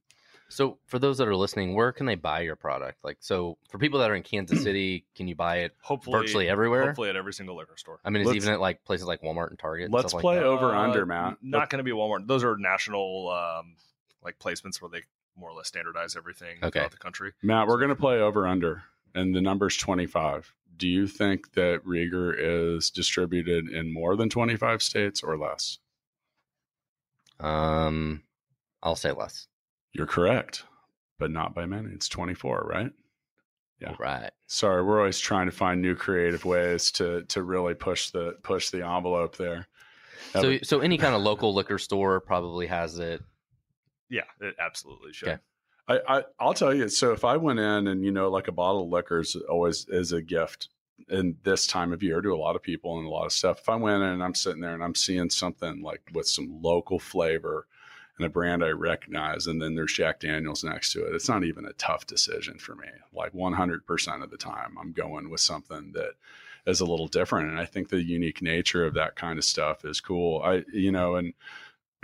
So 0.52 0.78
for 0.86 0.98
those 0.98 1.18
that 1.18 1.26
are 1.28 1.34
listening, 1.36 1.74
where 1.74 1.92
can 1.92 2.04
they 2.06 2.14
buy 2.14 2.40
your 2.40 2.56
product? 2.56 2.98
Like, 3.02 3.16
so 3.20 3.56
for 3.70 3.78
people 3.78 4.00
that 4.00 4.10
are 4.10 4.14
in 4.14 4.22
Kansas 4.22 4.62
City, 4.64 5.04
can 5.14 5.26
you 5.28 5.34
buy 5.34 5.58
it 5.60 5.74
hopefully 5.80 6.18
virtually 6.18 6.48
everywhere? 6.48 6.86
Hopefully 6.86 7.08
at 7.08 7.16
every 7.16 7.32
single 7.32 7.56
liquor 7.56 7.76
store. 7.76 8.00
I 8.04 8.10
mean, 8.10 8.20
it's 8.22 8.28
Let's- 8.28 8.36
even 8.44 8.52
at 8.54 8.60
like 8.60 8.84
places 8.84 9.06
like 9.06 9.22
Walmart 9.22 9.48
and 9.50 9.58
Target. 9.58 9.86
and 9.86 9.94
let's 9.94 10.10
stuff 10.10 10.20
play 10.20 10.36
Like 10.36 10.42
that. 10.44 10.48
over 10.48 10.74
Uh, 10.74 10.80
under, 10.82 11.06
Matt. 11.06 11.38
Not 11.42 11.70
going 11.70 11.78
to 11.78 11.84
be 11.84 11.90
Walmart. 11.90 12.26
Those 12.26 12.44
are 12.44 12.56
national 12.58 13.30
um, 13.30 13.76
like 14.22 14.38
placements 14.38 14.80
where 14.80 14.90
they 14.90 15.02
more 15.36 15.48
or 15.50 15.54
less 15.54 15.68
standardize 15.68 16.14
everything 16.16 16.58
Okay. 16.62 16.78
throughout 16.78 16.90
the 16.90 16.98
country. 16.98 17.32
Matt, 17.42 17.66
we're 17.66 17.78
going 17.78 17.88
to 17.88 17.96
play 17.96 18.20
over 18.20 18.46
under, 18.46 18.82
and 19.14 19.34
the 19.34 19.40
number's 19.40 19.76
25. 19.78 20.52
Do 20.76 20.86
you 20.86 21.06
think 21.06 21.52
that 21.54 21.82
Rieger 21.86 22.34
is 22.38 22.90
distributed 22.90 23.68
in 23.70 23.92
more 23.92 24.16
than 24.16 24.28
25 24.28 24.82
states 24.82 25.22
or 25.22 25.38
less? 25.38 25.78
Um, 27.40 28.22
I'll 28.82 28.96
say 28.96 29.12
less. 29.12 29.48
You're 29.92 30.06
correct, 30.06 30.64
but 31.18 31.30
not 31.30 31.54
by 31.54 31.66
many. 31.66 31.90
It's 31.92 32.08
24, 32.08 32.66
right? 32.68 32.92
Yeah. 33.80 33.94
Right. 33.98 34.30
Sorry, 34.46 34.82
we're 34.82 35.00
always 35.00 35.18
trying 35.18 35.46
to 35.46 35.52
find 35.52 35.82
new 35.82 35.96
creative 35.96 36.44
ways 36.44 36.92
to 36.92 37.22
to 37.24 37.42
really 37.42 37.74
push 37.74 38.10
the 38.10 38.36
push 38.42 38.70
the 38.70 38.86
envelope 38.86 39.36
there. 39.36 39.66
So, 40.32 40.50
Yeah, 40.50 40.58
so 40.62 40.80
any 40.80 40.98
kind 40.98 41.14
of 41.14 41.22
local 41.22 41.52
liquor 41.52 41.78
store 41.78 42.20
probably 42.20 42.68
has 42.68 42.98
it. 43.00 43.22
Yeah, 44.08 44.22
it 44.40 44.54
absolutely 44.60 45.12
should. 45.12 45.28
Okay. 45.28 45.40
I, 45.88 45.98
I 46.08 46.24
I'll 46.38 46.54
tell 46.54 46.72
you. 46.72 46.88
So 46.88 47.12
if 47.12 47.24
I 47.24 47.36
went 47.36 47.58
in 47.58 47.88
and 47.88 48.04
you 48.04 48.12
know, 48.12 48.30
like 48.30 48.46
a 48.46 48.52
bottle 48.52 48.84
of 48.84 48.90
liquor 48.90 49.20
is 49.20 49.34
always 49.50 49.86
is 49.88 50.12
a 50.12 50.22
gift 50.22 50.68
in 51.08 51.36
this 51.42 51.66
time 51.66 51.92
of 51.92 52.02
year 52.04 52.20
to 52.20 52.32
a 52.32 52.36
lot 52.36 52.54
of 52.54 52.62
people 52.62 52.98
and 52.98 53.06
a 53.06 53.10
lot 53.10 53.26
of 53.26 53.32
stuff. 53.32 53.58
If 53.58 53.68
I 53.68 53.74
went 53.74 54.02
in 54.02 54.10
and 54.10 54.22
I'm 54.22 54.34
sitting 54.34 54.60
there 54.60 54.74
and 54.74 54.84
I'm 54.84 54.94
seeing 54.94 55.28
something 55.28 55.82
like 55.82 56.02
with 56.12 56.28
some 56.28 56.60
local 56.62 57.00
flavor 57.00 57.66
and 58.22 58.26
a 58.28 58.30
brand 58.32 58.64
I 58.64 58.68
recognize, 58.68 59.48
and 59.48 59.60
then 59.60 59.74
there's 59.74 59.92
Jack 59.92 60.20
Daniels 60.20 60.62
next 60.62 60.92
to 60.92 61.04
it, 61.04 61.14
it's 61.14 61.28
not 61.28 61.42
even 61.42 61.66
a 61.66 61.72
tough 61.72 62.06
decision 62.06 62.58
for 62.58 62.76
me. 62.76 62.86
Like 63.12 63.32
100% 63.32 64.22
of 64.22 64.30
the 64.30 64.36
time, 64.36 64.76
I'm 64.80 64.92
going 64.92 65.28
with 65.28 65.40
something 65.40 65.90
that 65.94 66.12
is 66.64 66.80
a 66.80 66.84
little 66.84 67.08
different. 67.08 67.50
And 67.50 67.58
I 67.58 67.64
think 67.64 67.88
the 67.88 68.00
unique 68.00 68.40
nature 68.40 68.86
of 68.86 68.94
that 68.94 69.16
kind 69.16 69.38
of 69.38 69.44
stuff 69.44 69.84
is 69.84 70.00
cool. 70.00 70.40
I, 70.40 70.64
you 70.72 70.92
know, 70.92 71.16
and 71.16 71.34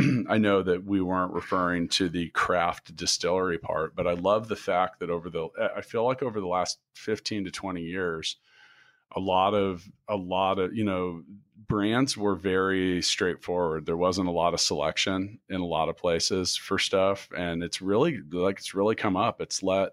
I 0.29 0.39
know 0.39 0.63
that 0.63 0.85
we 0.85 1.01
weren't 1.01 1.33
referring 1.33 1.89
to 1.91 2.09
the 2.09 2.31
craft 2.31 2.97
distillery 2.97 3.59
part, 3.59 3.95
but 3.95 4.09
I 4.09 4.15
love 4.15 4.49
the 4.49 4.57
fact 4.57 4.99
that 4.99 5.11
over 5.11 5.31
the, 5.31 5.49
I 5.77 5.83
feel 5.83 6.05
like 6.05 6.23
over 6.23 6.41
the 6.41 6.49
last 6.49 6.79
15 6.97 7.45
to 7.45 7.51
20 7.53 7.81
years, 7.81 8.37
a 9.15 9.21
lot 9.21 9.55
of, 9.55 9.89
a 10.09 10.17
lot 10.17 10.59
of, 10.59 10.75
you 10.75 10.85
know, 10.85 11.23
brands 11.67 12.17
were 12.17 12.35
very 12.35 13.03
straightforward. 13.03 13.87
There 13.87 13.97
wasn't 13.97 14.29
a 14.29 14.33
lot 14.33 14.55
of 14.55 14.61
selection 14.61 15.39
in 15.49 15.61
a 15.61 15.67
lot 15.67 15.89
of 15.89 15.97
places 15.97 16.57
for 16.57 16.79
stuff. 16.79 17.29
And 17.37 17.63
it's 17.63 17.83
really 17.83 18.21
like, 18.33 18.59
it's 18.59 18.75
really 18.75 18.95
come 18.95 19.17
up. 19.17 19.41
It's 19.41 19.63
let, 19.63 19.91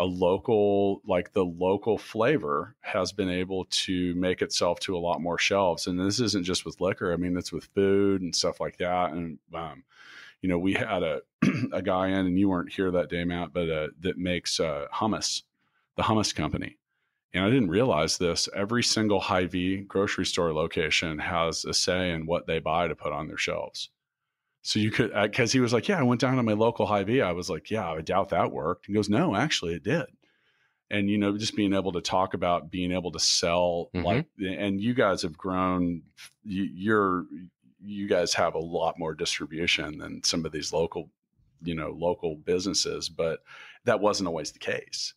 a 0.00 0.04
local 0.04 1.02
like 1.06 1.32
the 1.34 1.44
local 1.44 1.98
flavor 1.98 2.74
has 2.80 3.12
been 3.12 3.28
able 3.28 3.66
to 3.66 4.14
make 4.14 4.40
itself 4.40 4.80
to 4.80 4.96
a 4.96 4.98
lot 4.98 5.20
more 5.20 5.36
shelves 5.36 5.86
and 5.86 6.00
this 6.00 6.20
isn't 6.20 6.44
just 6.44 6.64
with 6.64 6.80
liquor 6.80 7.12
i 7.12 7.16
mean 7.16 7.36
it's 7.36 7.52
with 7.52 7.68
food 7.74 8.22
and 8.22 8.34
stuff 8.34 8.60
like 8.60 8.78
that 8.78 9.12
and 9.12 9.38
um, 9.54 9.84
you 10.40 10.48
know 10.48 10.58
we 10.58 10.72
had 10.72 11.02
a 11.02 11.20
a 11.72 11.82
guy 11.82 12.08
in 12.08 12.26
and 12.26 12.38
you 12.38 12.48
weren't 12.48 12.72
here 12.72 12.90
that 12.90 13.10
day 13.10 13.24
matt 13.24 13.52
but 13.52 13.68
uh, 13.68 13.88
that 14.00 14.16
makes 14.16 14.58
uh, 14.58 14.86
hummus 14.92 15.42
the 15.96 16.02
hummus 16.02 16.34
company 16.34 16.78
and 17.32 17.44
i 17.44 17.50
didn't 17.50 17.70
realize 17.70 18.18
this 18.18 18.48
every 18.54 18.82
single 18.82 19.20
Hy-Vee 19.20 19.78
grocery 19.78 20.26
store 20.26 20.52
location 20.52 21.18
has 21.18 21.64
a 21.64 21.74
say 21.74 22.10
in 22.10 22.26
what 22.26 22.46
they 22.46 22.58
buy 22.58 22.88
to 22.88 22.94
put 22.94 23.12
on 23.12 23.28
their 23.28 23.38
shelves 23.38 23.90
so 24.62 24.78
you 24.78 24.90
could, 24.90 25.12
because 25.22 25.50
uh, 25.50 25.52
he 25.52 25.60
was 25.60 25.72
like, 25.72 25.88
yeah, 25.88 25.98
I 25.98 26.02
went 26.02 26.20
down 26.20 26.36
to 26.36 26.42
my 26.42 26.52
local 26.52 26.86
Hy-Vee. 26.86 27.22
I 27.22 27.32
was 27.32 27.48
like, 27.48 27.70
yeah, 27.70 27.90
I 27.90 28.00
doubt 28.02 28.30
that 28.30 28.52
worked. 28.52 28.86
He 28.86 28.92
goes, 28.92 29.08
no, 29.08 29.34
actually, 29.34 29.74
it 29.74 29.82
did. 29.82 30.06
And 30.90 31.08
you 31.08 31.18
know, 31.18 31.38
just 31.38 31.56
being 31.56 31.72
able 31.72 31.92
to 31.92 32.00
talk 32.00 32.34
about 32.34 32.70
being 32.70 32.92
able 32.92 33.12
to 33.12 33.20
sell, 33.20 33.90
mm-hmm. 33.94 34.04
like, 34.04 34.26
and 34.38 34.80
you 34.80 34.92
guys 34.92 35.22
have 35.22 35.38
grown. 35.38 36.02
You, 36.42 36.64
you're, 36.64 37.24
you 37.82 38.08
guys 38.08 38.34
have 38.34 38.54
a 38.54 38.58
lot 38.58 38.98
more 38.98 39.14
distribution 39.14 39.98
than 39.98 40.22
some 40.24 40.44
of 40.44 40.52
these 40.52 40.72
local, 40.72 41.10
you 41.62 41.74
know, 41.74 41.96
local 41.96 42.34
businesses, 42.36 43.08
but 43.08 43.40
that 43.84 44.00
wasn't 44.00 44.26
always 44.26 44.52
the 44.52 44.58
case. 44.58 45.14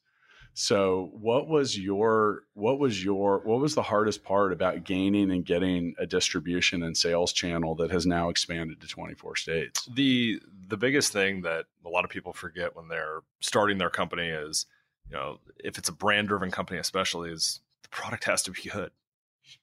So 0.54 1.10
what 1.14 1.48
was 1.48 1.78
your 1.78 2.44
what 2.54 2.80
was 2.80 3.04
your 3.04 3.40
what 3.40 3.60
was 3.60 3.74
the 3.74 3.82
hardest 3.82 4.24
part 4.24 4.54
about 4.54 4.84
gaining 4.84 5.32
and 5.32 5.44
getting 5.44 5.96
a 5.98 6.06
distribution 6.06 6.84
and 6.84 6.96
sales 6.96 7.34
channel 7.34 7.76
that 7.76 7.92
has 7.92 8.06
now 8.06 8.30
expanded 8.30 8.80
to 8.82 8.88
24 8.88 9.36
states? 9.36 9.90
The 9.92 10.40
the 10.68 10.78
biggest 10.78 11.12
thing 11.12 11.42
that 11.42 11.66
a 11.86 11.90
lot 11.90 12.06
of 12.06 12.12
people 12.12 12.34
forget 12.34 12.76
when 12.76 12.88
they're 12.88 13.22
starting 13.40 13.80
their 13.80 13.90
company 13.90 14.28
is, 14.28 14.68
you 15.10 15.16
know, 15.16 15.40
if 15.58 15.78
it's 15.78 15.90
a 15.90 15.94
brand 15.94 16.28
driven 16.28 16.52
company 16.52 16.80
especially 16.80 17.32
is 17.32 17.60
the 17.82 17.90
product 17.90 18.26
has 18.26 18.44
to 18.44 18.52
be 18.52 18.70
good. 18.70 18.92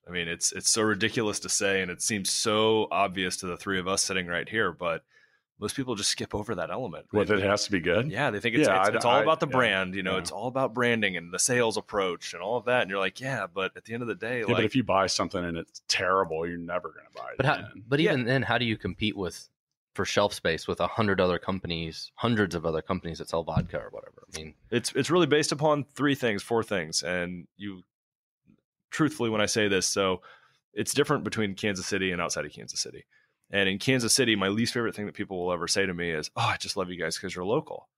I 0.08 0.10
mean, 0.10 0.26
it's 0.26 0.50
it's 0.50 0.70
so 0.70 0.82
ridiculous 0.82 1.38
to 1.40 1.48
say 1.48 1.82
and 1.82 1.90
it 1.90 2.02
seems 2.02 2.30
so 2.30 2.88
obvious 2.90 3.36
to 3.38 3.46
the 3.46 3.56
three 3.56 3.78
of 3.78 3.86
us 3.86 4.02
sitting 4.02 4.26
right 4.26 4.48
here, 4.48 4.72
but 4.72 5.04
most 5.60 5.76
people 5.76 5.94
just 5.94 6.10
skip 6.10 6.34
over 6.34 6.54
that 6.54 6.70
element. 6.70 7.06
What 7.10 7.28
well, 7.28 7.38
it 7.38 7.44
has 7.44 7.64
to 7.64 7.70
be 7.70 7.80
good. 7.80 8.10
Yeah, 8.10 8.30
they 8.30 8.40
think 8.40 8.56
it's 8.56 8.66
yeah, 8.66 8.86
it's, 8.86 8.96
it's 8.96 9.04
all 9.04 9.16
I, 9.16 9.22
about 9.22 9.40
the 9.40 9.46
I, 9.46 9.50
brand. 9.50 9.94
You 9.94 10.02
know, 10.02 10.12
yeah. 10.12 10.18
it's 10.18 10.30
all 10.30 10.48
about 10.48 10.72
branding 10.72 11.16
and 11.18 11.32
the 11.32 11.38
sales 11.38 11.76
approach 11.76 12.32
and 12.32 12.42
all 12.42 12.56
of 12.56 12.64
that. 12.64 12.82
And 12.82 12.90
you're 12.90 12.98
like, 12.98 13.20
yeah, 13.20 13.46
but 13.46 13.76
at 13.76 13.84
the 13.84 13.92
end 13.92 14.02
of 14.02 14.08
the 14.08 14.14
day, 14.14 14.40
yeah, 14.40 14.46
like, 14.46 14.56
but 14.56 14.64
if 14.64 14.74
you 14.74 14.82
buy 14.82 15.06
something 15.06 15.44
and 15.44 15.58
it's 15.58 15.82
terrible, 15.86 16.46
you're 16.46 16.56
never 16.56 16.88
going 16.88 17.04
to 17.04 17.20
buy 17.20 17.28
it. 17.28 17.36
But 17.36 17.46
how, 17.46 17.68
but 17.86 18.00
even 18.00 18.24
then, 18.24 18.42
how 18.42 18.56
do 18.56 18.64
you 18.64 18.78
compete 18.78 19.16
with 19.16 19.48
for 19.94 20.06
shelf 20.06 20.32
space 20.32 20.66
with 20.66 20.80
a 20.80 20.86
hundred 20.86 21.20
other 21.20 21.38
companies, 21.38 22.10
hundreds 22.14 22.54
of 22.54 22.64
other 22.64 22.80
companies 22.80 23.18
that 23.18 23.28
sell 23.28 23.42
vodka 23.42 23.78
or 23.78 23.90
whatever? 23.90 24.22
I 24.32 24.38
mean, 24.38 24.54
it's 24.70 24.92
it's 24.94 25.10
really 25.10 25.26
based 25.26 25.52
upon 25.52 25.84
three 25.94 26.14
things, 26.14 26.42
four 26.42 26.62
things, 26.62 27.02
and 27.02 27.46
you, 27.58 27.82
truthfully, 28.90 29.28
when 29.28 29.42
I 29.42 29.46
say 29.46 29.68
this, 29.68 29.86
so 29.86 30.22
it's 30.72 30.94
different 30.94 31.22
between 31.24 31.54
Kansas 31.54 31.86
City 31.86 32.12
and 32.12 32.22
outside 32.22 32.46
of 32.46 32.52
Kansas 32.52 32.80
City 32.80 33.04
and 33.50 33.68
in 33.68 33.78
Kansas 33.78 34.14
City, 34.14 34.36
my 34.36 34.48
least 34.48 34.74
favorite 34.74 34.94
thing 34.94 35.06
that 35.06 35.14
people 35.14 35.42
will 35.44 35.52
ever 35.52 35.68
say 35.68 35.86
to 35.86 35.94
me 35.94 36.10
is, 36.10 36.30
"Oh, 36.36 36.42
I 36.42 36.56
just 36.56 36.76
love 36.76 36.90
you 36.90 36.98
guys 37.00 37.16
because 37.16 37.34
you're 37.34 37.44
local." 37.44 37.88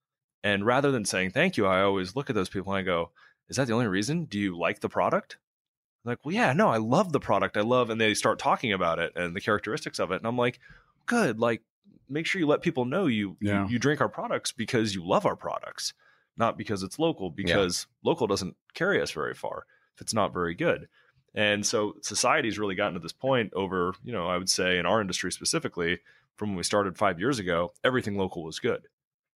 And 0.44 0.66
rather 0.66 0.90
than 0.90 1.04
saying 1.04 1.30
thank 1.30 1.56
you, 1.56 1.66
I 1.66 1.82
always 1.82 2.16
look 2.16 2.30
at 2.30 2.36
those 2.36 2.48
people 2.48 2.72
and 2.72 2.80
I 2.80 2.82
go, 2.82 3.10
"Is 3.48 3.56
that 3.56 3.66
the 3.66 3.74
only 3.74 3.86
reason? 3.86 4.24
Do 4.24 4.38
you 4.38 4.56
like 4.56 4.80
the 4.80 4.88
product?" 4.88 5.38
I'm 6.04 6.10
like, 6.10 6.18
well, 6.24 6.34
yeah, 6.34 6.52
no, 6.52 6.68
I 6.68 6.78
love 6.78 7.12
the 7.12 7.20
product. 7.20 7.56
I 7.56 7.60
love, 7.60 7.88
and 7.88 8.00
they 8.00 8.14
start 8.14 8.38
talking 8.38 8.72
about 8.72 8.98
it 8.98 9.12
and 9.14 9.36
the 9.36 9.40
characteristics 9.40 10.00
of 10.00 10.10
it, 10.10 10.16
and 10.16 10.26
I'm 10.26 10.36
like, 10.36 10.58
good. 11.06 11.38
Like, 11.38 11.62
make 12.08 12.26
sure 12.26 12.40
you 12.40 12.46
let 12.46 12.62
people 12.62 12.84
know 12.84 13.06
you 13.06 13.36
yeah. 13.40 13.64
you, 13.64 13.72
you, 13.72 13.78
drink 13.78 14.00
our 14.00 14.08
products 14.08 14.52
because 14.52 14.94
you 14.94 15.06
love 15.06 15.26
our 15.26 15.36
products, 15.36 15.94
not 16.36 16.58
because 16.58 16.82
it's 16.82 16.98
local. 16.98 17.30
Because 17.30 17.86
yeah. 17.88 18.10
local 18.10 18.26
doesn't 18.26 18.56
carry 18.74 19.00
us 19.00 19.12
very 19.12 19.34
far 19.34 19.66
if 19.94 20.00
it's 20.00 20.14
not 20.14 20.32
very 20.32 20.54
good. 20.54 20.88
And 21.34 21.64
so 21.64 21.94
society's 22.02 22.58
really 22.58 22.74
gotten 22.74 22.94
to 22.94 23.00
this 23.00 23.12
point 23.12 23.52
over, 23.54 23.94
you 24.04 24.12
know, 24.12 24.26
I 24.26 24.36
would 24.36 24.50
say 24.50 24.78
in 24.78 24.86
our 24.86 25.00
industry 25.00 25.32
specifically, 25.32 26.00
from 26.36 26.50
when 26.50 26.56
we 26.56 26.62
started 26.62 26.98
five 26.98 27.18
years 27.18 27.38
ago, 27.38 27.72
everything 27.84 28.16
local 28.16 28.44
was 28.44 28.58
good 28.58 28.88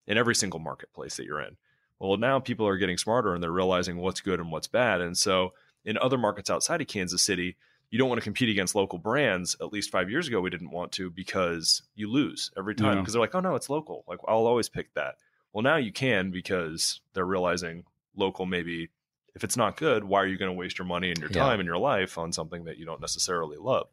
in 0.07 0.17
every 0.17 0.35
single 0.35 0.59
marketplace 0.59 1.17
that 1.17 1.25
you're 1.25 1.41
in. 1.41 1.57
Well, 1.99 2.17
now 2.17 2.39
people 2.39 2.67
are 2.67 2.77
getting 2.77 2.97
smarter 2.97 3.33
and 3.33 3.41
they're 3.41 3.51
realizing 3.51 3.97
what's 3.97 4.21
good 4.21 4.39
and 4.39 4.51
what's 4.51 4.67
bad. 4.67 5.01
And 5.01 5.17
so 5.17 5.53
in 5.85 5.97
other 5.97 6.17
markets 6.17 6.49
outside 6.49 6.81
of 6.81 6.87
Kansas 6.87 7.21
City, 7.21 7.55
you 7.89 7.99
don't 7.99 8.09
want 8.09 8.19
to 8.19 8.23
compete 8.23 8.49
against 8.49 8.75
local 8.75 8.99
brands. 8.99 9.55
At 9.61 9.71
least 9.71 9.91
five 9.91 10.09
years 10.09 10.27
ago, 10.27 10.41
we 10.41 10.49
didn't 10.49 10.71
want 10.71 10.91
to 10.93 11.09
because 11.09 11.81
you 11.95 12.11
lose 12.11 12.51
every 12.57 12.75
time 12.75 12.97
because 12.97 13.13
yeah. 13.13 13.19
they're 13.19 13.21
like, 13.21 13.35
oh 13.35 13.39
no, 13.39 13.55
it's 13.55 13.69
local. 13.69 14.03
Like 14.07 14.19
I'll 14.27 14.47
always 14.47 14.67
pick 14.67 14.93
that. 14.95 15.15
Well, 15.53 15.63
now 15.63 15.77
you 15.77 15.93
can 15.93 16.31
because 16.31 16.99
they're 17.13 17.25
realizing 17.25 17.85
local 18.15 18.45
maybe 18.45 18.89
if 19.35 19.43
it's 19.43 19.57
not 19.57 19.77
good, 19.77 20.03
why 20.03 20.21
are 20.21 20.27
you 20.27 20.37
going 20.37 20.51
to 20.51 20.57
waste 20.57 20.79
your 20.79 20.87
money 20.87 21.09
and 21.09 21.19
your 21.19 21.29
time 21.29 21.57
yeah. 21.57 21.59
and 21.59 21.65
your 21.65 21.77
life 21.77 22.17
on 22.17 22.31
something 22.31 22.63
that 22.65 22.77
you 22.77 22.85
don't 22.85 23.01
necessarily 23.01 23.57
love? 23.57 23.87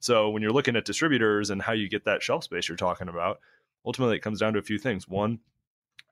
So 0.00 0.30
when 0.30 0.42
you're 0.42 0.52
looking 0.52 0.76
at 0.76 0.84
distributors 0.84 1.50
and 1.50 1.60
how 1.60 1.72
you 1.72 1.88
get 1.88 2.04
that 2.04 2.22
shelf 2.22 2.44
space 2.44 2.68
you're 2.68 2.76
talking 2.76 3.08
about, 3.08 3.40
ultimately 3.84 4.16
it 4.16 4.22
comes 4.22 4.40
down 4.40 4.54
to 4.54 4.58
a 4.58 4.62
few 4.62 4.78
things. 4.78 5.06
One, 5.06 5.40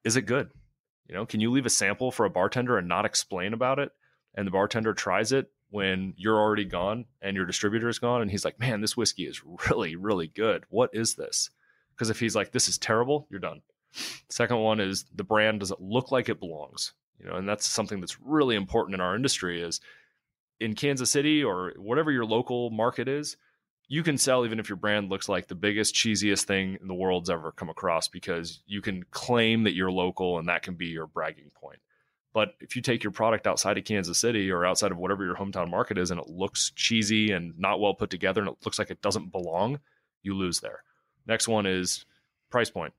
is 0.04 0.16
it 0.16 0.22
good? 0.22 0.50
You 1.08 1.14
know, 1.14 1.24
can 1.24 1.40
you 1.40 1.50
leave 1.50 1.66
a 1.66 1.70
sample 1.70 2.10
for 2.10 2.26
a 2.26 2.30
bartender 2.30 2.78
and 2.78 2.88
not 2.88 3.06
explain 3.06 3.54
about 3.54 3.78
it? 3.78 3.92
And 4.34 4.46
the 4.46 4.50
bartender 4.50 4.92
tries 4.92 5.32
it 5.32 5.50
when 5.70 6.14
you're 6.16 6.38
already 6.38 6.64
gone 6.64 7.06
and 7.22 7.36
your 7.36 7.46
distributor 7.46 7.88
is 7.88 7.98
gone 7.98 8.22
and 8.22 8.30
he's 8.30 8.44
like, 8.44 8.58
"Man, 8.60 8.80
this 8.80 8.96
whiskey 8.96 9.24
is 9.24 9.42
really 9.70 9.96
really 9.96 10.26
good. 10.26 10.64
What 10.68 10.90
is 10.92 11.14
this?" 11.14 11.50
Because 11.94 12.10
if 12.10 12.20
he's 12.20 12.36
like, 12.36 12.52
"This 12.52 12.68
is 12.68 12.76
terrible," 12.76 13.26
you're 13.30 13.40
done. 13.40 13.62
Second 14.28 14.58
one 14.58 14.80
is 14.80 15.06
the 15.14 15.24
brand 15.24 15.60
does 15.60 15.70
it 15.70 15.80
look 15.80 16.12
like 16.12 16.28
it 16.28 16.40
belongs? 16.40 16.92
You 17.26 17.32
know 17.32 17.38
and 17.38 17.48
that's 17.48 17.66
something 17.66 18.00
that's 18.00 18.20
really 18.20 18.56
important 18.56 18.94
in 18.94 19.00
our 19.00 19.16
industry 19.16 19.60
is 19.60 19.80
in 20.60 20.74
kansas 20.74 21.10
city 21.10 21.42
or 21.42 21.72
whatever 21.76 22.10
your 22.12 22.24
local 22.24 22.70
market 22.70 23.08
is 23.08 23.36
you 23.88 24.02
can 24.02 24.18
sell 24.18 24.44
even 24.44 24.58
if 24.58 24.68
your 24.68 24.76
brand 24.76 25.10
looks 25.10 25.28
like 25.28 25.46
the 25.46 25.54
biggest 25.54 25.94
cheesiest 25.94 26.44
thing 26.44 26.76
in 26.80 26.88
the 26.88 26.94
world's 26.94 27.30
ever 27.30 27.52
come 27.52 27.68
across 27.68 28.08
because 28.08 28.60
you 28.66 28.82
can 28.82 29.04
claim 29.10 29.64
that 29.64 29.74
you're 29.74 29.92
local 29.92 30.38
and 30.38 30.48
that 30.48 30.62
can 30.62 30.74
be 30.74 30.86
your 30.86 31.06
bragging 31.06 31.50
point. 31.54 31.78
But 32.34 32.54
if 32.60 32.74
you 32.74 32.82
take 32.82 33.04
your 33.04 33.12
product 33.12 33.46
outside 33.46 33.78
of 33.78 33.84
kansas 33.84 34.18
city 34.18 34.50
or 34.50 34.66
outside 34.66 34.90
of 34.90 34.98
whatever 34.98 35.24
your 35.24 35.36
hometown 35.36 35.70
market 35.70 35.98
is 35.98 36.10
and 36.10 36.20
it 36.20 36.28
looks 36.28 36.72
cheesy 36.74 37.30
and 37.30 37.56
not 37.58 37.80
well 37.80 37.94
put 37.94 38.10
together 38.10 38.40
and 38.40 38.50
it 38.50 38.56
looks 38.64 38.78
like 38.78 38.90
it 38.90 39.02
doesn't 39.02 39.30
belong 39.30 39.78
you 40.22 40.34
lose 40.34 40.60
there. 40.60 40.82
Next 41.26 41.46
one 41.46 41.66
is 41.66 42.04
price 42.50 42.70
point. 42.70 42.92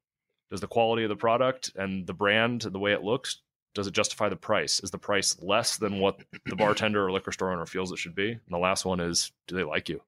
Does 0.49 0.61
the 0.61 0.67
quality 0.67 1.03
of 1.03 1.09
the 1.09 1.17
product 1.17 1.71
and 1.75 2.07
the 2.07 2.13
brand 2.13 2.61
the 2.61 2.79
way 2.79 2.93
it 2.93 3.03
looks 3.03 3.41
does 3.77 3.85
it 3.85 3.93
justify 3.93 4.27
the 4.27 4.35
price? 4.35 4.79
Is 4.79 4.89
the 4.89 4.97
price 4.97 5.37
less 5.39 5.77
than 5.77 5.99
what 5.99 6.19
the 6.47 6.55
bartender 6.55 7.05
or 7.05 7.11
liquor 7.11 7.31
store 7.31 7.51
owner 7.51 7.67
feels 7.67 7.91
it 7.91 7.99
should 7.99 8.15
be? 8.15 8.31
And 8.31 8.39
the 8.49 8.57
last 8.57 8.85
one 8.85 8.99
is, 8.99 9.31
do 9.45 9.55
they 9.55 9.63
like 9.63 9.87
you? 9.87 10.01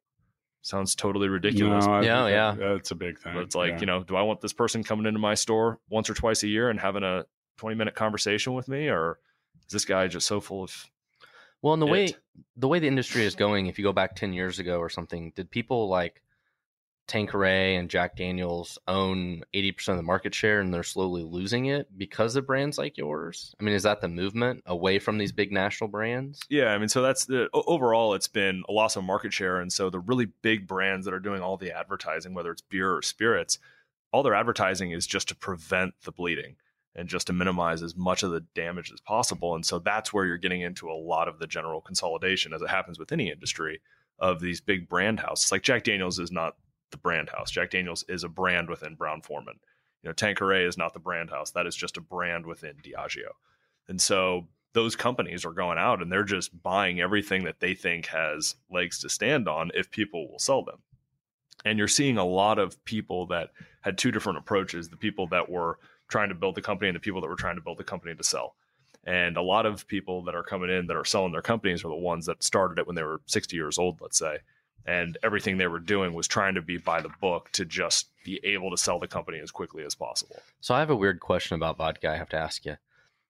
Sounds 0.63 0.95
totally 0.95 1.29
ridiculous. 1.29 1.85
No, 1.85 2.01
yeah, 2.01 2.27
yeah. 2.27 2.55
That's 2.57 2.89
a 2.89 2.95
big 2.95 3.19
thing. 3.19 3.35
But 3.35 3.43
it's 3.43 3.55
like, 3.55 3.73
yeah. 3.73 3.79
you 3.79 3.85
know, 3.85 4.03
do 4.03 4.15
I 4.15 4.23
want 4.23 4.41
this 4.41 4.53
person 4.53 4.83
coming 4.83 5.05
into 5.05 5.19
my 5.19 5.35
store 5.35 5.79
once 5.87 6.09
or 6.09 6.15
twice 6.15 6.41
a 6.41 6.47
year 6.47 6.71
and 6.71 6.79
having 6.79 7.03
a 7.03 7.25
20 7.57 7.75
minute 7.75 7.93
conversation 7.93 8.55
with 8.55 8.67
me? 8.67 8.89
Or 8.89 9.19
is 9.67 9.71
this 9.71 9.85
guy 9.85 10.07
just 10.07 10.25
so 10.25 10.41
full 10.41 10.63
of 10.63 10.89
well, 11.61 11.73
and 11.73 11.81
the 11.81 11.87
it? 11.87 11.91
way 11.91 12.13
the 12.57 12.67
way 12.67 12.79
the 12.79 12.87
industry 12.87 13.23
is 13.23 13.35
going, 13.35 13.67
if 13.67 13.77
you 13.77 13.83
go 13.83 13.93
back 13.93 14.15
ten 14.15 14.33
years 14.33 14.57
ago 14.57 14.79
or 14.79 14.89
something, 14.89 15.31
did 15.35 15.51
people 15.51 15.89
like 15.89 16.23
Tanqueray 17.09 17.75
and 17.75 17.89
Jack 17.89 18.15
Daniels 18.15 18.79
own 18.87 19.43
80% 19.53 19.89
of 19.89 19.97
the 19.97 20.03
market 20.03 20.33
share 20.33 20.61
and 20.61 20.73
they're 20.73 20.83
slowly 20.83 21.23
losing 21.23 21.65
it 21.65 21.87
because 21.97 22.37
of 22.37 22.47
brands 22.47 22.77
like 22.77 22.97
yours? 22.97 23.53
I 23.59 23.63
mean, 23.63 23.75
is 23.75 23.83
that 23.83 23.99
the 23.99 24.07
movement 24.07 24.63
away 24.65 24.99
from 24.99 25.17
these 25.17 25.33
big 25.33 25.51
national 25.51 25.89
brands? 25.89 26.39
Yeah, 26.49 26.67
I 26.67 26.77
mean, 26.77 26.87
so 26.87 27.01
that's 27.01 27.25
the 27.25 27.49
overall 27.53 28.13
it's 28.13 28.29
been 28.29 28.63
a 28.69 28.71
loss 28.71 28.95
of 28.95 29.03
market 29.03 29.33
share 29.33 29.59
and 29.59 29.73
so 29.73 29.89
the 29.89 29.99
really 29.99 30.27
big 30.41 30.67
brands 30.67 31.03
that 31.05 31.13
are 31.13 31.19
doing 31.19 31.41
all 31.41 31.57
the 31.57 31.77
advertising 31.77 32.33
whether 32.33 32.51
it's 32.51 32.61
beer 32.61 32.95
or 32.95 33.01
spirits, 33.01 33.59
all 34.13 34.23
their 34.23 34.35
advertising 34.35 34.91
is 34.91 35.05
just 35.05 35.27
to 35.27 35.35
prevent 35.35 35.95
the 36.05 36.11
bleeding. 36.13 36.55
and 36.95 37.07
just 37.07 37.27
to 37.27 37.33
minimize 37.33 37.81
as 37.81 37.95
much 37.95 38.23
of 38.23 38.31
the 38.31 38.41
damage 38.55 38.91
as 38.91 38.99
possible. 38.99 39.55
And 39.55 39.65
so 39.65 39.79
that's 39.79 40.11
where 40.11 40.25
you're 40.25 40.37
getting 40.37 40.61
into 40.61 40.89
a 40.89 40.93
lot 40.93 41.27
of 41.27 41.39
the 41.39 41.47
general 41.47 41.81
consolidation, 41.81 42.53
as 42.53 42.61
it 42.61 42.69
happens 42.69 42.99
with 42.99 43.11
any 43.11 43.29
industry, 43.31 43.79
of 44.17 44.41
these 44.41 44.59
big 44.59 44.89
brand 44.89 45.19
houses. 45.19 45.51
Like 45.51 45.61
Jack 45.61 45.83
Daniels 45.83 46.19
is 46.19 46.31
not 46.31 46.55
the 46.91 46.97
brand 46.97 47.29
house. 47.29 47.51
Jack 47.51 47.71
Daniels 47.71 48.03
is 48.07 48.23
a 48.23 48.29
brand 48.29 48.69
within 48.69 48.95
Brown 48.95 49.21
Forman. 49.21 49.59
You 50.03 50.09
know, 50.09 50.13
Tanqueray 50.13 50.65
is 50.65 50.77
not 50.77 50.93
the 50.93 50.99
brand 50.99 51.29
house. 51.29 51.51
That 51.51 51.67
is 51.67 51.75
just 51.75 51.97
a 51.97 52.01
brand 52.01 52.45
within 52.45 52.75
Diageo. 52.83 53.31
And 53.87 54.01
so 54.01 54.47
those 54.73 54.95
companies 54.95 55.45
are 55.45 55.51
going 55.51 55.77
out 55.77 56.01
and 56.01 56.11
they're 56.11 56.23
just 56.23 56.61
buying 56.61 57.01
everything 57.01 57.43
that 57.43 57.59
they 57.59 57.73
think 57.73 58.07
has 58.07 58.55
legs 58.71 58.99
to 58.99 59.09
stand 59.09 59.47
on 59.47 59.71
if 59.73 59.91
people 59.91 60.29
will 60.31 60.39
sell 60.39 60.63
them. 60.63 60.77
And 61.65 61.77
you're 61.77 61.87
seeing 61.87 62.17
a 62.17 62.25
lot 62.25 62.59
of 62.59 62.83
people 62.85 63.25
that 63.27 63.49
had 63.81 63.97
two 63.97 64.11
different 64.11 64.37
approaches 64.37 64.89
the 64.89 64.97
people 64.97 65.27
that 65.27 65.49
were 65.49 65.79
trying 66.07 66.29
to 66.29 66.35
build 66.35 66.55
the 66.55 66.61
company 66.61 66.89
and 66.89 66.95
the 66.95 67.01
people 67.01 67.21
that 67.21 67.27
were 67.27 67.35
trying 67.35 67.55
to 67.55 67.61
build 67.61 67.77
the 67.77 67.83
company 67.83 68.15
to 68.15 68.23
sell. 68.23 68.55
And 69.05 69.37
a 69.37 69.41
lot 69.41 69.65
of 69.65 69.87
people 69.87 70.23
that 70.23 70.35
are 70.35 70.43
coming 70.43 70.69
in 70.69 70.87
that 70.87 70.97
are 70.97 71.05
selling 71.05 71.31
their 71.31 71.41
companies 71.41 71.83
are 71.83 71.89
the 71.89 71.95
ones 71.95 72.25
that 72.25 72.43
started 72.43 72.79
it 72.79 72.87
when 72.87 72.95
they 72.95 73.03
were 73.03 73.21
60 73.25 73.55
years 73.55 73.77
old, 73.77 73.99
let's 74.01 74.17
say. 74.17 74.39
And 74.85 75.17
everything 75.23 75.57
they 75.57 75.67
were 75.67 75.79
doing 75.79 76.13
was 76.13 76.27
trying 76.27 76.55
to 76.55 76.61
be 76.61 76.77
by 76.77 77.01
the 77.01 77.09
book 77.21 77.51
to 77.53 77.65
just 77.65 78.07
be 78.25 78.39
able 78.43 78.71
to 78.71 78.77
sell 78.77 78.97
the 78.99 79.07
company 79.07 79.39
as 79.39 79.51
quickly 79.51 79.83
as 79.83 79.93
possible. 79.93 80.41
So 80.61 80.73
I 80.73 80.79
have 80.79 80.89
a 80.89 80.95
weird 80.95 81.19
question 81.19 81.55
about 81.55 81.77
vodka. 81.77 82.09
I 82.09 82.17
have 82.17 82.29
to 82.29 82.37
ask 82.37 82.65
you. 82.65 82.77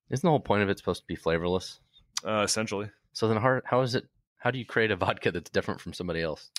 Isn't 0.10 0.26
the 0.26 0.30
whole 0.30 0.40
point 0.40 0.64
of 0.64 0.70
it 0.70 0.78
supposed 0.78 1.02
to 1.02 1.08
be 1.08 1.16
flavorless? 1.16 1.80
Uh, 2.26 2.42
essentially, 2.42 2.90
So 3.14 3.28
then, 3.28 3.38
how, 3.38 3.62
how 3.66 3.82
is 3.82 3.96
it? 3.96 4.06
How 4.38 4.52
do 4.52 4.58
you 4.58 4.66
create 4.66 4.90
a 4.92 4.96
vodka 4.96 5.32
that's 5.32 5.50
different 5.50 5.82
from 5.82 5.94
somebody 5.94 6.22
else? 6.22 6.50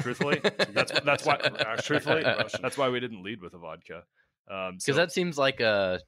truthfully, 0.00 0.40
that's 0.72 0.92
that's 1.04 1.24
why. 1.26 1.36
Truthfully, 1.82 2.22
that's 2.22 2.78
why 2.78 2.88
we 2.88 2.98
didn't 3.00 3.22
lead 3.22 3.40
with 3.42 3.52
a 3.54 3.58
vodka. 3.58 4.04
Um, 4.50 4.74
because 4.76 4.84
so- 4.84 4.92
that 4.94 5.12
seems 5.12 5.36
like 5.36 5.60
a, 5.60 6.00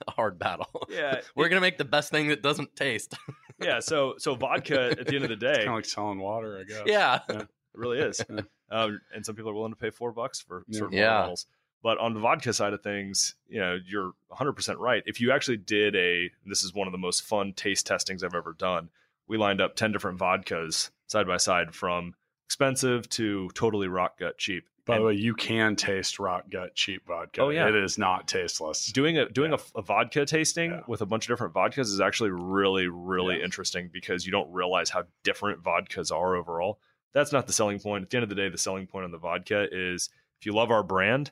a 0.06 0.10
hard 0.12 0.38
battle. 0.38 0.86
yeah, 0.88 1.20
We're 1.34 1.48
gonna 1.48 1.60
make 1.60 1.78
the 1.78 1.84
best 1.84 2.10
thing 2.10 2.28
that 2.28 2.42
doesn't 2.42 2.76
taste. 2.76 3.14
yeah. 3.62 3.80
So 3.80 4.14
so 4.18 4.34
vodka 4.34 4.90
at 4.98 5.06
the 5.06 5.14
end 5.14 5.24
of 5.24 5.30
the 5.30 5.36
day, 5.36 5.56
kind 5.56 5.68
of 5.68 5.74
like 5.74 5.84
selling 5.84 6.18
water, 6.20 6.58
I 6.60 6.64
guess. 6.64 6.82
yeah. 6.86 7.20
It 7.28 7.46
really 7.74 7.98
is. 7.98 8.20
Yeah. 8.30 8.40
Um, 8.70 9.00
and 9.14 9.24
some 9.24 9.34
people 9.34 9.50
are 9.50 9.54
willing 9.54 9.72
to 9.72 9.76
pay 9.78 9.90
four 9.90 10.12
bucks 10.12 10.40
for 10.40 10.64
Yeah. 10.68 10.78
certain 10.78 10.98
Yeah. 10.98 11.20
bottles. 11.20 11.46
But 11.82 11.98
on 11.98 12.12
the 12.12 12.20
vodka 12.20 12.52
side 12.52 12.72
of 12.72 12.82
things, 12.82 13.36
you 13.48 13.60
know, 13.60 13.78
you're 13.86 14.12
100% 14.32 14.78
right. 14.78 15.02
If 15.06 15.20
you 15.20 15.30
actually 15.30 15.58
did 15.58 15.94
a, 15.94 16.28
this 16.44 16.64
is 16.64 16.74
one 16.74 16.88
of 16.88 16.92
the 16.92 16.98
most 16.98 17.22
fun 17.22 17.52
taste 17.54 17.86
testings 17.86 18.24
I've 18.24 18.34
ever 18.34 18.52
done. 18.58 18.90
We 19.28 19.36
lined 19.38 19.60
up 19.60 19.76
10 19.76 19.92
different 19.92 20.18
vodkas 20.18 20.90
side 21.06 21.26
by 21.28 21.36
side 21.36 21.74
from 21.74 22.14
expensive 22.46 23.08
to 23.10 23.48
totally 23.54 23.86
rock 23.88 24.18
gut 24.18 24.38
cheap. 24.38 24.64
By 24.88 24.94
And 24.96 25.02
the 25.04 25.06
way, 25.08 25.14
you 25.14 25.34
can 25.34 25.76
taste 25.76 26.18
rock 26.18 26.44
gut 26.50 26.74
cheap 26.74 27.06
vodka. 27.06 27.42
Oh, 27.42 27.50
yeah. 27.50 27.68
It 27.68 27.74
is 27.76 27.98
not 27.98 28.26
tasteless. 28.26 28.86
doing 28.90 29.18
a 29.18 29.28
doing 29.28 29.52
Yeah. 29.52 29.58
a, 29.76 29.78
a 29.80 29.82
vodka 29.82 30.24
tasting 30.24 30.70
Yeah. 30.70 30.80
with 30.88 31.02
a 31.02 31.06
bunch 31.06 31.26
of 31.26 31.28
different 31.28 31.52
vodkas 31.54 31.80
is 31.92 32.00
actually 32.00 32.30
really 32.30 32.88
really 32.88 33.36
Yeah. 33.36 33.44
interesting 33.44 33.90
because 33.92 34.24
you 34.24 34.32
don't 34.32 34.50
realize 34.50 34.88
how 34.90 35.04
different 35.24 35.62
vodkas 35.62 36.10
are 36.10 36.34
overall 36.34 36.80
that's 37.12 37.32
not 37.32 37.46
the 37.46 37.52
selling 37.52 37.78
point 37.80 38.02
at 38.04 38.10
the 38.10 38.16
end 38.16 38.22
of 38.22 38.28
the 38.30 38.34
day 38.34 38.48
the 38.48 38.56
selling 38.58 38.86
point 38.86 39.04
on 39.04 39.10
the 39.10 39.18
vodka 39.18 39.66
is 39.70 40.08
if 40.40 40.46
you 40.46 40.52
love 40.54 40.70
our 40.70 40.82
brand 40.82 41.30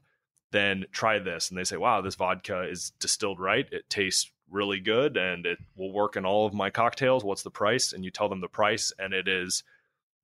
then 0.52 0.84
try 0.92 1.18
this 1.18 1.48
and 1.50 1.58
they 1.58 1.64
say 1.64 1.76
wow 1.78 2.00
this 2.02 2.14
vodka 2.14 2.62
is 2.68 2.90
distilled 3.00 3.40
right 3.40 3.66
it 3.72 3.88
tastes 3.88 4.30
really 4.50 4.80
good 4.80 5.16
and 5.16 5.44
it 5.46 5.58
will 5.76 5.92
work 5.92 6.14
in 6.16 6.24
all 6.26 6.46
of 6.46 6.52
my 6.54 6.68
cocktails 6.70 7.24
what's 7.24 7.42
the 7.42 7.50
price 7.50 7.92
and 7.94 8.04
you 8.04 8.10
tell 8.10 8.28
them 8.28 8.40
the 8.40 8.48
price 8.48 8.92
and 8.98 9.12
it 9.14 9.26
is 9.28 9.64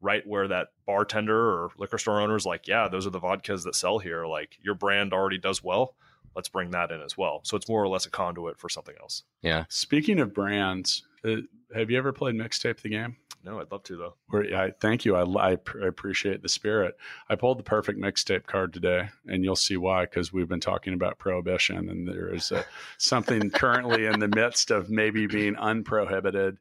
right 0.02 0.26
where 0.26 0.48
that 0.48 0.68
bartender 0.86 1.34
or 1.36 1.70
liquor 1.78 1.96
store 1.96 2.20
owner 2.20 2.36
is 2.36 2.44
like 2.44 2.68
yeah 2.68 2.88
those 2.88 3.06
are 3.06 3.10
the 3.10 3.20
vodkas 3.20 3.64
that 3.64 3.74
sell 3.74 3.98
here 3.98 4.26
like 4.26 4.58
your 4.60 4.74
brand 4.74 5.14
already 5.14 5.38
does 5.38 5.64
well 5.64 5.94
let's 6.34 6.48
bring 6.48 6.70
that 6.70 6.90
in 6.90 7.00
as 7.02 7.16
well. 7.16 7.40
So 7.44 7.56
it's 7.56 7.68
more 7.68 7.82
or 7.82 7.88
less 7.88 8.06
a 8.06 8.10
conduit 8.10 8.58
for 8.58 8.68
something 8.68 8.94
else. 9.00 9.24
Yeah. 9.42 9.64
Speaking 9.68 10.20
of 10.20 10.32
brands, 10.32 11.02
uh, 11.24 11.36
have 11.74 11.90
you 11.90 11.98
ever 11.98 12.12
played 12.12 12.34
Mixtape 12.34 12.80
the 12.80 12.88
game? 12.88 13.16
No, 13.44 13.60
I'd 13.60 13.72
love 13.72 13.82
to 13.84 13.96
though. 13.96 14.14
Where 14.28 14.56
I 14.56 14.70
thank 14.70 15.04
you. 15.04 15.16
I, 15.16 15.24
I, 15.24 15.50
I 15.82 15.86
appreciate 15.86 16.42
the 16.42 16.48
spirit. 16.48 16.96
I 17.28 17.34
pulled 17.34 17.58
the 17.58 17.64
perfect 17.64 17.98
mixtape 17.98 18.46
card 18.46 18.72
today, 18.72 19.08
and 19.26 19.42
you'll 19.42 19.56
see 19.56 19.76
why. 19.76 20.04
Because 20.04 20.32
we've 20.32 20.48
been 20.48 20.60
talking 20.60 20.94
about 20.94 21.18
prohibition, 21.18 21.88
and 21.88 22.06
there 22.06 22.32
is 22.32 22.52
a, 22.52 22.64
something 22.98 23.50
currently 23.50 24.06
in 24.06 24.20
the 24.20 24.28
midst 24.28 24.70
of 24.70 24.90
maybe 24.90 25.26
being 25.26 25.56
unprohibited 25.56 26.58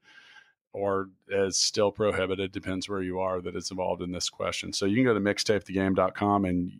or 0.73 1.09
is 1.27 1.57
still 1.57 1.91
prohibited, 1.91 2.51
depends 2.51 2.87
where 2.87 3.01
you 3.01 3.19
are, 3.19 3.41
that 3.41 3.55
is 3.55 3.71
involved 3.71 4.01
in 4.01 4.11
this 4.11 4.29
question. 4.29 4.71
So 4.71 4.85
you 4.85 4.95
can 4.95 5.03
go 5.03 5.13
to 5.13 5.19
mixtapethegame.com 5.19 6.45
and 6.45 6.71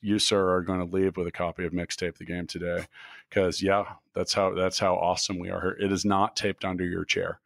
you, 0.00 0.18
sir, 0.18 0.54
are 0.54 0.62
going 0.62 0.78
to 0.78 0.96
leave 0.96 1.16
with 1.16 1.26
a 1.26 1.32
copy 1.32 1.64
of 1.64 1.72
Mixtape 1.72 2.16
the 2.16 2.24
Game 2.24 2.46
today. 2.46 2.86
Because 3.28 3.62
yeah, 3.62 3.84
that's 4.14 4.32
how 4.32 4.54
that's 4.54 4.78
how 4.78 4.94
awesome 4.94 5.38
we 5.38 5.50
are 5.50 5.60
here. 5.60 5.76
It 5.80 5.92
is 5.92 6.04
not 6.04 6.36
taped 6.36 6.64
under 6.64 6.84
your 6.84 7.04
chair. 7.04 7.40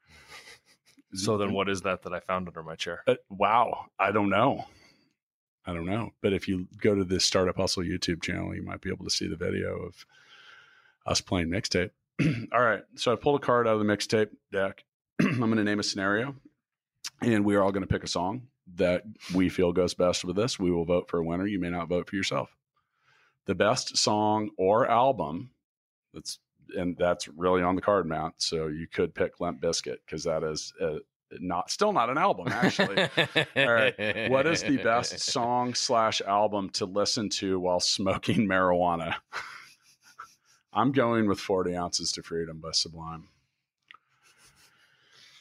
So 1.14 1.38
then 1.38 1.52
what 1.52 1.68
is 1.68 1.82
that 1.82 2.02
that 2.02 2.12
I 2.12 2.20
found 2.20 2.48
under 2.48 2.62
my 2.62 2.74
chair? 2.74 3.02
Uh, 3.06 3.14
wow, 3.28 3.86
I 3.98 4.10
don't 4.10 4.30
know. 4.30 4.66
I 5.64 5.72
don't 5.72 5.86
know. 5.86 6.10
But 6.20 6.32
if 6.32 6.48
you 6.48 6.66
go 6.78 6.94
to 6.94 7.04
the 7.04 7.20
Startup 7.20 7.56
Hustle 7.56 7.84
YouTube 7.84 8.22
channel, 8.22 8.54
you 8.54 8.62
might 8.62 8.80
be 8.80 8.90
able 8.90 9.04
to 9.04 9.10
see 9.10 9.28
the 9.28 9.36
video 9.36 9.76
of 9.76 10.06
us 11.06 11.20
playing 11.20 11.48
mixtape. 11.48 11.90
All 12.52 12.60
right. 12.60 12.82
So 12.96 13.12
I 13.12 13.16
pulled 13.16 13.40
a 13.40 13.44
card 13.44 13.66
out 13.66 13.74
of 13.74 13.78
the 13.78 13.84
mixtape 13.84 14.30
deck. 14.52 14.84
I'm 15.20 15.38
going 15.38 15.56
to 15.56 15.64
name 15.64 15.80
a 15.80 15.84
scenario, 15.84 16.34
and 17.20 17.44
we 17.44 17.54
are 17.56 17.62
all 17.62 17.72
going 17.72 17.86
to 17.86 17.92
pick 17.92 18.04
a 18.04 18.08
song 18.08 18.48
that 18.76 19.04
we 19.34 19.48
feel 19.48 19.72
goes 19.72 19.94
best 19.94 20.24
with 20.24 20.36
this. 20.36 20.58
We 20.58 20.70
will 20.70 20.84
vote 20.84 21.08
for 21.08 21.18
a 21.18 21.24
winner. 21.24 21.46
You 21.46 21.60
may 21.60 21.70
not 21.70 21.88
vote 21.88 22.08
for 22.08 22.16
yourself. 22.16 22.50
The 23.46 23.54
best 23.54 23.96
song 23.96 24.50
or 24.56 24.88
album 24.88 25.50
that's 26.12 26.38
and 26.76 26.96
that's 26.96 27.28
really 27.28 27.62
on 27.62 27.76
the 27.76 27.82
card, 27.82 28.06
Matt. 28.06 28.32
So 28.38 28.68
you 28.68 28.86
could 28.86 29.14
pick 29.14 29.40
Limp 29.40 29.60
Bizkit 29.60 29.98
because 30.06 30.24
that 30.24 30.42
is 30.42 30.72
uh, 30.80 30.96
not 31.40 31.70
still 31.70 31.92
not 31.92 32.10
an 32.10 32.18
album 32.18 32.48
actually. 32.48 33.02
All 33.56 33.72
right. 33.72 34.30
what 34.30 34.46
is 34.46 34.62
the 34.62 34.78
best 34.78 35.20
song 35.20 35.74
slash 35.74 36.20
album 36.22 36.70
to 36.70 36.86
listen 36.86 37.28
to 37.30 37.58
while 37.60 37.80
smoking 37.80 38.48
marijuana? 38.48 39.16
I'm 40.72 40.90
going 40.90 41.28
with 41.28 41.38
40 41.38 41.76
ounces 41.76 42.12
to 42.12 42.22
freedom 42.22 42.58
by 42.58 42.72
Sublime. 42.72 43.28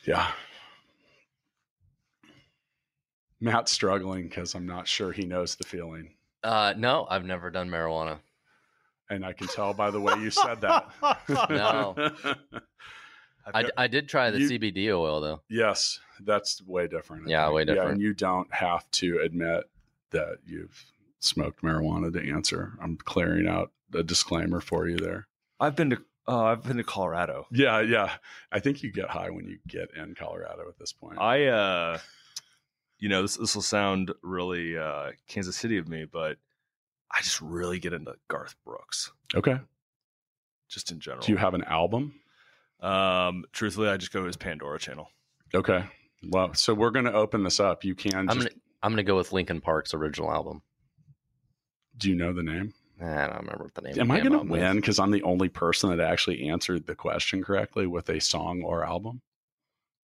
Yeah. 0.06 0.32
Matt's 3.40 3.72
struggling 3.72 4.24
because 4.28 4.56
I'm 4.56 4.66
not 4.66 4.88
sure 4.88 5.12
he 5.12 5.26
knows 5.26 5.56
the 5.56 5.64
feeling. 5.66 6.14
Uh, 6.44 6.74
no, 6.78 7.06
I've 7.10 7.26
never 7.26 7.50
done 7.50 7.70
marijuana. 7.70 8.20
And 9.10 9.26
I 9.26 9.34
can 9.34 9.48
tell 9.48 9.74
by 9.74 9.92
the 9.92 10.00
way 10.00 10.14
you 10.20 10.32
said 10.32 10.62
that. 10.62 10.88
No. 11.50 11.96
I've 13.54 13.70
I, 13.76 13.88
did 13.88 14.08
try 14.08 14.32
the 14.32 14.40
You- 14.40 14.50
CBD 14.52 14.88
oil 14.98 15.20
though. 15.20 15.42
yes, 15.50 16.00
that's 16.22 16.62
way 16.66 16.88
different. 16.88 17.28
I 17.28 17.32
Yeah, 17.32 17.46
think. 17.48 17.56
way 17.56 17.76
Yeah, 17.76 17.90
and 17.90 18.02
you 18.02 18.14
don't 18.14 18.52
have 18.54 18.90
to 18.92 19.20
admit 19.20 19.70
that 20.12 20.38
you've 20.46 20.86
smoked 21.20 21.62
marijuana 21.62 22.14
to 22.14 22.32
answer. 22.32 22.72
I'm 22.82 22.96
clearing 22.96 23.46
out 23.48 23.72
a 23.94 24.02
disclaimer 24.04 24.62
for 24.62 24.88
you 24.88 24.96
there. 24.98 25.28
I've 25.60 25.76
been 25.76 25.90
to 25.90 26.02
uh, 26.28 26.44
I've 26.44 26.64
been 26.64 26.78
to 26.78 26.84
Colorado. 26.84 27.48
Yeah, 27.52 27.82
yeah. 27.82 28.12
I 28.52 28.60
think 28.60 28.84
you 28.84 28.92
get 28.92 29.10
high 29.10 29.30
when 29.30 29.46
you 29.46 29.58
get 29.68 29.90
in 29.96 30.16
Colorado 30.16 30.68
at 30.70 30.78
this 30.78 30.94
point. 30.94 31.20
I 31.20 31.48
uh 31.48 32.00
you 33.00 33.10
know, 33.10 33.22
this 33.22 33.38
this 33.38 33.56
will 33.56 33.62
sound 33.62 34.14
really 34.22 34.78
uh 34.78 35.12
Kansas 35.28 35.58
City 35.58 35.78
of 35.78 35.88
me, 35.88 36.06
but 36.06 36.38
I 37.12 37.22
just 37.22 37.42
really 37.42 37.80
get 37.80 37.94
into 37.94 38.14
Garth 38.30 38.56
Brooks 38.66 39.12
okay. 39.36 39.60
just 40.70 40.92
in 40.92 41.00
general. 41.00 41.26
Do 41.26 41.32
you 41.32 41.38
have 41.38 41.54
an 41.54 41.64
album? 41.64 42.16
um 42.80 43.46
truthfully 43.54 43.88
I 43.88 43.98
just 43.98 44.12
go 44.12 44.22
to 44.22 44.28
his 44.28 44.38
Pandora 44.38 44.80
channel. 44.80 45.10
Okay. 45.54 45.86
Well, 46.30 46.54
so 46.54 46.74
we're 46.74 46.92
going 46.92 47.06
to 47.06 47.14
open 47.14 47.44
this 47.44 47.60
up. 47.60 47.84
You 47.84 47.96
can 47.96 48.16
I'm 48.16 48.28
just. 48.28 48.40
gonna 48.40 48.50
I'm 48.82 48.92
gonna 48.92 49.04
go 49.04 49.16
with 49.16 49.32
Linkin 49.32 49.62
Park's 49.62 49.94
original 49.94 50.32
album. 50.32 50.62
Do 51.98 52.10
you 52.10 52.16
know 52.16 52.34
the 52.34 52.44
name? 52.44 52.74
I 53.02 53.28
don't 53.28 53.38
remember 53.38 53.64
what 53.64 53.74
the 53.74 53.82
name. 53.82 54.00
Am 54.00 54.12
I 54.12 54.20
going 54.20 54.32
to 54.32 54.52
win 54.52 54.78
because 54.78 55.00
I'm 55.00 55.12
the 55.12 55.24
only 55.24 55.50
person 55.50 55.90
that 55.90 56.00
actually 56.00 56.48
answered 56.50 56.86
the 56.86 56.96
question 56.96 57.44
correctly 57.44 57.88
with 57.88 58.10
a 58.10 58.22
song 58.22 58.62
or 58.64 58.86
album? 58.86 59.22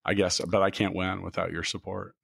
I 0.06 0.14
guess, 0.14 0.42
but 0.42 0.62
I 0.62 0.70
can't 0.72 0.96
win 0.96 1.22
without 1.22 1.52
your 1.52 1.64
support. 1.64 2.16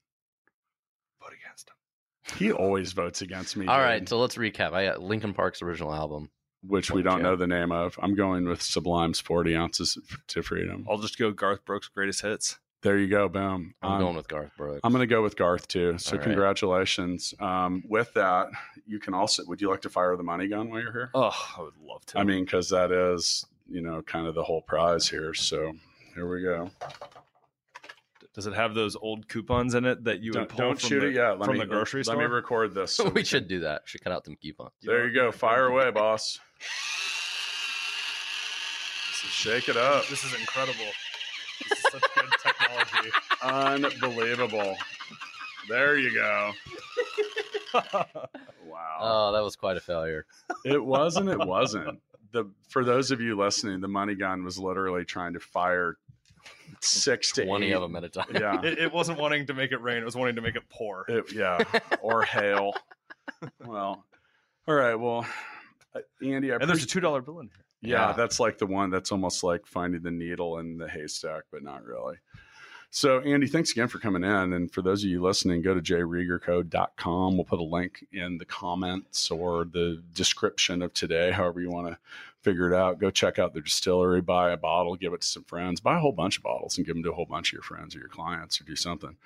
Vote 1.22 1.34
against 1.40 1.70
him. 1.70 2.38
He 2.38 2.52
always 2.52 2.94
votes 2.94 3.22
against 3.22 3.56
me. 3.56 3.68
All 3.68 3.78
dude, 3.78 3.86
right, 3.86 4.10
so 4.10 4.20
let's 4.20 4.36
recap. 4.36 4.74
I 4.74 4.86
got 4.86 5.02
Linkin 5.02 5.34
Park's 5.34 5.62
original 5.62 5.94
album. 5.94 6.30
which 6.64 6.90
we 6.90 7.04
don't 7.04 7.18
yeah. 7.18 7.24
know 7.24 7.36
the 7.36 7.48
name 7.48 7.72
of. 7.72 8.00
I'm 8.02 8.16
going 8.16 8.46
with 8.48 8.62
Sublime's 8.62 9.20
40 9.20 9.56
ounces 9.56 9.98
to 10.28 10.42
freedom. 10.42 10.86
I'll 10.90 10.98
just 10.98 11.20
go 11.20 11.32
Garth 11.32 11.64
Brooks 11.66 11.88
greatest 11.90 12.22
hits. 12.22 12.58
There 12.86 13.00
you 13.00 13.08
go. 13.08 13.28
Boom. 13.28 13.74
I'm 13.82 13.94
Um, 13.94 14.00
going 14.00 14.16
with 14.16 14.28
Garth 14.28 14.52
Brooks. 14.56 14.82
I'm 14.84 14.92
going 14.92 15.00
to 15.02 15.08
go 15.08 15.24
with 15.24 15.36
Garth 15.36 15.68
too. 15.68 15.98
So 15.98 16.12
All 16.12 16.18
right. 16.20 16.24
congratulations. 16.24 17.34
Um, 17.40 17.84
with 17.90 18.14
that, 18.14 18.50
you 18.86 19.00
can 19.00 19.16
also. 19.16 19.44
Would 19.48 19.60
you 19.60 19.72
like 19.72 19.82
to 19.82 19.90
fire 19.90 20.16
the 20.16 20.22
money 20.22 20.48
gun 20.48 20.70
while 20.70 20.82
you're 20.82 20.92
here? 20.92 21.10
Oh, 21.16 21.32
I 21.58 21.62
would 21.64 21.74
love 21.82 22.06
to. 22.06 22.20
I 22.20 22.24
mean, 22.24 22.46
because 22.46 22.70
that 22.70 22.92
is 22.92 23.44
you 23.68 23.82
know 23.82 24.04
kind 24.04 24.28
of 24.28 24.36
the 24.36 24.44
whole 24.44 24.62
prize 24.62 25.10
here. 25.10 25.34
So 25.34 25.74
here 26.14 26.30
we 26.30 26.44
go. 26.44 26.70
does 28.36 28.46
it 28.46 28.54
have 28.54 28.76
those 28.76 28.96
old 28.96 29.28
coupons 29.30 29.74
in 29.74 29.84
it 29.86 30.04
that 30.04 30.20
you 30.20 30.30
would 30.34 30.38
Don't, 30.42 30.50
pull 30.50 30.58
don't 30.60 30.80
from 30.80 30.88
shoot 30.90 31.00
the, 31.00 31.08
it 31.08 31.16
yet. 31.16 31.40
Let 31.40 31.46
from 31.48 31.54
me, 31.56 31.62
the 31.62 31.66
grocery 31.66 32.02
let 32.02 32.06
store? 32.06 32.18
me 32.18 32.26
record 32.26 32.76
this. 32.76 32.96
so 32.98 33.06
we 33.06 33.12
can- 33.14 33.24
should 33.26 33.48
do 33.48 33.62
that. 33.62 33.82
Should 33.86 34.04
cut 34.04 34.14
out 34.14 34.26
them 34.26 34.36
coupons. 34.40 34.74
There 34.84 35.08
you 35.08 35.14
go. 35.16 35.32
Fire 35.32 35.66
away, 35.66 35.90
boss. 35.90 36.40
Shake 39.32 39.70
it 39.70 39.76
up. 39.78 40.06
This 40.08 40.24
is 40.24 40.36
incredible. 40.40 40.86
This 41.68 41.80
is 41.80 41.86
such 41.92 42.04
good. 42.16 42.25
Unbelievable. 43.44 44.76
There 45.70 45.98
you 45.98 46.14
go. 46.14 46.52
Wow. 48.68 48.98
Oh, 49.00 49.32
that 49.34 49.44
was 49.44 49.56
quite 49.56 49.78
a 49.78 49.80
failure. 49.82 50.26
it 50.66 50.84
wasn't. 50.84 51.30
It 51.30 51.40
wasn't. 51.40 52.00
The 52.32 52.46
for 52.70 52.84
those 52.84 53.12
of 53.12 53.22
you 53.22 53.38
listening, 53.38 53.80
the 53.80 53.88
money 53.88 54.16
gun 54.16 54.44
was 54.44 54.58
literally 54.58 55.06
trying 55.06 55.34
to 55.34 55.40
fire 55.40 55.98
six 56.82 57.32
to 57.34 57.46
Twenty 57.46 57.68
eight. 57.68 57.74
of 57.74 57.82
them 57.82 57.96
at 57.96 58.04
a 58.04 58.10
time. 58.10 58.26
Yeah. 58.34 58.62
it, 58.64 58.80
it 58.80 58.94
wasn't 58.94 59.20
wanting 59.20 59.46
to 59.48 59.54
make 59.54 59.72
it 59.72 59.82
rain; 59.82 59.98
it 59.98 60.06
was 60.06 60.16
wanting 60.16 60.36
to 60.36 60.42
make 60.42 60.56
it 60.56 60.64
pour. 60.70 61.06
It- 61.08 61.32
yeah. 61.34 61.60
Or 62.02 62.24
hail. 62.24 62.74
Well. 63.66 64.04
All 64.68 64.76
right. 64.76 64.96
Well, 64.96 65.26
uh, 65.96 66.00
Andy, 66.26 66.52
I 66.52 66.56
and 66.56 66.68
there's 66.70 66.84
a 66.84 66.88
two 66.88 67.00
dollar 67.02 67.22
bill 67.22 67.40
in 67.40 67.48
here. 67.48 67.66
Yeah, 67.82 68.08
Yeah. 68.10 68.14
that's 68.14 68.40
like 68.40 68.58
the 68.58 68.66
one 68.68 68.90
that's 68.90 69.12
almost 69.12 69.44
like 69.44 69.66
finding 69.68 70.02
the 70.02 70.12
needle 70.12 70.58
in 70.60 70.78
the 70.78 70.88
haystack, 70.90 71.44
but 71.52 71.64
not 71.64 71.84
really. 71.86 72.16
So, 72.96 73.20
Andy, 73.20 73.48
thanks 73.48 73.74
again 73.74 73.90
for 73.90 74.00
coming 74.00 74.24
in. 74.24 74.54
And 74.54 74.72
for 74.72 74.82
those 74.82 75.04
of 75.04 75.10
you 75.10 75.22
listening, 75.22 75.62
go 75.62 75.74
to 75.74 75.82
jriegerco.com. 75.82 77.36
We'll 77.36 77.44
put 77.44 77.60
a 77.60 77.64
link 77.64 78.06
in 78.14 78.38
the 78.38 78.46
comments 78.46 79.30
or 79.30 79.66
the 79.66 80.02
description 80.14 80.82
of 80.82 80.94
today, 80.94 81.32
however 81.32 81.60
you 81.60 81.70
want 81.70 81.88
to 81.88 81.98
figure 82.42 82.72
it 82.72 82.74
out. 82.74 82.98
Go 82.98 83.12
check 83.12 83.38
out 83.38 83.54
the 83.54 83.60
distillery, 83.60 84.22
buy 84.22 84.52
a 84.52 84.58
bottle, 84.58 84.96
give 84.96 85.12
it 85.12 85.20
to 85.20 85.28
some 85.28 85.44
friends, 85.44 85.82
buy 85.82 85.98
a 85.98 86.00
whole 86.00 86.14
bunch 86.14 86.38
of 86.38 86.44
bottles 86.44 86.78
and 86.78 86.88
give 86.88 86.96
them 86.96 87.04
to 87.04 87.12
a 87.12 87.14
whole 87.14 87.26
bunch 87.26 87.50
of 87.50 87.54
your 87.56 87.64
friends 87.64 87.98
or 87.98 88.00
your 88.00 88.08
clients 88.08 88.62
or 88.62 88.64
do 88.64 88.78
something. 88.78 89.18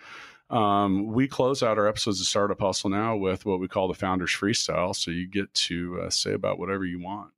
Um, 0.49 1.13
we 1.13 1.27
close 1.27 1.61
out 1.61 1.77
our 1.77 1.87
episodes 1.87 2.19
of 2.19 2.25
Startup 2.25 2.59
Hustle 2.59 2.89
now 2.89 3.17
with 3.17 3.45
what 3.45 3.59
we 3.59 3.67
call 3.67 3.87
the 3.87 3.93
Founders 3.93 4.31
Freestyle. 4.31 4.95
So 4.95 5.11
you 5.11 5.27
get 5.27 5.53
to 5.53 6.01
uh, 6.05 6.09
say 6.09 6.33
about 6.33 6.57
whatever 6.57 6.85
you 6.85 6.99
want. 6.99 7.29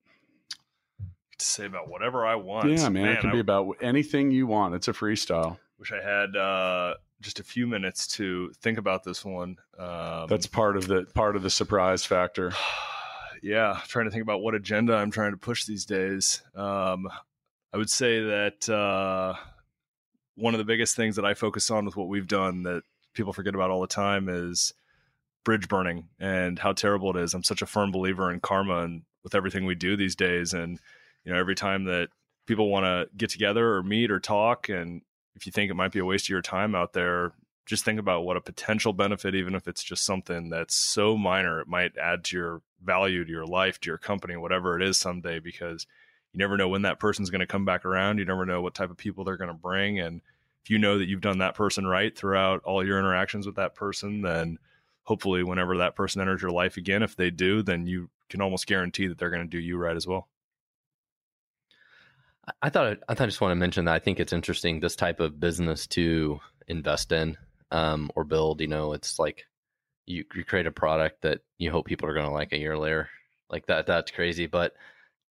To 1.39 1.45
say 1.45 1.65
about 1.65 1.89
whatever 1.89 2.25
I 2.25 2.35
want. 2.35 2.69
Yeah, 2.69 2.87
man, 2.87 3.09
it 3.09 3.19
can 3.19 3.31
I 3.31 3.33
be 3.33 3.39
about 3.39 3.75
anything 3.81 4.31
you 4.31 4.47
want. 4.47 4.75
It's 4.75 4.87
a 4.87 4.93
freestyle. 4.93 5.57
Wish 5.81 5.91
I 5.91 6.01
had 6.01 6.35
uh, 6.35 6.93
just 7.21 7.39
a 7.39 7.43
few 7.43 7.65
minutes 7.65 8.05
to 8.09 8.51
think 8.61 8.77
about 8.77 9.03
this 9.03 9.25
one. 9.25 9.57
Um, 9.79 10.27
That's 10.29 10.45
part 10.45 10.77
of 10.77 10.87
the 10.87 11.07
part 11.15 11.35
of 11.35 11.41
the 11.41 11.49
surprise 11.49 12.05
factor. 12.05 12.53
yeah, 13.41 13.81
trying 13.87 14.05
to 14.05 14.11
think 14.11 14.21
about 14.21 14.41
what 14.41 14.53
agenda 14.53 14.93
I'm 14.93 15.09
trying 15.09 15.31
to 15.31 15.37
push 15.37 15.65
these 15.65 15.85
days. 15.85 16.43
Um, 16.55 17.09
I 17.73 17.77
would 17.77 17.89
say 17.89 18.21
that 18.21 18.69
uh, 18.69 19.33
one 20.35 20.53
of 20.53 20.59
the 20.59 20.65
biggest 20.65 20.95
things 20.95 21.15
that 21.15 21.25
I 21.25 21.33
focus 21.33 21.71
on 21.71 21.85
with 21.85 21.97
what 21.97 22.09
we've 22.09 22.27
done 22.27 22.61
that 22.63 22.83
people 23.15 23.33
forget 23.33 23.55
about 23.55 23.71
all 23.71 23.81
the 23.81 23.87
time 23.87 24.29
is 24.29 24.75
bridge 25.43 25.67
burning 25.67 26.09
and 26.19 26.59
how 26.59 26.73
terrible 26.73 27.09
it 27.17 27.23
is. 27.23 27.33
I'm 27.33 27.43
such 27.43 27.63
a 27.63 27.65
firm 27.65 27.91
believer 27.91 28.31
in 28.31 28.39
karma 28.39 28.83
and 28.83 29.01
with 29.23 29.33
everything 29.33 29.65
we 29.65 29.73
do 29.73 29.97
these 29.97 30.15
days. 30.15 30.53
And, 30.53 30.79
you 31.25 31.33
know, 31.33 31.39
every 31.39 31.55
time 31.55 31.85
that 31.85 32.09
people 32.45 32.69
want 32.69 32.85
to 32.85 33.07
get 33.17 33.31
together 33.31 33.73
or 33.73 33.81
meet 33.81 34.11
or 34.11 34.19
talk, 34.19 34.69
and 34.69 35.01
if 35.35 35.45
you 35.45 35.51
think 35.51 35.71
it 35.71 35.75
might 35.75 35.91
be 35.91 35.99
a 35.99 36.05
waste 36.05 36.25
of 36.25 36.29
your 36.29 36.41
time 36.41 36.75
out 36.75 36.93
there, 36.93 37.33
just 37.65 37.85
think 37.85 37.99
about 37.99 38.23
what 38.23 38.37
a 38.37 38.41
potential 38.41 38.91
benefit, 38.91 39.35
even 39.35 39.55
if 39.55 39.67
it's 39.67 39.83
just 39.83 40.03
something 40.03 40.49
that's 40.49 40.75
so 40.75 41.17
minor, 41.17 41.61
it 41.61 41.67
might 41.67 41.97
add 41.97 42.23
to 42.25 42.37
your 42.37 42.61
value, 42.83 43.23
to 43.23 43.31
your 43.31 43.45
life, 43.45 43.79
to 43.79 43.89
your 43.89 43.97
company, 43.97 44.35
whatever 44.35 44.79
it 44.79 44.85
is 44.85 44.97
someday, 44.97 45.39
because 45.39 45.85
you 46.33 46.39
never 46.39 46.57
know 46.57 46.67
when 46.67 46.81
that 46.83 46.99
person's 46.99 47.29
going 47.29 47.39
to 47.39 47.47
come 47.47 47.65
back 47.65 47.85
around. 47.85 48.17
You 48.17 48.25
never 48.25 48.45
know 48.45 48.61
what 48.61 48.73
type 48.73 48.89
of 48.89 48.97
people 48.97 49.23
they're 49.23 49.37
going 49.37 49.49
to 49.49 49.53
bring. 49.53 49.99
And 49.99 50.21
if 50.63 50.69
you 50.69 50.79
know 50.79 50.97
that 50.97 51.07
you've 51.07 51.21
done 51.21 51.39
that 51.39 51.55
person 51.55 51.85
right 51.85 52.17
throughout 52.17 52.63
all 52.63 52.85
your 52.85 52.99
interactions 52.99 53.45
with 53.45 53.55
that 53.55 53.75
person, 53.75 54.21
then 54.21 54.57
hopefully, 55.03 55.43
whenever 55.43 55.77
that 55.77 55.95
person 55.95 56.21
enters 56.21 56.41
your 56.41 56.51
life 56.51 56.77
again, 56.77 57.03
if 57.03 57.15
they 57.15 57.29
do, 57.29 57.61
then 57.61 57.85
you 57.85 58.09
can 58.29 58.41
almost 58.41 58.67
guarantee 58.67 59.07
that 59.07 59.17
they're 59.17 59.29
going 59.29 59.43
to 59.43 59.47
do 59.47 59.59
you 59.59 59.77
right 59.77 59.95
as 59.95 60.07
well. 60.07 60.27
I- 62.61 62.69
thought 62.69 62.97
I 63.07 63.11
I 63.11 63.25
just 63.25 63.41
want 63.41 63.51
to 63.51 63.55
mention 63.55 63.85
that 63.85 63.95
I 63.95 63.99
think 63.99 64.19
it's 64.19 64.33
interesting 64.33 64.79
this 64.79 64.95
type 64.95 65.19
of 65.19 65.39
business 65.39 65.87
to 65.87 66.39
invest 66.67 67.11
in 67.11 67.37
um, 67.71 68.11
or 68.15 68.23
build. 68.23 68.61
You 68.61 68.67
know, 68.67 68.93
it's 68.93 69.19
like 69.19 69.45
you, 70.05 70.25
you 70.35 70.43
create 70.43 70.67
a 70.67 70.71
product 70.71 71.21
that 71.21 71.41
you 71.57 71.71
hope 71.71 71.85
people 71.85 72.09
are 72.09 72.13
going 72.13 72.25
to 72.25 72.31
like 72.31 72.53
a 72.53 72.59
year 72.59 72.77
later. 72.77 73.09
Like 73.49 73.67
that, 73.67 73.85
that's 73.87 74.11
crazy. 74.11 74.47
But 74.47 74.73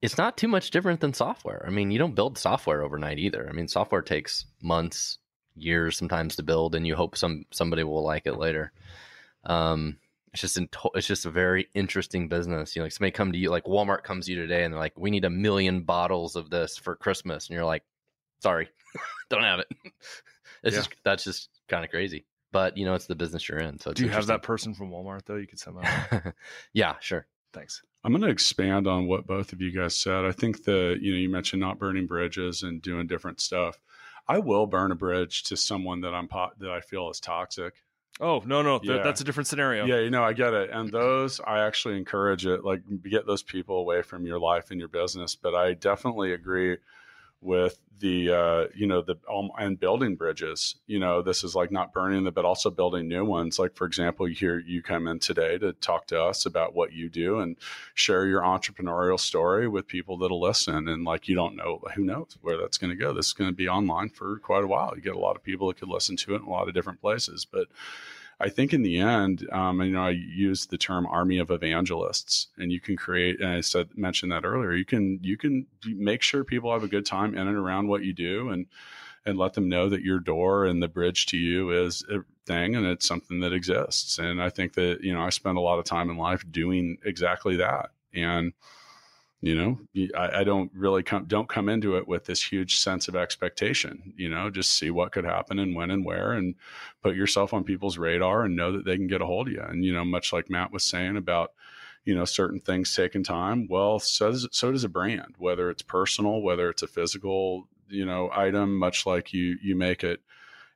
it's 0.02 0.18
not 0.18 0.36
too 0.36 0.48
much 0.48 0.70
different 0.70 1.00
than 1.00 1.14
software. 1.14 1.64
I 1.66 1.70
mean, 1.70 1.90
you 1.90 1.98
don't 1.98 2.14
build 2.14 2.38
software 2.38 2.82
overnight 2.82 3.18
either. 3.18 3.48
I 3.48 3.52
mean, 3.52 3.68
software 3.68 4.02
takes 4.02 4.46
months, 4.62 5.18
years 5.54 5.96
sometimes 5.96 6.36
to 6.36 6.42
build, 6.42 6.74
and 6.74 6.86
you 6.86 6.96
hope 6.96 7.16
some 7.16 7.44
somebody 7.50 7.84
will 7.84 8.04
like 8.04 8.26
it 8.26 8.38
later. 8.38 8.72
Um, 9.44 9.98
it's 10.32 10.40
just 10.42 10.56
in 10.56 10.68
to- 10.68 10.90
it's 10.94 11.06
just 11.06 11.26
a 11.26 11.30
very 11.30 11.68
interesting 11.74 12.28
business. 12.28 12.74
You 12.76 12.80
know, 12.80 12.84
like 12.84 12.92
somebody 12.92 13.10
come 13.12 13.32
to 13.32 13.38
you, 13.38 13.50
like 13.50 13.64
Walmart 13.64 14.02
comes 14.04 14.26
to 14.26 14.32
you 14.32 14.40
today, 14.40 14.64
and 14.64 14.72
they're 14.72 14.80
like, 14.80 14.98
"We 14.98 15.10
need 15.10 15.24
a 15.24 15.30
million 15.30 15.82
bottles 15.82 16.36
of 16.36 16.50
this 16.50 16.76
for 16.76 16.94
Christmas," 16.96 17.48
and 17.48 17.54
you're 17.54 17.64
like, 17.64 17.82
"Sorry, 18.40 18.68
don't 19.30 19.42
have 19.42 19.60
it." 19.60 19.68
it's 20.62 20.74
Yeah. 20.76 20.80
just 20.80 20.90
that's 21.04 21.24
just 21.24 21.48
kind 21.68 21.84
of 21.84 21.90
crazy. 21.90 22.26
But 22.52 22.76
you 22.76 22.84
know, 22.84 22.94
it's 22.94 23.06
the 23.06 23.14
business 23.14 23.48
you're 23.48 23.58
in. 23.60 23.78
So 23.78 23.90
it's 23.90 23.98
Do 24.00 24.04
you 24.06 24.10
have 24.12 24.26
that 24.26 24.42
person 24.42 24.74
from 24.74 24.90
Walmart 24.90 25.24
though? 25.24 25.36
You 25.36 25.46
could 25.46 25.58
send 25.60 25.76
that. 25.82 26.34
yeah, 26.72 26.94
sure. 27.00 27.26
Thanks. 27.52 27.82
I'm 28.04 28.12
going 28.12 28.22
to 28.22 28.28
expand 28.28 28.86
on 28.86 29.06
what 29.06 29.26
both 29.26 29.52
of 29.52 29.60
you 29.60 29.72
guys 29.72 29.94
said. 29.96 30.24
I 30.24 30.32
think 30.32 30.64
the 30.64 30.96
you 31.00 31.12
know 31.12 31.18
you 31.18 31.28
mentioned 31.28 31.60
not 31.60 31.78
burning 31.78 32.06
bridges 32.06 32.62
and 32.62 32.80
doing 32.80 33.06
different 33.06 33.40
stuff. 33.40 33.78
I 34.28 34.38
will 34.38 34.66
burn 34.66 34.92
a 34.92 34.94
bridge 34.94 35.42
to 35.44 35.56
someone 35.56 36.00
that 36.02 36.14
I'm 36.14 36.28
po- 36.28 36.52
that 36.58 36.70
I 36.70 36.80
feel 36.80 37.10
is 37.10 37.18
toxic. 37.20 37.74
Oh 38.18 38.42
no, 38.44 38.62
no, 38.62 38.78
th- 38.78 38.90
Yeah. 38.98 39.02
that's 39.02 39.20
a 39.20 39.24
different 39.24 39.46
scenario. 39.46 39.86
Yeah, 39.86 40.00
you 40.00 40.10
know, 40.10 40.22
I 40.24 40.32
get 40.32 40.52
it. 40.52 40.70
And 40.70 40.90
those, 40.90 41.40
I 41.40 41.60
actually 41.60 41.96
encourage 41.96 42.44
it. 42.46 42.64
Like, 42.64 42.82
get 43.08 43.26
those 43.26 43.42
people 43.42 43.78
away 43.78 44.02
from 44.02 44.26
your 44.26 44.38
life 44.38 44.70
and 44.70 44.78
your 44.78 44.88
business. 44.88 45.34
But 45.34 45.54
I 45.54 45.74
definitely 45.74 46.32
agree 46.32 46.76
with 47.40 47.78
the, 48.00 48.30
uh, 48.30 48.64
you 48.74 48.86
know, 48.86 49.02
the 49.02 49.16
um, 49.30 49.50
and 49.58 49.78
building 49.78 50.16
bridges. 50.16 50.76
You 50.86 50.98
know, 50.98 51.22
this 51.22 51.44
is 51.44 51.54
like 51.54 51.70
not 51.70 51.92
burning 51.92 52.24
them, 52.24 52.34
but 52.34 52.44
also 52.44 52.70
building 52.70 53.08
new 53.08 53.24
ones. 53.24 53.58
Like, 53.58 53.74
for 53.74 53.86
example, 53.86 54.26
here 54.26 54.58
you 54.58 54.82
come 54.82 55.06
in 55.06 55.18
today 55.18 55.58
to 55.58 55.72
talk 55.74 56.06
to 56.08 56.20
us 56.20 56.46
about 56.46 56.74
what 56.74 56.92
you 56.92 57.08
do 57.08 57.40
and 57.40 57.56
share 57.94 58.26
your 58.26 58.40
entrepreneurial 58.40 59.20
story 59.20 59.68
with 59.68 59.86
people 59.86 60.16
that'll 60.18 60.40
listen. 60.40 60.88
And 60.88 61.04
like, 61.04 61.28
you 61.28 61.34
don't 61.34 61.56
know 61.56 61.82
who 61.94 62.04
knows 62.04 62.36
where 62.40 62.56
that's 62.56 62.78
going 62.78 62.90
to 62.90 62.96
go. 62.96 63.12
This 63.12 63.26
is 63.26 63.32
going 63.32 63.50
to 63.50 63.56
be 63.56 63.68
online 63.68 64.08
for 64.08 64.38
quite 64.38 64.64
a 64.64 64.68
while. 64.68 64.92
You 64.96 65.02
get 65.02 65.14
a 65.14 65.18
lot 65.18 65.36
of 65.36 65.42
people 65.42 65.68
that 65.68 65.78
could 65.78 65.88
listen 65.88 66.16
to 66.16 66.34
it 66.34 66.42
in 66.42 66.46
a 66.46 66.50
lot 66.50 66.68
of 66.68 66.74
different 66.74 67.00
places, 67.00 67.46
but. 67.50 67.68
I 68.40 68.48
think 68.48 68.72
in 68.72 68.82
the 68.82 68.98
end, 68.98 69.46
um, 69.52 69.82
you 69.82 69.92
know, 69.92 70.06
I 70.06 70.10
use 70.10 70.66
the 70.66 70.78
term 70.78 71.06
army 71.06 71.38
of 71.38 71.50
evangelists, 71.50 72.48
and 72.56 72.72
you 72.72 72.80
can 72.80 72.96
create. 72.96 73.40
And 73.40 73.50
I 73.50 73.60
said 73.60 73.90
mentioned 73.96 74.32
that 74.32 74.46
earlier. 74.46 74.72
You 74.72 74.86
can 74.86 75.20
you 75.22 75.36
can 75.36 75.66
make 75.84 76.22
sure 76.22 76.42
people 76.42 76.72
have 76.72 76.82
a 76.82 76.88
good 76.88 77.04
time 77.04 77.34
in 77.34 77.46
and 77.46 77.56
around 77.56 77.88
what 77.88 78.02
you 78.02 78.14
do, 78.14 78.48
and 78.48 78.66
and 79.26 79.36
let 79.36 79.52
them 79.52 79.68
know 79.68 79.90
that 79.90 80.02
your 80.02 80.18
door 80.18 80.64
and 80.64 80.82
the 80.82 80.88
bridge 80.88 81.26
to 81.26 81.36
you 81.36 81.70
is 81.84 82.02
a 82.10 82.20
thing, 82.46 82.74
and 82.76 82.86
it's 82.86 83.06
something 83.06 83.40
that 83.40 83.52
exists. 83.52 84.18
And 84.18 84.42
I 84.42 84.48
think 84.48 84.72
that 84.74 85.00
you 85.02 85.12
know, 85.12 85.20
I 85.20 85.28
spend 85.28 85.58
a 85.58 85.62
lot 85.62 85.78
of 85.78 85.84
time 85.84 86.08
in 86.08 86.16
life 86.16 86.42
doing 86.50 86.96
exactly 87.04 87.56
that, 87.56 87.90
and 88.14 88.54
you 89.42 89.54
know 89.54 89.78
I, 90.16 90.40
I 90.40 90.44
don't 90.44 90.70
really 90.74 91.02
come 91.02 91.24
don't 91.24 91.48
come 91.48 91.68
into 91.68 91.96
it 91.96 92.06
with 92.06 92.24
this 92.26 92.42
huge 92.42 92.78
sense 92.78 93.08
of 93.08 93.16
expectation 93.16 94.12
you 94.16 94.28
know 94.28 94.50
just 94.50 94.78
see 94.78 94.90
what 94.90 95.12
could 95.12 95.24
happen 95.24 95.58
and 95.58 95.74
when 95.74 95.90
and 95.90 96.04
where 96.04 96.32
and 96.32 96.54
put 97.02 97.16
yourself 97.16 97.54
on 97.54 97.64
people's 97.64 97.98
radar 97.98 98.44
and 98.44 98.56
know 98.56 98.72
that 98.72 98.84
they 98.84 98.96
can 98.96 99.06
get 99.06 99.22
a 99.22 99.26
hold 99.26 99.48
of 99.48 99.54
you 99.54 99.62
and 99.62 99.84
you 99.84 99.92
know 99.92 100.04
much 100.04 100.32
like 100.32 100.50
matt 100.50 100.72
was 100.72 100.84
saying 100.84 101.16
about 101.16 101.52
you 102.04 102.14
know 102.14 102.24
certain 102.24 102.60
things 102.60 102.94
taking 102.94 103.24
time 103.24 103.66
well 103.68 103.98
so 103.98 104.30
does, 104.30 104.48
so 104.52 104.70
does 104.72 104.84
a 104.84 104.88
brand 104.88 105.34
whether 105.38 105.70
it's 105.70 105.82
personal 105.82 106.42
whether 106.42 106.68
it's 106.68 106.82
a 106.82 106.88
physical 106.88 107.66
you 107.88 108.04
know 108.04 108.30
item 108.34 108.76
much 108.78 109.06
like 109.06 109.32
you 109.32 109.56
you 109.62 109.74
make 109.74 110.04
it 110.04 110.20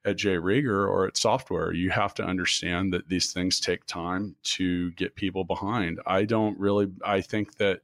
at 0.06 0.16
J. 0.16 0.36
Rieger 0.36 0.86
or 0.86 1.06
at 1.06 1.16
software, 1.16 1.72
you 1.72 1.88
have 1.90 2.12
to 2.14 2.22
understand 2.22 2.92
that 2.92 3.08
these 3.08 3.32
things 3.32 3.58
take 3.58 3.86
time 3.86 4.36
to 4.42 4.90
get 4.92 5.14
people 5.16 5.44
behind. 5.44 5.98
I 6.06 6.24
don't 6.24 6.58
really, 6.58 6.92
I 7.02 7.22
think 7.22 7.56
that 7.56 7.80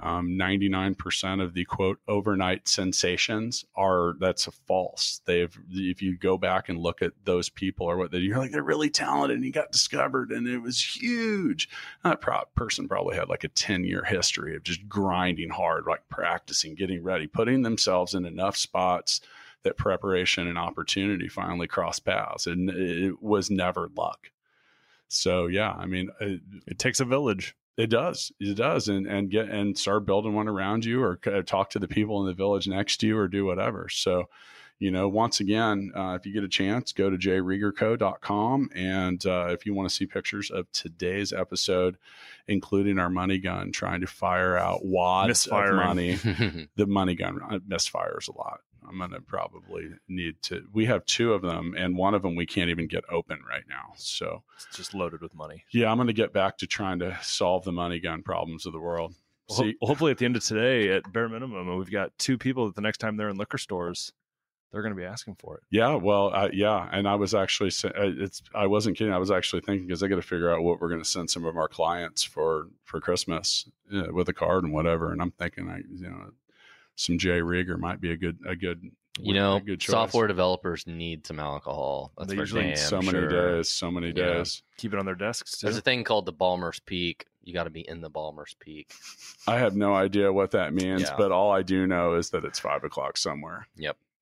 um, 0.00 0.28
99% 0.30 1.42
of 1.42 1.54
the 1.54 1.64
quote 1.64 1.98
overnight 2.06 2.68
sensations 2.68 3.64
are 3.74 4.14
that's 4.20 4.46
a 4.46 4.52
false. 4.52 5.20
They've, 5.24 5.56
if 5.70 6.00
you 6.00 6.16
go 6.16 6.38
back 6.38 6.68
and 6.68 6.78
look 6.78 7.02
at 7.02 7.12
those 7.24 7.48
people 7.48 7.86
or 7.86 7.96
what 7.96 8.12
they, 8.12 8.18
you're 8.18 8.38
like, 8.38 8.52
they're 8.52 8.62
really 8.62 8.90
talented 8.90 9.36
and 9.36 9.44
he 9.44 9.50
got 9.50 9.72
discovered 9.72 10.30
and 10.30 10.46
it 10.46 10.58
was 10.58 10.96
huge. 10.96 11.68
That 12.04 12.20
pro- 12.20 12.44
person 12.54 12.86
probably 12.86 13.16
had 13.16 13.28
like 13.28 13.42
a 13.42 13.48
10 13.48 13.84
year 13.84 14.04
history 14.04 14.54
of 14.54 14.62
just 14.62 14.88
grinding 14.88 15.50
hard, 15.50 15.84
like 15.86 16.08
practicing, 16.08 16.76
getting 16.76 17.02
ready, 17.02 17.26
putting 17.26 17.62
themselves 17.62 18.14
in 18.14 18.24
enough 18.24 18.56
spots 18.56 19.20
that 19.64 19.76
preparation 19.76 20.46
and 20.46 20.56
opportunity 20.56 21.28
finally 21.28 21.66
cross 21.66 21.98
paths. 21.98 22.46
And 22.46 22.70
it 22.70 23.20
was 23.20 23.50
never 23.50 23.90
luck. 23.96 24.30
So 25.08 25.46
yeah, 25.46 25.72
I 25.72 25.86
mean, 25.86 26.10
it, 26.20 26.40
It 26.66 26.78
takes 26.78 27.00
a 27.00 27.04
village. 27.04 27.56
It 27.78 27.90
does, 27.90 28.32
it 28.40 28.56
does, 28.56 28.88
and 28.88 29.06
and 29.06 29.30
get 29.30 29.48
and 29.48 29.78
start 29.78 30.04
building 30.04 30.34
one 30.34 30.48
around 30.48 30.84
you, 30.84 31.00
or 31.00 31.16
talk 31.16 31.70
to 31.70 31.78
the 31.78 31.86
people 31.86 32.20
in 32.20 32.26
the 32.26 32.34
village 32.34 32.66
next 32.66 32.96
to 32.98 33.06
you, 33.06 33.16
or 33.16 33.28
do 33.28 33.44
whatever. 33.44 33.88
So, 33.88 34.28
you 34.80 34.90
know, 34.90 35.08
once 35.08 35.38
again, 35.38 35.92
uh, 35.94 36.18
if 36.18 36.26
you 36.26 36.32
get 36.32 36.42
a 36.42 36.48
chance, 36.48 36.92
go 36.92 37.08
to 37.08 37.16
jriegerco.com. 37.16 38.70
And 38.74 39.24
uh, 39.24 39.46
if 39.50 39.64
you 39.64 39.74
want 39.74 39.88
to 39.88 39.94
see 39.94 40.06
pictures 40.06 40.50
of 40.50 40.70
today's 40.72 41.32
episode, 41.32 41.98
including 42.48 42.98
our 42.98 43.10
money 43.10 43.38
gun 43.38 43.70
trying 43.70 44.00
to 44.00 44.08
fire 44.08 44.56
out 44.56 44.84
wads 44.84 45.46
of 45.46 45.74
money, 45.76 46.14
the 46.74 46.86
money 46.86 47.14
gun 47.14 47.38
uh, 47.48 47.58
misfires 47.60 48.28
a 48.28 48.36
lot. 48.36 48.60
I'm 48.88 48.98
going 48.98 49.10
to 49.10 49.20
probably 49.20 49.90
need 50.08 50.40
to. 50.42 50.64
We 50.72 50.86
have 50.86 51.04
two 51.06 51.32
of 51.34 51.42
them, 51.42 51.74
and 51.76 51.96
one 51.96 52.14
of 52.14 52.22
them 52.22 52.34
we 52.36 52.46
can't 52.46 52.70
even 52.70 52.86
get 52.86 53.04
open 53.10 53.40
right 53.48 53.64
now. 53.68 53.92
So, 53.96 54.42
It's 54.56 54.76
just 54.76 54.94
loaded 54.94 55.20
with 55.20 55.34
money. 55.34 55.64
yeah, 55.72 55.90
I'm 55.90 55.96
going 55.98 56.06
to 56.06 56.12
get 56.12 56.32
back 56.32 56.58
to 56.58 56.66
trying 56.66 56.98
to 57.00 57.18
solve 57.22 57.64
the 57.64 57.72
money 57.72 58.00
gun 58.00 58.22
problems 58.22 58.66
of 58.66 58.72
the 58.72 58.80
world. 58.80 59.14
Well, 59.48 59.58
See, 59.58 59.76
hopefully, 59.80 60.10
at 60.10 60.18
the 60.18 60.24
end 60.26 60.36
of 60.36 60.44
today, 60.44 60.90
at 60.90 61.10
bare 61.12 61.28
minimum, 61.28 61.76
we've 61.78 61.90
got 61.90 62.16
two 62.18 62.36
people 62.36 62.66
that 62.66 62.74
the 62.74 62.82
next 62.82 62.98
time 62.98 63.16
they're 63.16 63.30
in 63.30 63.36
liquor 63.38 63.56
stores, 63.58 64.12
they're 64.70 64.82
going 64.82 64.92
to 64.94 65.00
be 65.00 65.06
asking 65.06 65.36
for 65.36 65.56
it. 65.56 65.62
Yeah, 65.70 65.94
well, 65.94 66.30
uh, 66.34 66.50
yeah, 66.52 66.86
and 66.92 67.08
I 67.08 67.14
was 67.14 67.34
actually 67.34 67.70
it's 67.70 68.42
I 68.54 68.66
wasn't 68.66 68.98
kidding. 68.98 69.14
I 69.14 69.18
was 69.18 69.30
actually 69.30 69.62
thinking 69.62 69.86
because 69.86 70.02
I 70.02 70.08
got 70.08 70.16
to 70.16 70.22
figure 70.22 70.52
out 70.52 70.62
what 70.62 70.78
we're 70.80 70.90
going 70.90 71.02
to 71.02 71.08
send 71.08 71.30
some 71.30 71.46
of 71.46 71.56
our 71.56 71.68
clients 71.68 72.22
for 72.22 72.68
for 72.84 73.00
Christmas 73.00 73.66
uh, 73.94 74.08
with 74.12 74.28
a 74.28 74.34
card 74.34 74.64
and 74.64 74.72
whatever. 74.74 75.10
And 75.12 75.22
I'm 75.22 75.30
thinking, 75.30 75.70
I 75.70 75.78
you 75.90 76.10
know, 76.10 76.30
some 76.98 77.16
J 77.16 77.38
Rieger 77.40 77.78
might 77.78 78.00
be 78.00 78.10
a 78.12 78.16
good 78.16 78.38
a 78.46 78.56
good 78.56 78.82
you 79.20 79.34
know, 79.34 79.56
a 79.56 79.60
good 79.60 79.80
choice. 79.80 79.90
software 79.92 80.26
developers 80.28 80.86
need 80.86 81.26
some 81.26 81.40
alcohol. 81.40 82.12
That's 82.16 82.28
They 82.30 82.36
for 82.36 82.42
usually 82.42 82.62
damn 82.68 82.76
so 82.76 82.98
many 82.98 83.10
sure. 83.10 83.28
days, 83.56 83.68
so 83.68 83.90
many 83.90 84.08
Yeah. 84.08 84.12
days. 84.34 84.62
Keep 84.76 84.92
it 84.94 84.98
on 85.00 85.06
their 85.06 85.16
desks 85.16 85.58
too. 85.58 85.66
There's 85.66 85.76
a 85.76 85.80
thing 85.80 86.04
called 86.04 86.24
the 86.26 86.32
Ballmer's 86.32 86.78
Peak. 86.80 87.26
You 87.42 87.52
got 87.52 87.64
to 87.64 87.70
be 87.70 87.80
in 87.88 88.00
the 88.00 88.10
Ballmer's 88.10 88.54
Peak. 88.60 88.92
I 89.48 89.58
have 89.58 89.74
no 89.74 89.94
idea 89.94 90.32
what 90.32 90.50
that 90.52 90.72
means, 90.74 91.02
Yeah. 91.02 91.14
but 91.16 91.32
all 91.32 91.50
I 91.50 91.62
do 91.62 91.86
know 91.86 92.14
is 92.14 92.30
that 92.30 92.44
it's 92.44 92.58
five 92.60 92.84
o'clock 92.84 93.16
somewhere. 93.16 93.66
Yep. 93.76 93.96